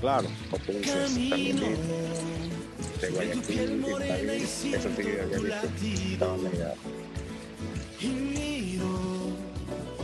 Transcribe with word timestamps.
Claro, 0.00 0.28
potencias 0.50 1.10
también 1.10 1.56
de 3.00 3.10
Guayaquil, 3.10 3.82
de 3.82 3.94
París, 4.06 4.64
eso 4.64 4.88
sí 4.96 5.02
que 5.02 5.20
había 5.20 5.38
visto, 5.38 5.68
estaba 6.12 6.36
media 6.36 6.74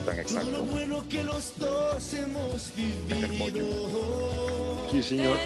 tan 0.04 0.19
exacto. 0.19 0.62
bueno 0.64 1.08
que 1.08 1.24
los 1.24 1.56
dos 1.58 2.15
hemos 2.15 2.72
vivido. 2.76 3.60
Sí, 4.90 5.03
señor. 5.03 5.38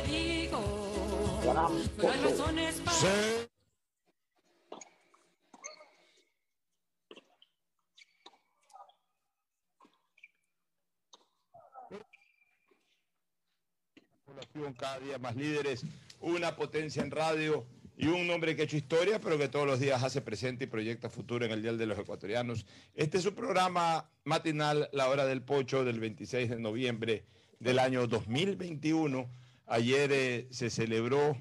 Cada 14.78 14.98
día 15.00 15.18
más 15.18 15.36
líderes, 15.36 15.82
una 16.20 16.56
potencia 16.56 17.02
en 17.02 17.10
radio 17.10 17.66
y 17.96 18.06
un 18.06 18.30
hombre 18.30 18.54
que 18.54 18.62
ha 18.62 18.64
hecho 18.64 18.76
historia, 18.76 19.20
pero 19.20 19.36
que 19.36 19.48
todos 19.48 19.66
los 19.66 19.80
días 19.80 20.02
hace 20.02 20.22
presente 20.22 20.64
y 20.64 20.66
proyecta 20.68 21.10
futuro 21.10 21.44
en 21.44 21.50
el 21.50 21.60
Dial 21.60 21.76
de 21.76 21.86
los 21.86 21.98
Ecuatorianos. 21.98 22.64
Este 22.94 23.18
es 23.18 23.24
su 23.24 23.34
programa 23.34 24.08
matinal, 24.24 24.88
La 24.92 25.08
Hora 25.08 25.26
del 25.26 25.42
Pocho, 25.42 25.84
del 25.84 25.98
26 25.98 26.50
de 26.50 26.60
noviembre 26.60 27.24
del 27.58 27.80
año 27.80 28.06
2021. 28.06 29.28
Ayer 29.66 30.10
eh, 30.12 30.48
se 30.50 30.70
celebró 30.70 31.36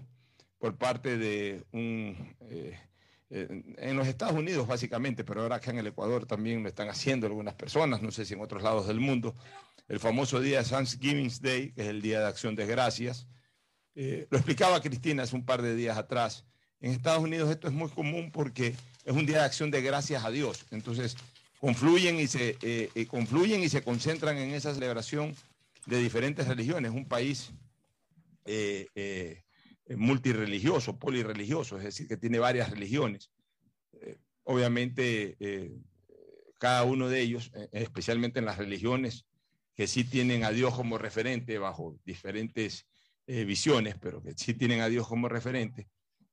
por 0.57 0.77
parte 0.77 1.17
de 1.17 1.63
un... 1.71 2.35
Eh, 2.41 2.77
eh, 3.29 3.63
en 3.77 3.97
los 3.97 4.07
Estados 4.07 4.35
Unidos 4.35 4.67
básicamente, 4.67 5.23
pero 5.25 5.41
ahora 5.41 5.57
acá 5.57 5.71
en 5.71 5.79
el 5.79 5.87
Ecuador 5.87 6.25
también 6.25 6.63
lo 6.63 6.69
están 6.69 6.89
haciendo 6.89 7.27
algunas 7.27 7.55
personas, 7.55 8.01
no 8.01 8.09
sé 8.09 8.25
si 8.25 8.33
en 8.33 8.41
otros 8.41 8.63
lados 8.63 8.87
del 8.87 9.01
mundo, 9.01 9.35
el 9.89 9.99
famoso 9.99 10.39
día 10.39 10.63
de 10.63 10.69
Thanksgiving 10.69 11.31
Day, 11.41 11.71
que 11.73 11.81
es 11.81 11.87
el 11.87 12.01
Día 12.01 12.21
de 12.21 12.25
Acción 12.25 12.55
de 12.55 12.65
Gracias. 12.65 13.27
Eh, 13.99 14.27
lo 14.29 14.37
explicaba 14.37 14.79
Cristina 14.79 15.23
hace 15.23 15.35
un 15.35 15.43
par 15.43 15.63
de 15.63 15.75
días 15.75 15.97
atrás. 15.97 16.45
En 16.81 16.91
Estados 16.91 17.23
Unidos 17.23 17.49
esto 17.49 17.67
es 17.67 17.73
muy 17.73 17.89
común 17.89 18.31
porque 18.31 18.75
es 19.03 19.11
un 19.11 19.25
día 19.25 19.39
de 19.39 19.45
acción 19.45 19.71
de 19.71 19.81
gracias 19.81 20.23
a 20.23 20.29
Dios. 20.29 20.67
Entonces, 20.69 21.17
confluyen 21.59 22.19
y 22.19 22.27
se, 22.27 22.57
eh, 22.61 23.07
confluyen 23.07 23.63
y 23.63 23.69
se 23.69 23.81
concentran 23.81 24.37
en 24.37 24.51
esa 24.51 24.71
celebración 24.71 25.35
de 25.87 25.97
diferentes 25.97 26.47
religiones. 26.47 26.91
Un 26.91 27.07
país 27.07 27.49
eh, 28.45 29.41
multireligioso, 29.89 30.99
polireligioso, 30.99 31.77
es 31.79 31.85
decir, 31.85 32.07
que 32.07 32.17
tiene 32.17 32.37
varias 32.37 32.69
religiones. 32.69 33.31
obviamente, 34.43 35.37
cada 36.59 36.83
uno 36.83 37.09
de 37.09 37.19
ellos, 37.21 37.51
especialmente 37.71 38.37
en 38.37 38.45
las 38.45 38.59
religiones 38.59 39.25
que 39.73 39.87
sí 39.87 40.03
tienen 40.03 40.43
a 40.43 40.51
Dios 40.51 40.75
como 40.75 40.99
referente 40.99 41.57
bajo 41.57 41.97
diferentes 42.05 42.85
eh, 43.27 43.43
visiones, 43.45 43.95
pero 43.99 44.23
que 44.23 44.33
sí 44.33 44.53
tienen 44.53 44.81
a 44.81 44.87
Dios 44.87 45.07
como 45.07 45.27
referente, 45.27 45.89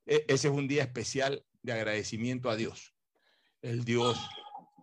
e, 0.06 0.25
ese 0.28 0.48
es 0.48 0.55
un 0.55 0.69
día 0.69 0.83
especial 0.83 1.45
de 1.62 1.73
agradecimiento 1.73 2.50
a 2.50 2.56
Dios. 2.56 2.95
El 3.62 3.84
Dios 3.84 4.19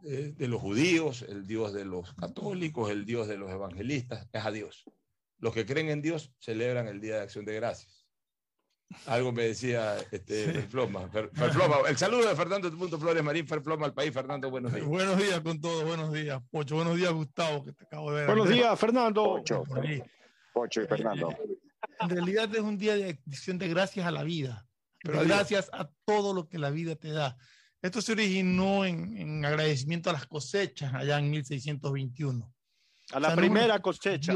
eh, 0.04 0.34
de 0.36 0.48
los 0.48 0.62
judíos, 0.62 1.22
el 1.22 1.48
Dios 1.48 1.74
de 1.74 1.86
los 1.86 2.14
católicos, 2.16 2.90
el 2.90 3.06
Dios 3.06 3.28
de 3.28 3.38
los 3.38 3.52
evangelistas, 3.52 4.28
es 4.34 4.46
a 4.46 4.52
Dios. 4.52 4.84
Los 5.38 5.54
que 5.54 5.66
creen 5.66 5.90
en 5.90 6.02
Dios 6.02 6.34
celebran 6.40 6.88
el 6.88 7.00
Día 7.00 7.16
de 7.16 7.22
Acción 7.22 7.46
de 7.46 7.56
Gracias. 7.56 8.08
Algo 9.06 9.32
me 9.32 9.44
decía 9.44 9.98
este, 10.12 10.52
Ferfloma. 10.52 11.10
El 11.88 11.98
saludo 11.98 12.28
de 12.28 12.36
Fernando 12.36 12.70
Punto 12.72 13.00
Flores 13.00 13.24
Marín, 13.24 13.48
Ferfloma 13.48 13.86
al 13.86 13.94
país. 13.94 14.14
Fernando, 14.14 14.50
buenos 14.50 14.74
días. 14.74 14.86
Buenos 14.86 15.18
días 15.18 15.40
con 15.40 15.62
todos, 15.62 15.86
buenos 15.86 16.12
días. 16.12 16.42
Pocho, 16.52 16.76
buenos 16.76 16.98
días, 16.98 17.14
Gustavo, 17.14 17.64
que 17.64 17.72
te 17.72 17.86
acabo 17.86 18.12
de 18.12 18.18
ver. 18.18 18.28
Buenos 18.28 18.50
días, 18.50 18.78
Fernando. 18.80 19.24
Pocho, 19.24 19.64
Pocho 20.54 20.82
y 20.82 20.88
Fernando. 20.88 21.30
En 22.02 22.10
realidad 22.10 22.54
es 22.54 22.62
un 22.62 22.78
día 22.78 22.96
de 22.96 23.20
acción 23.28 23.58
de 23.58 23.68
gracias 23.68 24.06
a 24.06 24.12
la 24.12 24.24
vida. 24.24 24.68
Pero 25.04 25.24
gracias 25.24 25.70
a 25.74 25.90
todo 26.06 26.34
lo 26.34 26.48
que 26.48 26.60
la 26.60 26.70
vida 26.70 26.96
te 26.96 27.12
da. 27.12 27.38
Esto 27.82 28.02
se 28.02 28.12
originó 28.12 28.86
en, 28.86 29.44
agradecimiento 29.44 30.10
a 30.12 30.14
las 30.14 30.28
cosechas 30.28 30.94
allá 30.94 31.18
en 31.18 31.32
1621. 31.32 32.54
A 33.14 33.20
la 33.20 33.36
primera 33.36 33.80
cosecha 33.80 34.34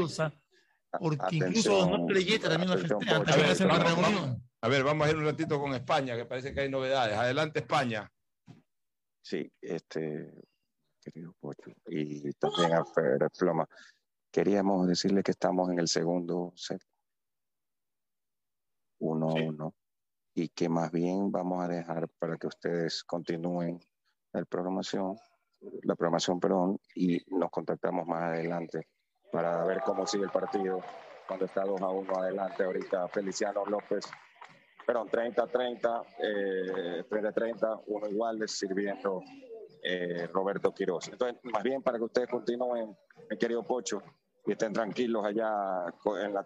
porque 0.98 1.36
incluso 1.36 1.88
no 1.90 2.06
creyentes 2.06 2.48
también 2.48 2.70
lo 2.70 2.78
festejan, 2.78 3.24
también 3.24 3.50
hacen 3.50 3.66
una 3.66 3.78
reunión. 3.78 4.42
A 4.62 4.68
ver, 4.68 4.82
vamos 4.82 5.06
a 5.06 5.10
ir 5.10 5.16
un 5.16 5.24
ratito 5.24 5.60
con 5.60 5.74
España, 5.74 6.16
que 6.16 6.24
parece 6.24 6.52
que 6.52 6.60
hay 6.60 6.70
novedades. 6.70 7.16
Adelante, 7.16 7.60
España. 7.60 8.10
Sí, 9.22 9.50
este, 9.60 10.32
querido 11.00 11.34
Pocho, 11.38 11.70
y 11.88 12.32
también 12.32 12.72
a 12.72 12.84
Fer 12.84 13.28
Floma. 13.34 13.68
Queríamos 14.30 14.88
decirle 14.88 15.22
que 15.22 15.32
estamos 15.32 15.70
en 15.70 15.78
el 15.78 15.88
segundo 15.88 16.52
set. 16.56 16.82
Uno 18.98 19.28
uno. 19.28 19.74
Y 20.34 20.48
que 20.50 20.68
más 20.68 20.92
bien 20.92 21.32
vamos 21.32 21.64
a 21.64 21.68
dejar 21.68 22.08
para 22.18 22.36
que 22.36 22.46
ustedes 22.46 23.02
continúen 23.04 23.80
la 24.32 24.44
programación, 24.44 25.16
la 25.82 25.94
programación, 25.94 26.38
perdón, 26.40 26.78
y 26.94 27.18
nos 27.34 27.50
contactamos 27.50 28.06
más 28.06 28.22
adelante 28.22 28.86
para 29.32 29.64
ver 29.64 29.80
cómo 29.80 30.06
sigue 30.06 30.24
el 30.24 30.30
partido 30.30 30.80
cuando 31.26 31.46
está 31.46 31.64
2 31.64 31.80
a 31.80 31.88
1 31.88 32.16
adelante 32.16 32.64
ahorita 32.64 33.08
Feliciano 33.08 33.64
López. 33.66 34.06
Perdón, 34.86 35.08
30-30, 35.08 36.04
eh, 36.22 37.04
30-30, 37.08 37.82
uno 37.86 38.08
igual, 38.08 38.48
sirviendo 38.48 39.22
eh, 39.82 40.28
Roberto 40.32 40.72
Quiroz. 40.72 41.08
Entonces, 41.08 41.40
más 41.44 41.62
bien 41.62 41.82
para 41.82 41.98
que 41.98 42.04
ustedes 42.04 42.28
continúen, 42.28 42.96
mi 43.28 43.36
querido 43.36 43.64
Pocho, 43.64 44.02
y 44.46 44.52
estén 44.52 44.72
tranquilos 44.72 45.24
allá 45.24 45.84
en, 46.22 46.32
la, 46.32 46.44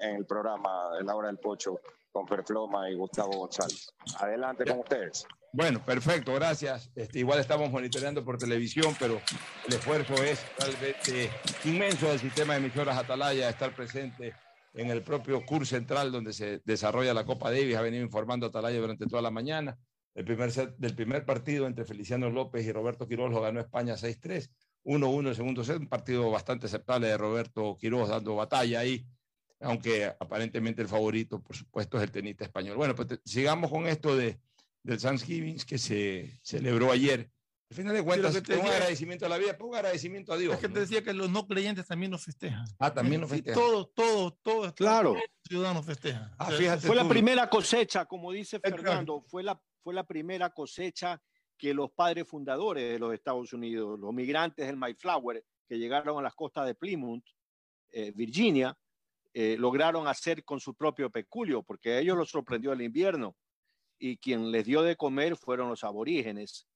en, 0.00 0.16
el 0.16 0.26
programa 0.26 1.00
la 1.02 1.16
hora 1.16 1.28
del 1.28 1.38
Pocho 1.38 1.80
con 2.12 2.26
Perfloma 2.26 2.90
y 2.90 2.94
Gustavo 2.94 3.32
González. 3.32 3.92
Adelante 4.18 4.64
con 4.64 4.80
ustedes. 4.80 5.26
Bueno, 5.52 5.82
perfecto, 5.84 6.34
gracias. 6.34 6.90
Este, 6.94 7.20
igual 7.20 7.38
estamos 7.38 7.70
monitoreando 7.70 8.24
por 8.24 8.36
televisión, 8.36 8.94
pero 8.98 9.20
el 9.66 9.74
esfuerzo 9.74 10.14
es 10.22 10.44
realmente 10.58 11.30
inmenso 11.64 12.08
del 12.08 12.18
sistema 12.18 12.54
de 12.54 12.60
emisoras 12.60 12.98
Atalaya 12.98 13.48
estar 13.48 13.74
presente 13.74 14.34
en 14.74 14.90
el 14.90 15.02
propio 15.02 15.44
curso 15.46 15.76
central 15.76 16.12
donde 16.12 16.32
se 16.34 16.60
desarrolla 16.64 17.14
la 17.14 17.24
Copa 17.24 17.50
Davis. 17.50 17.76
Ha 17.76 17.82
venido 17.82 18.04
informando 18.04 18.46
Atalaya 18.46 18.78
durante 18.78 19.06
toda 19.06 19.22
la 19.22 19.30
mañana. 19.30 19.78
El 20.14 20.24
primer 20.24 20.50
set, 20.50 20.76
del 20.76 20.94
primer 20.94 21.24
partido 21.24 21.66
entre 21.66 21.84
Feliciano 21.84 22.28
López 22.28 22.66
y 22.66 22.72
Roberto 22.72 23.06
Quiroz 23.06 23.30
lo 23.30 23.40
ganó 23.40 23.60
España 23.60 23.94
6-3. 23.94 24.50
1-1 24.88 25.28
el 25.28 25.36
segundo 25.36 25.64
set, 25.64 25.78
un 25.78 25.88
partido 25.88 26.30
bastante 26.30 26.66
aceptable 26.66 27.08
de 27.08 27.18
Roberto 27.18 27.76
Quiroz 27.78 28.08
dando 28.08 28.36
batalla 28.36 28.80
ahí, 28.80 29.06
aunque 29.60 30.06
aparentemente 30.06 30.80
el 30.80 30.88
favorito, 30.88 31.42
por 31.42 31.54
supuesto, 31.54 31.98
es 31.98 32.04
el 32.04 32.10
tenista 32.10 32.44
español. 32.44 32.76
Bueno, 32.76 32.94
pues 32.94 33.20
sigamos 33.24 33.70
con 33.70 33.86
esto 33.86 34.16
de 34.16 34.38
del 34.82 35.00
Thanksgiving 35.00 35.58
que 35.66 35.78
se 35.78 36.40
celebró 36.42 36.90
ayer. 36.90 37.30
Al 37.70 37.76
final 37.76 37.94
de 37.94 38.02
cuentas, 38.02 38.34
sí, 38.34 38.52
un 38.54 38.66
agradecimiento 38.66 39.26
a 39.26 39.28
la 39.28 39.36
vida, 39.36 39.54
un 39.60 39.74
agradecimiento 39.74 40.32
a 40.32 40.38
Dios. 40.38 40.54
Es 40.54 40.60
que 40.60 40.70
te 40.70 40.80
decía 40.80 41.04
que 41.04 41.12
los 41.12 41.30
no 41.30 41.46
creyentes 41.46 41.86
también 41.86 42.10
nos 42.10 42.24
festejan. 42.24 42.64
Ah, 42.78 42.94
también 42.94 43.20
nos 43.20 43.28
festejan. 43.28 43.60
Todos, 43.60 43.92
todos, 43.92 44.34
todos. 44.42 44.72
Claro. 44.72 45.10
Todos 45.10 45.24
los 45.24 45.48
ciudadanos 45.48 45.84
festejan. 45.84 46.34
Ah, 46.38 46.78
fue 46.80 46.96
la 46.96 47.06
primera 47.06 47.50
cosecha, 47.50 48.06
como 48.06 48.32
dice 48.32 48.58
Fernando, 48.58 49.20
fue 49.20 49.42
la, 49.42 49.60
fue 49.82 49.92
la 49.92 50.04
primera 50.04 50.48
cosecha 50.48 51.20
que 51.58 51.74
los 51.74 51.90
padres 51.90 52.26
fundadores 52.26 52.92
de 52.92 52.98
los 52.98 53.12
Estados 53.12 53.52
Unidos, 53.52 53.98
los 53.98 54.14
migrantes 54.14 54.66
del 54.66 54.76
Mayflower, 54.76 55.44
que 55.68 55.78
llegaron 55.78 56.18
a 56.18 56.22
las 56.22 56.34
costas 56.34 56.66
de 56.66 56.74
Plymouth, 56.74 57.24
eh, 57.90 58.12
Virginia, 58.14 58.78
eh, 59.34 59.56
lograron 59.58 60.06
hacer 60.06 60.44
con 60.44 60.60
su 60.60 60.74
propio 60.74 61.10
peculio, 61.10 61.62
porque 61.62 61.92
a 61.92 61.98
ellos 61.98 62.16
los 62.16 62.30
sorprendió 62.30 62.72
el 62.72 62.80
invierno 62.80 63.36
y 63.98 64.16
quien 64.16 64.50
les 64.50 64.64
dio 64.64 64.82
de 64.82 64.96
comer 64.96 65.36
fueron 65.36 65.68
los 65.68 65.84
aborígenes. 65.84 66.66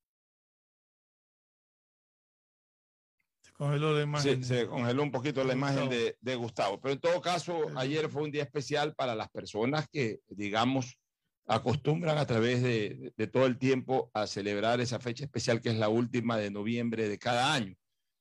Se 3.40 3.52
congeló 3.52 3.94
la 3.94 4.02
imagen. 4.02 4.44
se 4.44 4.66
congeló 4.66 5.02
un 5.02 5.12
poquito 5.12 5.44
la 5.44 5.52
imagen 5.52 5.88
de, 5.88 6.16
de, 6.20 6.36
Gustavo. 6.36 6.80
Pero 6.80 6.94
en 6.94 7.00
todo 7.00 7.20
caso, 7.20 7.66
ayer 7.76 8.08
fue 8.08 8.22
un 8.22 8.30
día 8.30 8.42
especial 8.42 8.94
para 8.94 9.14
las 9.14 9.30
personas 9.30 9.88
que, 9.88 10.20
digamos, 10.28 10.98
acostumbran 11.46 12.18
a 12.18 12.26
través 12.26 12.62
de, 12.62 13.12
de, 13.16 13.26
todo 13.26 13.46
el 13.46 13.58
tiempo 13.58 14.10
a 14.14 14.26
celebrar 14.26 14.80
esa 14.80 14.98
fecha 15.00 15.24
especial 15.24 15.60
que 15.60 15.70
es 15.70 15.76
la 15.76 15.88
última 15.88 16.36
de 16.36 16.50
noviembre 16.50 17.08
de 17.08 17.18
cada 17.18 17.52
año. 17.54 17.74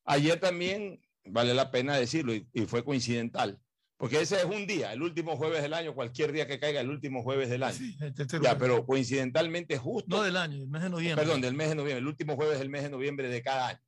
Ayer 0.05 0.39
también, 0.39 1.01
vale 1.25 1.53
la 1.53 1.71
pena 1.71 1.95
decirlo, 1.95 2.33
y, 2.33 2.47
y 2.53 2.65
fue 2.65 2.83
coincidental, 2.83 3.61
porque 4.01 4.19
ese 4.19 4.37
es 4.37 4.45
un 4.45 4.65
día, 4.65 4.93
el 4.93 5.03
último 5.03 5.37
jueves 5.37 5.61
del 5.61 5.75
año, 5.75 5.93
cualquier 5.93 6.31
día 6.31 6.47
que 6.47 6.59
caiga, 6.59 6.81
el 6.81 6.89
último 6.89 7.21
jueves 7.21 7.51
del 7.51 7.61
año. 7.61 7.77
Sí, 7.77 7.95
ya, 8.41 8.57
pero 8.57 8.83
coincidentalmente 8.83 9.77
justo. 9.77 10.17
No 10.17 10.23
del 10.23 10.37
año, 10.37 10.57
del 10.57 10.69
mes 10.69 10.81
de 10.81 10.89
noviembre. 10.89 11.23
Perdón, 11.23 11.39
del 11.39 11.53
mes 11.53 11.69
de 11.69 11.75
noviembre, 11.75 11.99
el 11.99 12.07
último 12.07 12.35
jueves 12.35 12.57
del 12.57 12.69
mes 12.69 12.81
de 12.81 12.89
noviembre 12.89 13.29
de 13.29 13.43
cada 13.43 13.67
año. 13.67 13.79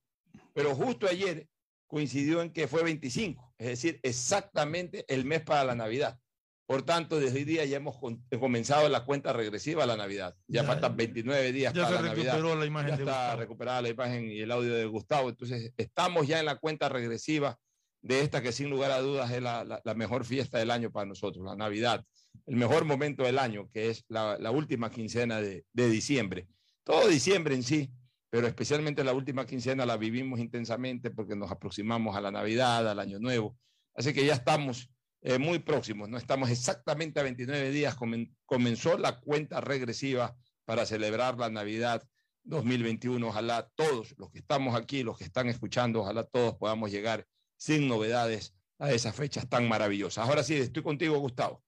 Pero 0.53 0.75
justo 0.75 1.07
ayer 1.07 1.47
coincidió 1.87 2.43
en 2.43 2.51
que 2.51 2.67
fue 2.67 2.83
25, 2.83 3.55
es 3.57 3.67
decir, 3.69 3.99
exactamente 4.03 5.03
el 5.07 5.25
mes 5.25 5.41
para 5.41 5.63
la 5.63 5.73
Navidad. 5.73 6.19
Por 6.65 6.83
tanto, 6.83 7.19
desde 7.19 7.37
hoy 7.39 7.43
día 7.43 7.65
ya 7.65 7.77
hemos 7.77 7.97
comenzado 8.39 8.87
la 8.89 9.03
cuenta 9.03 9.33
regresiva 9.33 9.83
a 9.83 9.85
la 9.87 9.97
Navidad. 9.97 10.33
Ya, 10.47 10.63
faltan 10.63 10.95
29 10.95 11.51
días 11.51 11.73
ya 11.73 11.83
para 11.83 11.97
se 11.97 12.01
la 12.03 12.09
Navidad. 12.09 12.33
recuperó 12.35 12.55
la 12.59 12.65
imagen 12.65 12.89
ya 12.91 12.95
de 12.97 13.03
está 13.03 13.13
Gustavo. 13.21 13.39
recuperada 13.41 13.81
la 13.81 13.89
imagen 13.89 14.31
y 14.31 14.39
el 14.39 14.51
audio 14.51 14.73
de 14.73 14.85
Gustavo. 14.85 15.29
Entonces, 15.29 15.73
estamos 15.77 16.25
ya 16.27 16.39
en 16.39 16.45
la 16.45 16.55
cuenta 16.55 16.87
regresiva 16.89 17.57
de 18.01 18.21
esta 18.21 18.41
que 18.41 18.51
sin 18.53 18.69
lugar 18.69 18.91
a 18.91 18.99
dudas 18.99 19.29
es 19.31 19.41
la, 19.41 19.63
la- 19.65 19.81
la 19.83 19.93
mejor 19.93 20.23
fiesta 20.25 20.57
del 20.57 20.71
año 20.71 20.89
para 20.91 21.05
nosotros, 21.05 21.45
la 21.45 21.55
Navidad. 21.55 22.05
El 22.45 22.55
mejor 22.55 22.85
momento 22.85 23.23
del 23.23 23.39
año, 23.39 23.69
que 23.71 23.89
es 23.89 24.05
la, 24.07 24.37
la 24.39 24.51
última 24.51 24.89
quincena 24.89 25.39
de, 25.41 25.65
de 25.73 25.89
diciembre. 25.89 26.47
Todo 26.83 27.07
diciembre 27.07 27.55
en 27.55 27.63
sí, 27.63 27.91
pero 28.29 28.47
especialmente 28.47 29.03
la 29.03 29.13
última 29.13 29.45
quincena 29.45 29.85
la 29.85 29.95
vivimos 29.97 30.39
intensamente 30.39 31.11
porque 31.11 31.35
nos 31.35 31.51
aproximamos 31.51 32.15
a 32.15 32.21
la 32.21 32.31
Navidad, 32.31 32.89
al 32.89 32.99
Año 32.99 33.19
Nuevo. 33.19 33.57
Así 33.95 34.13
que 34.13 34.25
ya 34.25 34.33
estamos 34.33 34.89
eh, 35.23 35.39
muy 35.39 35.59
próximos, 35.59 36.09
no 36.09 36.17
estamos 36.17 36.49
exactamente 36.49 37.19
a 37.19 37.23
29 37.23 37.71
días, 37.71 37.95
comen- 37.97 38.35
comenzó 38.45 38.97
la 38.97 39.19
cuenta 39.19 39.61
regresiva 39.61 40.35
para 40.65 40.85
celebrar 40.85 41.37
la 41.37 41.49
Navidad 41.49 42.07
2021. 42.43 43.25
Ojalá 43.27 43.71
todos 43.75 44.13
los 44.17 44.31
que 44.31 44.39
estamos 44.39 44.75
aquí, 44.75 45.03
los 45.03 45.17
que 45.17 45.23
están 45.23 45.47
escuchando, 45.49 46.01
ojalá 46.01 46.23
todos 46.25 46.55
podamos 46.55 46.91
llegar 46.91 47.25
sin 47.57 47.87
novedades 47.87 48.53
a 48.79 48.91
esas 48.91 49.15
fechas 49.15 49.47
tan 49.47 49.67
maravillosas. 49.67 50.27
Ahora 50.27 50.43
sí, 50.43 50.55
estoy 50.55 50.83
contigo, 50.83 51.17
Gustavo. 51.19 51.63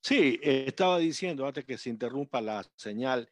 Sí, 0.00 0.40
eh, 0.42 0.64
estaba 0.66 0.98
diciendo 0.98 1.46
antes 1.46 1.64
que 1.64 1.78
se 1.78 1.90
interrumpa 1.90 2.40
la 2.40 2.64
señal 2.74 3.30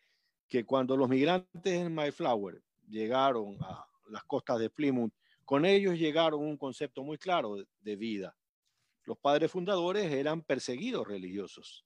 que 0.49 0.65
cuando 0.65 0.97
los 0.97 1.09
migrantes 1.09 1.73
en 1.73 1.93
Mayflower 1.95 2.63
llegaron 2.89 3.57
a 3.63 3.87
las 4.09 4.23
costas 4.25 4.61
de 4.61 4.71
Plymouth, 4.71 5.13
con 5.45 5.65
ellos 5.65 5.99
llegaron 5.99 6.41
un 6.43 6.57
concepto 6.57 7.03
muy 7.03 7.19
claro 7.19 7.57
de, 7.57 7.67
de 7.81 7.97
vida. 7.97 8.37
Los 9.11 9.19
padres 9.19 9.51
fundadores 9.51 10.13
eran 10.13 10.41
perseguidos 10.41 11.05
religiosos 11.05 11.85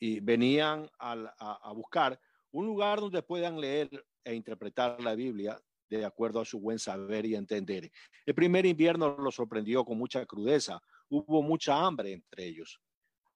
y 0.00 0.20
venían 0.20 0.88
a, 0.98 1.70
buscar 1.74 2.18
un 2.50 2.64
lugar 2.64 2.98
donde 2.98 3.20
puedan 3.20 3.60
leer 3.60 3.90
e 4.24 4.34
interpretar 4.34 5.02
la 5.02 5.14
Biblia 5.14 5.60
de 5.90 6.06
acuerdo 6.06 6.40
a 6.40 6.46
su 6.46 6.60
buen 6.60 6.78
saber 6.78 7.26
y 7.26 7.34
entender. 7.34 7.92
El 8.24 8.34
primer 8.34 8.64
invierno 8.64 9.18
los 9.18 9.34
sorprendió 9.34 9.84
con 9.84 9.98
mucha 9.98 10.24
crudeza, 10.24 10.80
hubo 11.10 11.42
mucha 11.42 11.78
hambre 11.78 12.14
entre 12.14 12.46
ellos 12.46 12.80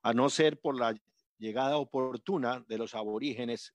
a 0.00 0.14
no 0.14 0.30
ser 0.30 0.58
por 0.58 0.80
la 0.80 0.98
llegada 1.36 1.76
oportuna 1.76 2.64
de 2.68 2.78
los 2.78 2.94
aborígenes 2.94 3.74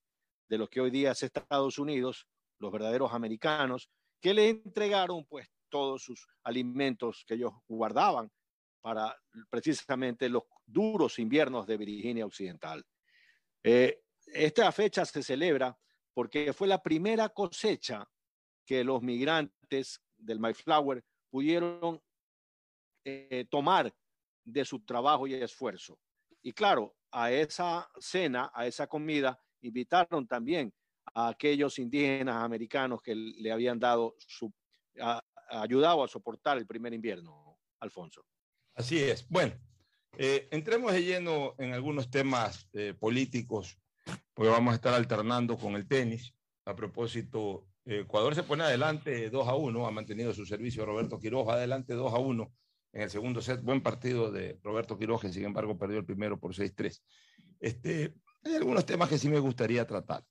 de 0.50 0.58
lo 0.58 0.68
que 0.68 0.82
hoy 0.82 0.90
día 0.90 1.12
es 1.12 1.22
Estados 1.22 1.78
Unidos, 1.78 2.26
los 2.58 2.72
verdaderos 2.72 3.14
americanos, 3.14 3.92
que 4.20 4.34
le 4.34 4.50
entregaron 4.50 5.24
pues 5.26 5.48
todos 5.70 6.02
sus 6.02 6.28
alimentos 6.44 7.24
que 7.28 7.36
ellos 7.36 7.52
guardaban 7.68 8.32
para 8.82 9.16
precisamente 9.50 10.30
los 10.30 10.44
duros 10.66 11.20
inviernos 11.20 11.66
de 11.68 11.78
Virginia 11.78 12.26
Occidental. 12.26 12.86
Eh, 13.64 14.02
esta 14.28 14.72
fecha 14.72 15.06
se 15.06 15.24
celebra 15.24 15.78
porque 16.14 16.54
fue 16.54 16.68
la 16.68 16.82
primera 16.82 17.30
cosecha 17.30 18.08
que 18.66 18.84
los 18.84 19.02
migrantes 19.02 20.02
del 20.18 20.40
Mayflower 20.40 21.04
pudieron 21.30 22.02
eh, 23.06 23.46
tomar 23.50 23.94
de 24.44 24.66
su 24.66 24.84
trabajo 24.84 25.28
y 25.28 25.34
esfuerzo. 25.36 26.00
Y 26.42 26.54
claro, 26.54 26.96
a 27.12 27.32
esa 27.32 27.90
cena, 28.00 28.52
a 28.54 28.66
esa 28.68 28.88
comida, 28.88 29.40
invitaron 29.62 30.28
también 30.28 30.74
a 31.14 31.30
aquellos 31.30 31.80
indígenas 31.80 32.44
americanos 32.44 33.02
que 33.02 33.16
le 33.16 33.52
habían 33.52 33.80
dado 33.80 34.16
su, 34.20 34.54
ayudado 35.50 36.04
a 36.04 36.08
soportar 36.08 36.58
el 36.58 36.68
primer 36.68 36.94
invierno, 36.94 37.60
Alfonso. 37.80 38.26
Así 38.78 39.00
es. 39.00 39.28
Bueno, 39.28 39.54
eh, 40.20 40.48
entremos 40.52 40.94
de 40.94 41.04
lleno 41.04 41.56
en 41.58 41.74
algunos 41.74 42.12
temas 42.12 42.70
eh, 42.74 42.94
políticos, 42.94 43.80
porque 44.36 44.52
vamos 44.52 44.72
a 44.72 44.76
estar 44.76 44.94
alternando 44.94 45.58
con 45.58 45.74
el 45.74 45.88
tenis. 45.88 46.36
A 46.64 46.76
propósito, 46.76 47.66
eh, 47.86 48.02
Ecuador 48.02 48.36
se 48.36 48.44
pone 48.44 48.64
adelante 48.64 49.32
2 49.32 49.48
a 49.48 49.56
1, 49.56 49.88
ha 49.88 49.90
mantenido 49.90 50.32
su 50.32 50.46
servicio 50.46 50.86
Roberto 50.86 51.20
Quiroz, 51.20 51.50
adelante 51.50 51.96
2 51.96 52.14
a 52.14 52.20
1 52.20 52.54
en 52.94 53.02
el 53.02 53.10
segundo 53.10 53.42
set. 53.42 53.64
Buen 53.64 53.82
partido 53.82 54.32
de 54.32 54.60
Roberto 54.62 54.96
Quiroz, 54.96 55.22
sin 55.22 55.46
embargo 55.46 55.76
perdió 55.76 55.98
el 55.98 56.06
primero 56.06 56.40
por 56.40 56.54
6-3. 56.54 57.02
Este, 57.60 58.14
hay 58.44 58.54
algunos 58.54 58.86
temas 58.86 59.10
que 59.10 59.18
sí 59.18 59.28
me 59.28 59.40
gustaría 59.40 59.88
tratar. 59.88 60.24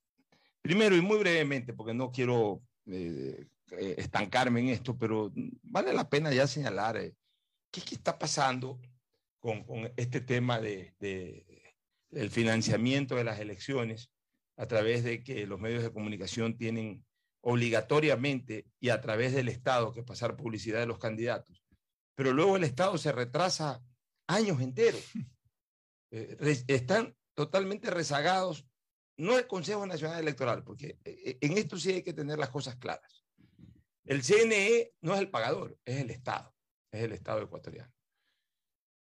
Primero, 0.61 0.95
y 0.95 1.01
muy 1.01 1.17
brevemente, 1.17 1.73
porque 1.73 1.93
no 1.93 2.11
quiero 2.11 2.61
eh, 2.85 3.45
eh, 3.71 3.95
estancarme 3.97 4.61
en 4.61 4.69
esto, 4.69 4.97
pero 4.97 5.33
vale 5.63 5.91
la 5.91 6.09
pena 6.09 6.31
ya 6.31 6.47
señalar 6.47 6.95
eh, 6.95 7.13
qué 7.71 7.81
está 7.95 8.17
pasando 8.17 8.79
con, 9.39 9.63
con 9.63 9.91
este 9.97 10.21
tema 10.21 10.59
de, 10.59 10.95
de- 10.99 11.75
del 12.09 12.29
financiamiento 12.31 13.15
de 13.15 13.23
las 13.25 13.39
elecciones 13.39 14.11
a 14.57 14.65
través 14.65 15.03
de 15.03 15.23
que 15.23 15.45
los 15.45 15.59
medios 15.59 15.83
de 15.83 15.91
comunicación 15.91 16.57
tienen 16.57 17.05
obligatoriamente 17.41 18.65
y 18.79 18.89
a 18.89 19.01
través 19.01 19.33
del 19.33 19.49
Estado 19.49 19.91
que 19.93 20.03
pasar 20.03 20.35
publicidad 20.37 20.79
de 20.79 20.85
los 20.87 20.97
candidatos. 20.99 21.63
Pero 22.15 22.33
luego 22.33 22.55
el 22.57 22.63
Estado 22.63 22.97
se 22.97 23.11
retrasa 23.11 23.83
años 24.27 24.61
enteros. 24.61 25.03
Eh, 26.09 26.37
re- 26.39 26.63
están 26.73 27.17
totalmente 27.35 27.89
rezagados, 27.91 28.65
no 29.17 29.37
el 29.37 29.45
Consejo 29.45 29.85
Nacional 29.85 30.21
Electoral, 30.21 30.63
porque 30.63 30.97
eh, 31.03 31.37
en 31.41 31.57
esto 31.57 31.77
sí 31.77 31.91
hay 31.91 32.01
que 32.01 32.13
tener 32.13 32.39
las 32.39 32.49
cosas 32.49 32.77
claras. 32.77 33.25
El 34.05 34.23
CNE 34.23 34.93
no 35.01 35.15
es 35.15 35.19
el 35.19 35.29
pagador, 35.29 35.77
es 35.83 35.97
el 35.99 36.09
Estado, 36.11 36.55
es 36.97 37.03
el 37.03 37.13
Estado 37.13 37.41
ecuatoriano. 37.41 37.91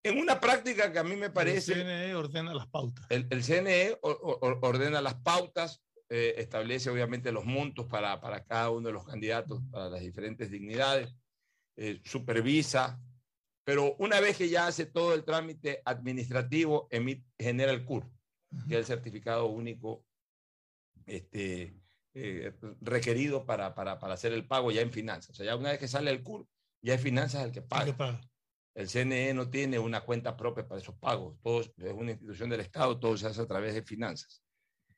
En 0.04 0.18
una 0.18 0.38
práctica 0.40 0.92
que 0.92 0.98
a 1.00 1.04
mí 1.04 1.16
me 1.16 1.30
parece... 1.30 1.72
El 1.72 1.80
CNE 1.82 2.14
ordena 2.14 2.54
las 2.54 2.68
pautas. 2.68 3.06
El, 3.10 3.26
el 3.30 3.42
CNE 3.42 3.98
o- 4.02 4.10
o- 4.10 4.66
ordena 4.66 5.00
las 5.00 5.16
pautas, 5.16 5.82
eh, 6.08 6.34
establece 6.38 6.88
obviamente 6.90 7.32
los 7.32 7.44
montos 7.44 7.86
para, 7.86 8.20
para 8.20 8.44
cada 8.44 8.70
uno 8.70 8.86
de 8.86 8.92
los 8.92 9.04
candidatos, 9.04 9.60
para 9.72 9.90
las 9.90 10.00
diferentes 10.00 10.50
dignidades, 10.50 11.12
eh, 11.76 12.00
supervisa, 12.04 13.00
pero 13.64 13.96
una 13.98 14.20
vez 14.20 14.36
que 14.36 14.48
ya 14.48 14.68
hace 14.68 14.86
todo 14.86 15.12
el 15.12 15.24
trámite 15.24 15.82
administrativo, 15.84 16.86
emite, 16.92 17.26
genera 17.36 17.72
el 17.72 17.84
CUR, 17.84 18.08
que 18.68 18.74
es 18.74 18.78
el 18.78 18.84
certificado 18.84 19.46
único 19.46 20.06
este, 21.04 21.82
eh, 22.14 22.52
requerido 22.80 23.44
para, 23.44 23.74
para, 23.74 23.98
para 23.98 24.14
hacer 24.14 24.32
el 24.32 24.46
pago 24.46 24.70
ya 24.70 24.82
en 24.82 24.92
finanzas. 24.92 25.30
O 25.30 25.34
sea, 25.34 25.46
ya 25.46 25.56
una 25.56 25.70
vez 25.70 25.80
que 25.80 25.88
sale 25.88 26.12
el 26.12 26.22
CUR, 26.22 26.46
ya 26.86 26.94
es 26.94 27.00
finanzas 27.02 27.44
el 27.44 27.50
que 27.52 27.60
¿Qué 27.60 27.66
paga. 27.66 27.96
paga? 27.96 28.20
El 28.74 28.88
CNE 28.88 29.34
no 29.34 29.50
tiene 29.50 29.78
una 29.78 30.02
cuenta 30.02 30.36
propia 30.36 30.68
para 30.68 30.80
esos 30.80 30.94
pagos. 30.96 31.38
Todo 31.42 31.62
es 31.62 31.72
una 31.94 32.12
institución 32.12 32.48
del 32.50 32.60
Estado, 32.60 32.98
todo 33.00 33.16
se 33.16 33.26
hace 33.26 33.40
a 33.40 33.46
través 33.46 33.74
de 33.74 33.82
finanzas. 33.82 34.42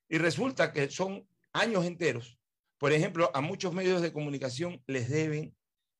Y 0.08 0.19
resulta 0.19 0.73
que 0.73 0.90
son 0.90 1.26
años 1.52 1.85
enteros. 1.85 2.38
Por 2.76 2.93
ejemplo, 2.93 3.31
a 3.35 3.40
muchos 3.40 3.73
medios 3.73 4.02
de 4.02 4.12
comunicación 4.12 4.82
les 4.87 5.08
deben 5.08 5.56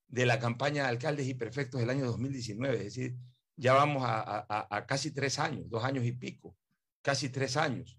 de 0.09 0.27
la 0.27 0.39
campaña 0.39 0.83
de 0.83 0.89
alcaldes 0.91 1.27
y 1.29 1.35
prefectos 1.35 1.81
del 1.81 1.91
año 1.91 2.05
2019. 2.07 2.77
Es 2.79 2.85
decir, 2.85 3.17
ya 3.57 3.73
vamos 3.75 4.03
a, 4.05 4.21
a- 4.21 4.47
a- 4.49 4.77
a 4.77 4.87
casi 4.87 5.13
tres 5.13 5.39
años, 5.39 5.71
dos 5.71 5.85
años 5.85 6.05
y 6.05 6.13
pico, 6.13 6.57
casi 7.03 7.29
tres 7.31 7.57
años. 7.57 7.99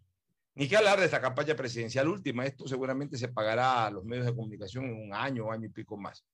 Ni 0.55 0.67
que 0.67 0.75
hablar 0.77 1.00
de 1.00 1.05
esta 1.05 1.22
campaña 1.22 1.55
presidencial 1.55 2.08
última. 2.10 2.46
Esto 2.46 2.67
seguramente 2.67 3.17
se 3.17 3.29
pagará 3.29 3.86
a 3.86 3.91
los 3.91 4.03
medios 4.03 4.25
de 4.25 4.36
comunicación 4.36 4.86
en 4.86 5.03
un 5.05 5.13
año, 5.13 5.51
año 5.51 5.67
y 5.67 5.72
pico 5.72 5.96
más. 5.98 6.25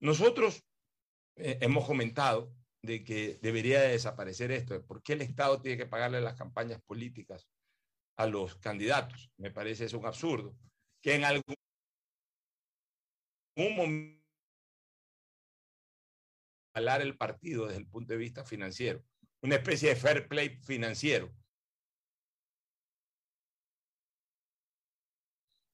Nosotros 0.00 0.64
eh, 1.42 1.58
hemos 1.60 1.86
comentado 1.86 2.52
de 2.82 3.04
que 3.04 3.38
debería 3.42 3.80
de 3.80 3.88
desaparecer 3.90 4.50
esto. 4.52 4.84
¿Por 4.86 5.02
qué 5.02 5.14
el 5.14 5.22
Estado 5.22 5.60
tiene 5.60 5.76
que 5.76 5.86
pagarle 5.86 6.20
las 6.20 6.36
campañas 6.36 6.80
políticas 6.82 7.46
a 8.16 8.26
los 8.26 8.56
candidatos? 8.56 9.30
Me 9.36 9.50
parece 9.50 9.84
es 9.84 9.92
un 9.92 10.06
absurdo. 10.06 10.56
Que 11.02 11.14
en 11.14 11.24
algún 11.24 11.54
momento 13.56 14.20
el 16.74 17.16
partido 17.16 17.66
desde 17.66 17.78
el 17.78 17.86
punto 17.86 18.12
de 18.12 18.18
vista 18.18 18.44
financiero, 18.44 19.04
una 19.42 19.56
especie 19.56 19.90
de 19.90 19.96
fair 19.96 20.28
play 20.28 20.60
financiero. 20.62 21.32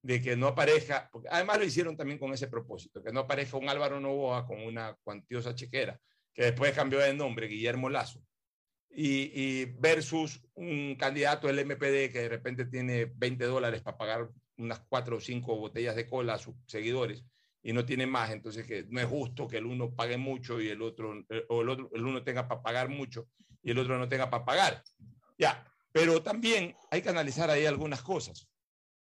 De 0.06 0.22
que 0.22 0.36
no 0.36 0.48
aparezca, 0.48 1.08
porque 1.10 1.28
además 1.30 1.58
lo 1.58 1.64
hicieron 1.64 1.96
también 1.96 2.18
con 2.18 2.32
ese 2.32 2.46
propósito, 2.46 3.02
que 3.02 3.12
no 3.12 3.20
aparezca 3.20 3.56
un 3.56 3.68
Álvaro 3.68 3.98
Novoa 3.98 4.46
con 4.46 4.60
una 4.60 4.94
cuantiosa 5.02 5.54
chequera, 5.54 5.98
que 6.32 6.44
después 6.44 6.72
cambió 6.74 7.00
de 7.00 7.12
nombre, 7.12 7.48
Guillermo 7.48 7.90
Lazo, 7.90 8.22
y, 8.88 9.32
y 9.34 9.64
versus 9.64 10.40
un 10.54 10.94
candidato 10.94 11.48
del 11.48 11.58
MPD 11.66 12.12
que 12.12 12.20
de 12.20 12.28
repente 12.28 12.66
tiene 12.66 13.06
20 13.06 13.44
dólares 13.46 13.82
para 13.82 13.98
pagar 13.98 14.28
unas 14.58 14.80
cuatro 14.88 15.16
o 15.16 15.20
cinco 15.20 15.56
botellas 15.56 15.96
de 15.96 16.06
cola 16.06 16.34
a 16.34 16.38
sus 16.38 16.54
seguidores 16.66 17.24
y 17.66 17.72
no 17.72 17.84
tiene 17.84 18.06
más, 18.06 18.30
entonces 18.30 18.64
que 18.64 18.86
no 18.88 19.00
es 19.00 19.06
justo 19.06 19.48
que 19.48 19.58
el 19.58 19.66
uno 19.66 19.92
pague 19.92 20.16
mucho 20.16 20.60
y 20.60 20.68
el 20.68 20.82
otro, 20.82 21.24
eh, 21.28 21.44
o 21.48 21.62
el 21.62 21.68
otro, 21.68 21.90
el 21.92 22.06
uno 22.06 22.22
tenga 22.22 22.46
para 22.46 22.62
pagar 22.62 22.88
mucho 22.88 23.28
y 23.60 23.72
el 23.72 23.78
otro 23.78 23.98
no 23.98 24.08
tenga 24.08 24.30
para 24.30 24.44
pagar. 24.44 24.84
Ya, 25.36 25.66
pero 25.90 26.22
también 26.22 26.76
hay 26.92 27.02
que 27.02 27.08
analizar 27.08 27.50
ahí 27.50 27.66
algunas 27.66 28.02
cosas. 28.02 28.48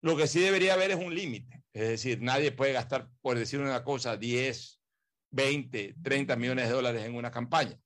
Lo 0.06 0.16
que 0.16 0.26
sí 0.28 0.38
debería 0.40 0.74
haber 0.74 0.92
es 0.92 0.96
un 0.96 1.12
límite, 1.14 1.64
es 1.72 1.88
decir, 1.88 2.22
nadie 2.22 2.52
puede 2.52 2.72
gastar, 2.72 3.08
por 3.20 3.36
decir 3.36 3.58
una 3.60 3.82
cosa, 3.82 4.16
10, 4.16 4.80
20, 5.32 5.96
30 6.00 6.36
millones 6.36 6.68
de 6.68 6.74
dólares 6.74 7.04
en 7.04 7.16
una 7.16 7.30
campaña. 7.32 7.76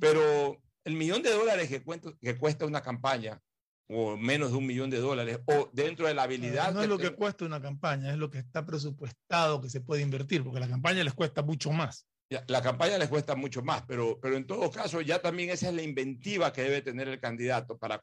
Pero 0.00 0.60
el 0.84 0.94
millón 0.94 1.22
de 1.22 1.30
dólares 1.30 1.68
que, 1.68 1.84
cuento- 1.84 2.18
que 2.20 2.36
cuesta 2.36 2.66
una 2.66 2.82
campaña, 2.82 3.40
o 3.88 4.16
menos 4.16 4.50
de 4.50 4.56
un 4.56 4.66
millón 4.66 4.90
de 4.90 4.98
dólares, 4.98 5.38
o 5.46 5.70
dentro 5.72 6.06
de 6.08 6.14
la 6.14 6.24
habilidad. 6.24 6.74
No 6.74 6.82
es 6.82 6.88
lo 6.88 6.98
que 6.98 7.10
cuesta 7.10 7.44
una 7.44 7.62
campaña, 7.62 8.10
es 8.10 8.18
lo 8.18 8.28
que 8.30 8.38
está 8.38 8.66
presupuestado 8.66 9.60
que 9.60 9.70
se 9.70 9.80
puede 9.80 10.02
invertir, 10.02 10.42
porque 10.42 10.58
la 10.60 10.68
campaña 10.68 11.04
les 11.04 11.14
cuesta 11.14 11.42
mucho 11.42 11.70
más. 11.70 12.06
Ya, 12.28 12.42
La 12.48 12.60
campaña 12.60 12.98
les 12.98 13.08
cuesta 13.08 13.36
mucho 13.36 13.62
más, 13.62 13.82
pero, 13.86 14.18
pero 14.20 14.36
en 14.36 14.46
todo 14.46 14.70
caso 14.70 15.00
ya 15.00 15.20
también 15.20 15.50
esa 15.50 15.68
es 15.68 15.74
la 15.74 15.82
inventiva 15.82 16.52
que 16.52 16.62
debe 16.62 16.82
tener 16.82 17.06
el 17.06 17.20
candidato 17.20 17.78
para 17.78 18.00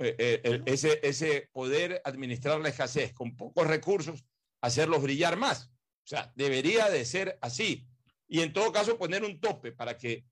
eh, 0.00 0.16
eh, 0.18 0.40
el- 0.44 0.62
ese, 0.66 0.98
ese 1.02 1.48
poder 1.52 2.00
administrar 2.04 2.60
la 2.60 2.68
escasez 2.70 3.12
con 3.12 3.36
pocos 3.36 3.66
recursos, 3.66 4.24
hacerlos 4.60 5.02
brillar 5.02 5.36
más. 5.36 5.66
O 6.04 6.06
sea, 6.10 6.32
debería 6.34 6.88
de 6.88 7.04
ser 7.04 7.38
así. 7.40 7.86
Y 8.26 8.40
en 8.40 8.52
todo 8.52 8.72
caso 8.72 8.98
poner 8.98 9.22
un 9.24 9.40
tope 9.40 9.72
para 9.72 9.96
que 9.96 10.24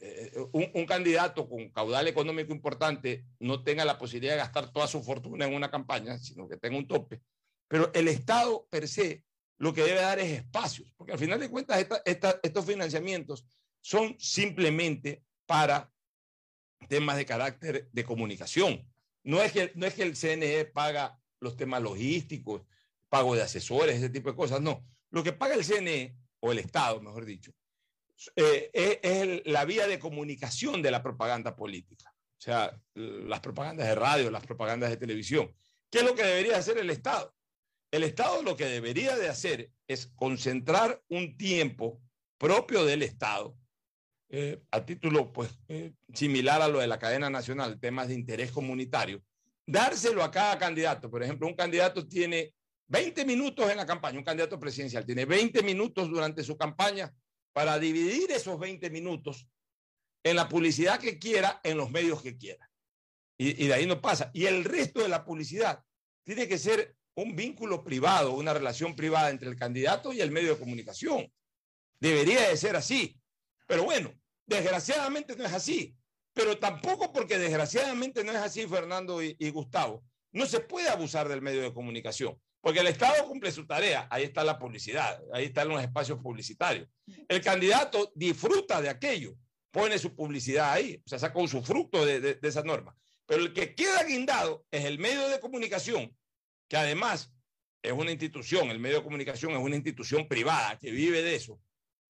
eh, 0.00 0.32
un, 0.52 0.70
un 0.74 0.86
candidato 0.86 1.48
con 1.48 1.68
caudal 1.70 2.08
económico 2.08 2.52
importante 2.52 3.26
no 3.38 3.62
tenga 3.62 3.84
la 3.84 3.98
posibilidad 3.98 4.32
de 4.32 4.38
gastar 4.38 4.72
toda 4.72 4.86
su 4.86 5.02
fortuna 5.02 5.44
en 5.46 5.54
una 5.54 5.70
campaña, 5.70 6.18
sino 6.18 6.48
que 6.48 6.56
tenga 6.56 6.78
un 6.78 6.88
tope. 6.88 7.20
Pero 7.68 7.90
el 7.94 8.08
Estado 8.08 8.66
per 8.70 8.88
se 8.88 9.24
lo 9.58 9.72
que 9.72 9.82
debe 9.82 10.00
dar 10.00 10.18
es 10.18 10.32
espacios, 10.32 10.92
porque 10.96 11.12
al 11.12 11.18
final 11.18 11.38
de 11.38 11.48
cuentas 11.50 11.78
esta- 11.78 12.02
esta- 12.04 12.40
estos 12.42 12.64
financiamientos 12.66 13.46
son 13.80 14.16
simplemente 14.18 15.22
para 15.46 15.92
temas 16.88 17.16
de 17.16 17.26
carácter 17.26 17.88
de 17.92 18.04
comunicación. 18.04 18.86
No 19.22 19.42
es 19.42 19.52
que, 19.52 19.72
no 19.74 19.86
es 19.86 19.94
que 19.94 20.02
el 20.02 20.16
CNE 20.16 20.66
paga 20.66 21.20
los 21.40 21.56
temas 21.56 21.82
logísticos, 21.82 22.62
pago 23.08 23.34
de 23.34 23.42
asesores, 23.42 23.96
ese 23.96 24.10
tipo 24.10 24.30
de 24.30 24.36
cosas, 24.36 24.60
no. 24.60 24.86
Lo 25.10 25.22
que 25.22 25.32
paga 25.32 25.54
el 25.54 25.64
CNE, 25.64 26.16
o 26.40 26.52
el 26.52 26.58
Estado, 26.58 27.00
mejor 27.00 27.24
dicho, 27.24 27.52
eh, 28.36 28.70
es, 28.74 29.46
la 29.46 29.64
vía 29.64 29.86
de 29.86 29.98
comunicación 29.98 30.82
de 30.82 30.90
la 30.90 31.02
propaganda 31.02 31.56
política. 31.56 32.12
O 32.14 32.40
sea, 32.44 32.78
las 32.94 33.40
propagandas 33.40 33.88
de 33.88 33.94
radio, 33.94 34.30
las 34.30 34.44
propagandas 34.44 34.90
de 34.90 34.98
televisión. 34.98 35.54
¿Qué 35.90 35.98
es 35.98 36.04
lo 36.04 36.14
que 36.14 36.22
debería 36.22 36.58
hacer 36.58 36.76
el 36.76 36.90
Estado? 36.90 37.34
El 37.90 38.02
Estado 38.02 38.42
lo 38.42 38.56
que 38.56 38.66
debería 38.66 39.16
de 39.16 39.28
hacer 39.28 39.70
es 39.86 40.08
concentrar 40.08 41.02
un 41.08 41.36
tiempo 41.38 42.02
propio 42.36 42.84
del 42.84 43.02
Estado, 43.02 43.56
eh, 44.36 44.60
a 44.72 44.84
título 44.84 45.32
pues, 45.32 45.56
eh, 45.68 45.92
similar 46.12 46.60
a 46.60 46.66
lo 46.66 46.80
de 46.80 46.88
la 46.88 46.98
cadena 46.98 47.30
nacional, 47.30 47.78
temas 47.78 48.08
de 48.08 48.14
interés 48.14 48.50
comunitario, 48.50 49.22
dárselo 49.64 50.24
a 50.24 50.30
cada 50.32 50.58
candidato. 50.58 51.08
Por 51.08 51.22
ejemplo, 51.22 51.46
un 51.46 51.54
candidato 51.54 52.08
tiene 52.08 52.52
20 52.88 53.24
minutos 53.26 53.70
en 53.70 53.76
la 53.76 53.86
campaña, 53.86 54.18
un 54.18 54.24
candidato 54.24 54.58
presidencial 54.58 55.06
tiene 55.06 55.24
20 55.24 55.62
minutos 55.62 56.10
durante 56.10 56.42
su 56.42 56.56
campaña 56.56 57.14
para 57.52 57.78
dividir 57.78 58.32
esos 58.32 58.58
20 58.58 58.90
minutos 58.90 59.46
en 60.24 60.34
la 60.34 60.48
publicidad 60.48 60.98
que 60.98 61.16
quiera, 61.16 61.60
en 61.62 61.76
los 61.76 61.92
medios 61.92 62.20
que 62.20 62.36
quiera. 62.36 62.68
Y, 63.38 63.62
y 63.62 63.68
de 63.68 63.74
ahí 63.74 63.86
no 63.86 64.00
pasa. 64.00 64.32
Y 64.34 64.46
el 64.46 64.64
resto 64.64 65.00
de 65.00 65.10
la 65.10 65.24
publicidad 65.24 65.80
tiene 66.24 66.48
que 66.48 66.58
ser 66.58 66.96
un 67.14 67.36
vínculo 67.36 67.84
privado, 67.84 68.32
una 68.32 68.52
relación 68.52 68.96
privada 68.96 69.30
entre 69.30 69.48
el 69.48 69.54
candidato 69.54 70.12
y 70.12 70.20
el 70.20 70.32
medio 70.32 70.54
de 70.54 70.58
comunicación. 70.58 71.32
Debería 72.00 72.48
de 72.48 72.56
ser 72.56 72.74
así. 72.74 73.16
Pero 73.68 73.84
bueno, 73.84 74.12
desgraciadamente 74.46 75.36
no 75.36 75.44
es 75.44 75.52
así. 75.52 75.96
Pero 76.34 76.58
tampoco 76.58 77.12
porque 77.12 77.38
desgraciadamente 77.38 78.24
no 78.24 78.32
es 78.32 78.38
así, 78.38 78.66
Fernando 78.66 79.22
y, 79.22 79.50
Gustavo, 79.50 80.04
no 80.32 80.46
se 80.46 80.60
puede 80.60 80.88
abusar 80.88 81.28
del 81.28 81.42
medio 81.42 81.62
de 81.62 81.72
comunicación. 81.72 82.36
Porque 82.60 82.80
el 82.80 82.88
Estado 82.88 83.26
cumple 83.28 83.52
su 83.52 83.66
tarea, 83.66 84.08
ahí 84.10 84.24
está 84.24 84.42
la 84.42 84.58
publicidad, 84.58 85.22
ahí 85.32 85.44
están 85.44 85.68
los 85.68 85.80
espacios 85.80 86.18
publicitarios. 86.20 86.88
El 87.28 87.40
candidato 87.40 88.10
disfruta 88.16 88.80
de 88.80 88.88
aquello, 88.88 89.36
pone 89.70 89.98
su 89.98 90.14
publicidad 90.16 90.72
ahí, 90.72 91.00
o 91.04 91.08
sea, 91.08 91.18
saca 91.18 91.38
un 91.38 91.48
fruto 91.48 92.04
de, 92.04 92.20
de, 92.20 92.34
de 92.34 92.48
esa 92.48 92.62
norma. 92.62 92.96
Pero 93.26 93.42
el 93.42 93.52
que 93.52 93.74
queda 93.74 94.02
guindado 94.04 94.66
es 94.70 94.84
el 94.86 94.98
medio 94.98 95.28
de 95.28 95.40
comunicación, 95.40 96.16
que 96.68 96.76
además 96.76 97.32
es 97.82 97.92
una 97.92 98.10
institución, 98.10 98.70
el 98.70 98.80
medio 98.80 98.96
de 98.96 99.04
comunicación 99.04 99.52
es 99.52 99.58
una 99.58 99.76
institución 99.76 100.26
privada 100.26 100.78
que 100.78 100.90
vive 100.90 101.22
de 101.22 101.34
eso, 101.34 101.60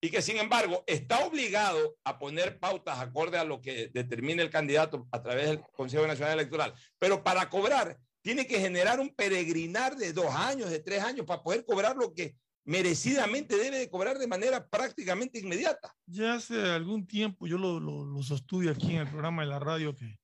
y 0.00 0.10
que 0.10 0.22
sin 0.22 0.36
embargo 0.36 0.84
está 0.86 1.24
obligado 1.24 1.96
a 2.04 2.18
poner 2.18 2.58
pautas 2.58 2.98
acorde 2.98 3.38
a 3.38 3.44
lo 3.44 3.60
que 3.60 3.88
determine 3.88 4.42
el 4.42 4.50
candidato 4.50 5.06
a 5.10 5.22
través 5.22 5.48
del 5.48 5.62
Consejo 5.72 6.06
Nacional 6.06 6.34
Electoral. 6.34 6.74
Pero 6.98 7.22
para 7.22 7.48
cobrar 7.48 7.98
tiene 8.20 8.46
que 8.46 8.58
generar 8.58 9.00
un 9.00 9.14
peregrinar 9.14 9.96
de 9.96 10.12
dos 10.12 10.34
años, 10.34 10.70
de 10.70 10.80
tres 10.80 11.02
años, 11.02 11.26
para 11.26 11.42
poder 11.42 11.64
cobrar 11.64 11.96
lo 11.96 12.14
que 12.14 12.36
merecidamente 12.64 13.56
debe 13.56 13.78
de 13.78 13.90
cobrar 13.90 14.18
de 14.18 14.26
manera 14.26 14.66
prácticamente 14.66 15.38
inmediata. 15.38 15.94
Ya 16.06 16.34
hace 16.34 16.58
algún 16.70 17.06
tiempo 17.06 17.46
yo 17.46 17.58
lo, 17.58 18.22
sostuve 18.22 18.70
aquí 18.70 18.92
en 18.92 19.02
el 19.02 19.08
programa 19.08 19.42
de 19.42 19.48
la 19.48 19.58
radio 19.58 19.94
que 19.94 20.16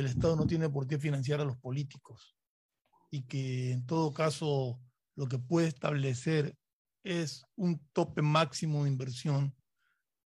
el 0.00 0.06
Estado 0.06 0.36
no 0.36 0.46
tiene 0.46 0.68
por 0.68 0.86
qué 0.86 0.98
financiar 0.98 1.40
a 1.40 1.44
los 1.44 1.56
políticos 1.56 2.36
y 3.10 3.22
que 3.22 3.70
en 3.72 3.86
todo 3.86 4.12
caso 4.12 4.80
lo 5.14 5.26
que 5.26 5.38
puede 5.38 5.68
establecer 5.68 6.56
es 7.04 7.44
un 7.54 7.78
tope 7.92 8.22
máximo 8.22 8.82
de 8.82 8.90
inversión 8.90 9.54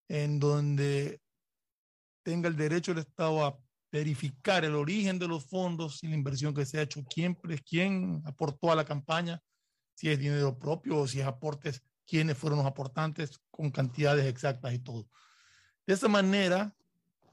en 0.07 0.39
donde 0.39 1.21
tenga 2.23 2.47
el 2.47 2.55
derecho 2.55 2.93
el 2.93 2.99
Estado 2.99 3.45
a 3.45 3.59
verificar 3.91 4.63
el 4.63 4.75
origen 4.75 5.19
de 5.19 5.27
los 5.27 5.45
fondos 5.45 6.03
y 6.03 6.07
la 6.07 6.15
inversión 6.15 6.53
que 6.53 6.65
se 6.65 6.79
ha 6.79 6.83
hecho, 6.83 7.03
quién, 7.03 7.37
quién 7.67 8.21
aportó 8.25 8.71
a 8.71 8.75
la 8.75 8.85
campaña, 8.85 9.41
si 9.95 10.09
es 10.09 10.17
dinero 10.17 10.57
propio 10.57 10.99
o 10.99 11.07
si 11.07 11.19
es 11.19 11.25
aportes, 11.25 11.83
quiénes 12.07 12.37
fueron 12.37 12.59
los 12.59 12.67
aportantes 12.67 13.39
con 13.51 13.71
cantidades 13.71 14.25
exactas 14.25 14.73
y 14.73 14.79
todo. 14.79 15.07
De 15.85 15.93
esa 15.93 16.07
manera, 16.07 16.75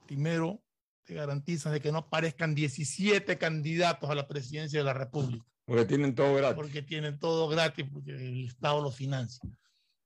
primero, 0.07 0.63
te 1.05 1.15
garantizan 1.15 1.73
de 1.73 1.81
que 1.81 1.93
no 1.93 1.99
aparezcan 1.99 2.55
17 2.55 3.39
candidatos 3.39 4.11
a 4.11 4.15
la 4.15 4.27
presidencia 4.27 4.81
de 4.81 4.85
la 4.85 4.95
República. 4.95 5.47
Porque 5.67 5.85
tienen 5.85 6.15
todo 6.15 6.35
gratis. 6.35 6.57
Porque 6.57 6.83
tienen 6.83 7.19
todo 7.19 7.49
gratis, 7.49 7.87
porque 7.93 8.13
el 8.13 8.47
Estado 8.47 8.81
los 8.83 8.95
financia. 8.95 9.51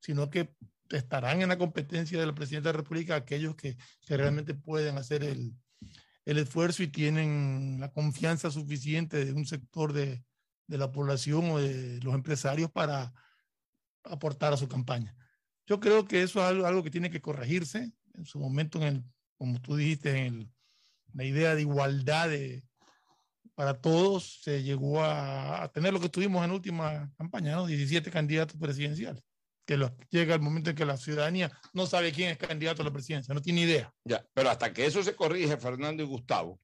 Sino 0.01 0.31
que 0.31 0.55
estarán 0.89 1.43
en 1.43 1.51
la 1.51 1.59
competencia 1.59 2.19
de 2.19 2.27
la 2.27 2.35
presidenta 2.35 2.71
de 2.71 2.73
la 2.73 2.83
República 2.83 3.15
aquellos 3.15 3.55
que, 3.55 3.77
que 4.07 4.17
realmente 4.17 4.55
pueden 4.55 4.97
hacer 4.97 5.23
el, 5.23 5.53
el 6.25 6.39
esfuerzo 6.39 6.83
y 6.83 6.89
tienen 6.89 7.77
la 7.79 7.93
confianza 7.93 8.51
suficiente 8.51 9.25
de 9.25 9.33
un 9.33 9.47
sector 9.47 9.93
de, 9.93 10.25
de 10.67 10.79
la 10.79 10.91
población 10.91 11.51
o 11.51 11.59
de 11.59 12.01
los 12.01 12.15
empresarios 12.15 12.71
para 12.71 13.13
aportar 14.05 14.53
a 14.53 14.57
su 14.57 14.67
campaña. 14.67 15.15
Yo 15.67 15.79
creo 15.79 16.07
que 16.07 16.23
eso 16.23 16.41
es 16.41 16.47
algo, 16.47 16.67
algo 16.67 16.83
que 16.83 16.91
tiene 16.91 17.11
que 17.11 17.21
corregirse 17.21 17.93
en 18.15 18.25
su 18.25 18.41
momento, 18.41 18.79
en 18.79 18.85
el, 18.85 19.05
como 19.37 19.61
tú 19.61 19.77
dijiste, 19.77 20.11
en 20.11 20.35
el, 20.35 20.51
la 21.13 21.25
idea 21.25 21.55
de 21.55 21.61
igualdad 21.63 22.29
de, 22.29 22.65
para 23.61 23.79
todos, 23.79 24.41
se 24.43 24.63
llegó 24.63 25.03
a, 25.03 25.65
a, 25.65 25.69
tener 25.71 25.93
lo 25.93 26.01
que 26.01 26.09
tuvimos 26.09 26.43
en 26.43 26.51
última 26.51 27.13
campaña, 27.19 27.57
¿no? 27.57 27.67
17 27.67 28.11
candidatos 28.11 28.57
presidenciales. 28.59 29.23
Que 29.67 29.77
los, 29.77 29.93
llega 30.09 30.35
el 30.35 30.41
momento 30.41 30.71
en 30.71 30.77
que 30.77 30.87
la 30.87 30.97
ciudadanía 30.97 31.53
no 31.75 31.85
sabe 31.85 32.11
quién 32.11 32.31
es 32.31 32.39
candidato 32.39 32.81
a 32.81 32.87
la 32.87 32.91
presidencia, 32.91 33.35
no 33.35 33.43
tiene 33.43 33.61
idea. 33.61 33.93
Ya, 34.03 34.25
pero 34.33 34.49
hasta 34.49 34.73
que 34.73 34.87
eso 34.87 35.03
se 35.03 35.15
corrige, 35.15 35.59
Fernando 35.59 36.03
y 36.03 36.07
Gustavo, 36.07 36.59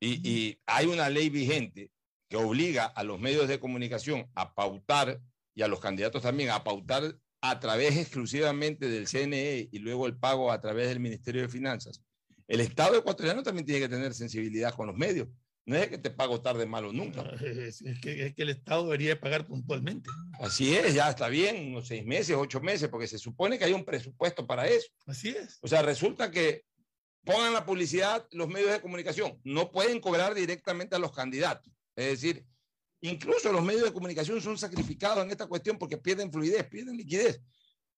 y, 0.00 0.28
y 0.28 0.58
hay 0.66 0.86
una 0.86 1.08
ley 1.08 1.30
vigente 1.30 1.92
que 2.28 2.36
obliga 2.36 2.86
a 2.86 3.04
los 3.04 3.20
medios 3.20 3.46
de 3.46 3.60
comunicación 3.60 4.28
a 4.34 4.52
pautar 4.52 5.20
y 5.54 5.62
a 5.62 5.68
los 5.68 5.78
candidatos 5.78 6.22
también 6.22 6.50
a 6.50 6.64
pautar 6.64 7.16
a 7.40 7.60
través 7.60 7.96
exclusivamente 7.96 8.88
del 8.88 9.06
CNE 9.06 9.68
y 9.70 9.78
luego 9.78 10.08
el 10.08 10.16
pago 10.16 10.50
a 10.50 10.60
través 10.60 10.88
del 10.88 10.98
Ministerio 10.98 11.42
de 11.42 11.48
Finanzas. 11.48 12.02
El 12.48 12.58
Estado 12.58 12.96
ecuatoriano 12.96 13.44
también 13.44 13.64
tiene 13.64 13.82
que 13.82 13.88
tener 13.88 14.12
sensibilidad 14.12 14.74
con 14.74 14.88
los 14.88 14.96
medios. 14.96 15.28
No 15.66 15.76
es 15.76 15.88
que 15.88 15.98
te 15.98 16.10
pago 16.10 16.40
tarde, 16.40 16.64
malo 16.64 16.92
nunca. 16.92 17.22
Es, 17.44 17.82
es, 17.82 18.00
que, 18.00 18.26
es 18.26 18.34
que 18.34 18.42
el 18.42 18.50
Estado 18.50 18.84
debería 18.84 19.20
pagar 19.20 19.46
puntualmente. 19.46 20.08
Así 20.40 20.74
es, 20.76 20.94
ya 20.94 21.10
está 21.10 21.28
bien, 21.28 21.72
unos 21.72 21.88
seis 21.88 22.04
meses, 22.04 22.36
ocho 22.38 22.60
meses, 22.60 22.88
porque 22.88 23.08
se 23.08 23.18
supone 23.18 23.58
que 23.58 23.64
hay 23.64 23.72
un 23.72 23.84
presupuesto 23.84 24.46
para 24.46 24.68
eso. 24.68 24.88
Así 25.06 25.30
es. 25.30 25.58
O 25.60 25.68
sea, 25.68 25.82
resulta 25.82 26.30
que 26.30 26.62
pongan 27.24 27.52
la 27.52 27.66
publicidad 27.66 28.26
los 28.30 28.48
medios 28.48 28.70
de 28.70 28.80
comunicación, 28.80 29.40
no 29.42 29.72
pueden 29.72 30.00
cobrar 30.00 30.34
directamente 30.34 30.94
a 30.94 31.00
los 31.00 31.12
candidatos. 31.12 31.72
Es 31.96 32.06
decir, 32.06 32.46
incluso 33.00 33.52
los 33.52 33.64
medios 33.64 33.82
de 33.82 33.92
comunicación 33.92 34.40
son 34.40 34.56
sacrificados 34.56 35.24
en 35.24 35.32
esta 35.32 35.48
cuestión 35.48 35.76
porque 35.78 35.98
pierden 35.98 36.30
fluidez, 36.30 36.64
pierden 36.68 36.96
liquidez. 36.96 37.40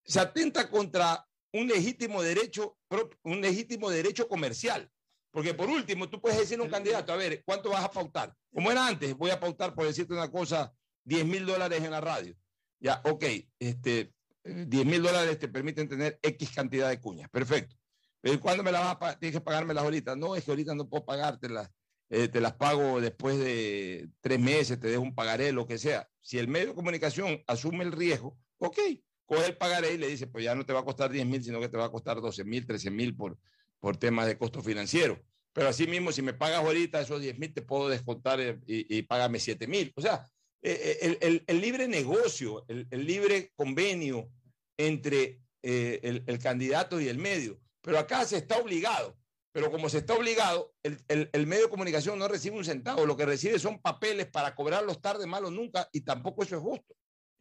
Se 0.05 0.19
atenta 0.19 0.71
contra 0.71 1.23
un 1.53 1.69
legítimo 1.69 2.23
derecho, 2.23 2.79
un 3.23 3.41
legítimo 3.43 3.91
derecho 3.91 4.27
comercial. 4.27 4.91
Porque 5.31 5.55
por 5.55 5.69
último, 5.69 6.09
tú 6.09 6.21
puedes 6.21 6.39
decirle 6.39 6.63
a 6.63 6.67
un 6.67 6.73
candidato, 6.73 7.13
a 7.13 7.17
ver, 7.17 7.43
¿cuánto 7.45 7.71
vas 7.71 7.85
a 7.85 7.91
pautar? 7.91 8.35
Como 8.53 8.71
era 8.71 8.87
antes, 8.87 9.15
voy 9.17 9.31
a 9.31 9.39
pautar, 9.39 9.75
por 9.75 9.87
decirte 9.87 10.15
una 10.15 10.31
cosa, 10.31 10.73
10 11.05 11.27
mil 11.27 11.47
dólares 11.47 11.83
en 11.83 11.91
la 11.91 12.01
radio. 12.01 12.35
Ya, 12.81 13.01
ok, 13.05 13.25
este, 13.59 14.13
10 14.45 14.87
mil 14.87 15.03
dólares 15.03 15.39
te 15.39 15.49
permiten 15.49 15.89
tener 15.89 16.19
X 16.23 16.51
cantidad 16.55 16.89
de 16.89 17.01
cuñas, 17.01 17.29
perfecto. 17.29 17.77
Pero 18.21 18.41
¿cuándo 18.41 18.63
me 18.63 18.73
las 18.73 18.83
vas 18.83 18.93
a 18.93 18.99
pagar? 18.99 19.19
Tienes 19.19 19.39
que 19.39 19.45
pagármelas 19.45 19.85
ahorita. 19.85 20.17
No, 20.17 20.35
es 20.35 20.45
que 20.45 20.51
ahorita 20.51 20.75
no 20.75 20.89
puedo 20.89 21.05
pagártelas. 21.05 21.71
Eh, 22.11 22.29
te 22.29 22.41
las 22.41 22.55
pago 22.55 23.01
después 23.01 23.39
de 23.39 24.09
tres 24.21 24.41
meses, 24.41 24.81
te 24.81 24.89
dejo 24.89 25.03
un 25.03 25.15
pagaré, 25.15 25.53
lo 25.53 25.67
que 25.67 25.79
sea. 25.79 26.09
Si 26.23 26.39
el 26.39 26.49
medio 26.49 26.69
de 26.69 26.75
comunicación 26.75 27.43
asume 27.47 27.85
el 27.85 27.93
riesgo, 27.93 28.39
ok, 28.59 28.79
coge 29.27 29.47
el 29.47 29.57
pagaré 29.59 29.93
y 29.93 29.99
le 29.99 30.09
dice, 30.09 30.27
pues 30.27 30.45
ya 30.45 30.55
no 30.55 30.65
te 30.65 30.73
va 30.73 30.81
a 30.81 30.85
costar 30.85 31.11
10 31.11 31.27
mil, 31.27 31.45
sino 31.45 31.61
que 31.61 31.69
te 31.69 31.77
va 31.77 31.85
a 31.85 31.91
costar 31.91 32.21
12 32.21 32.45
mil, 32.45 32.67
13 32.67 32.91
mil 32.91 33.15
por, 33.15 33.39
por 33.81 33.97
temas 33.97 34.27
de 34.27 34.39
costo 34.39 34.63
financiero. 34.63 35.21
Pero 35.53 35.69
así 35.69 35.87
mismo, 35.87 36.13
si 36.13 36.23
me 36.23 36.35
pagas 36.35 36.59
ahorita 36.59 37.01
esos 37.01 37.21
10 37.21 37.39
mil, 37.39 37.53
te 37.53 37.63
puedo 37.63 37.89
descontar 37.89 38.41
eh, 38.41 38.61
y, 38.67 38.99
y 38.99 39.03
págame 39.03 39.41
7 39.41 39.67
mil. 39.67 39.93
O 39.97 40.01
sea, 40.01 40.25
eh, 40.63 41.19
el, 41.21 41.45
el, 41.47 41.61
libre 41.61 41.87
negocio, 41.87 42.65
el, 42.69 42.89
libre 42.91 43.53
convenio 43.55 44.29
entre 44.77 45.41
eh, 45.63 46.23
el, 46.27 46.39
candidato 46.39 47.01
y 47.01 47.09
el 47.09 47.19
medio. 47.19 47.61
Pero 47.81 47.99
acá 47.99 48.25
se 48.25 48.39
está 48.39 48.59
obligado. 48.59 49.17
Pero 49.53 49.71
como 49.71 49.89
se 49.89 49.99
está 49.99 50.15
obligado, 50.15 50.75
el, 50.83 51.47
medio 51.47 51.65
de 51.65 51.71
comunicación 51.71 52.19
no 52.19 52.29
recibe 52.29 52.57
un 52.57 52.65
centavo. 52.65 53.07
Lo 53.07 53.17
que 53.17 53.27
recibe 53.27 53.59
son 53.59 53.81
papeles 53.81 54.27
para 54.27 54.55
cobrarlos 54.55 55.01
tarde, 55.01 55.27
malo 55.27 55.51
nunca, 55.51 55.89
y 55.93 56.03
tampoco 56.03 56.43
eso 56.43 56.57
es 56.57 56.63
justo. 56.63 56.95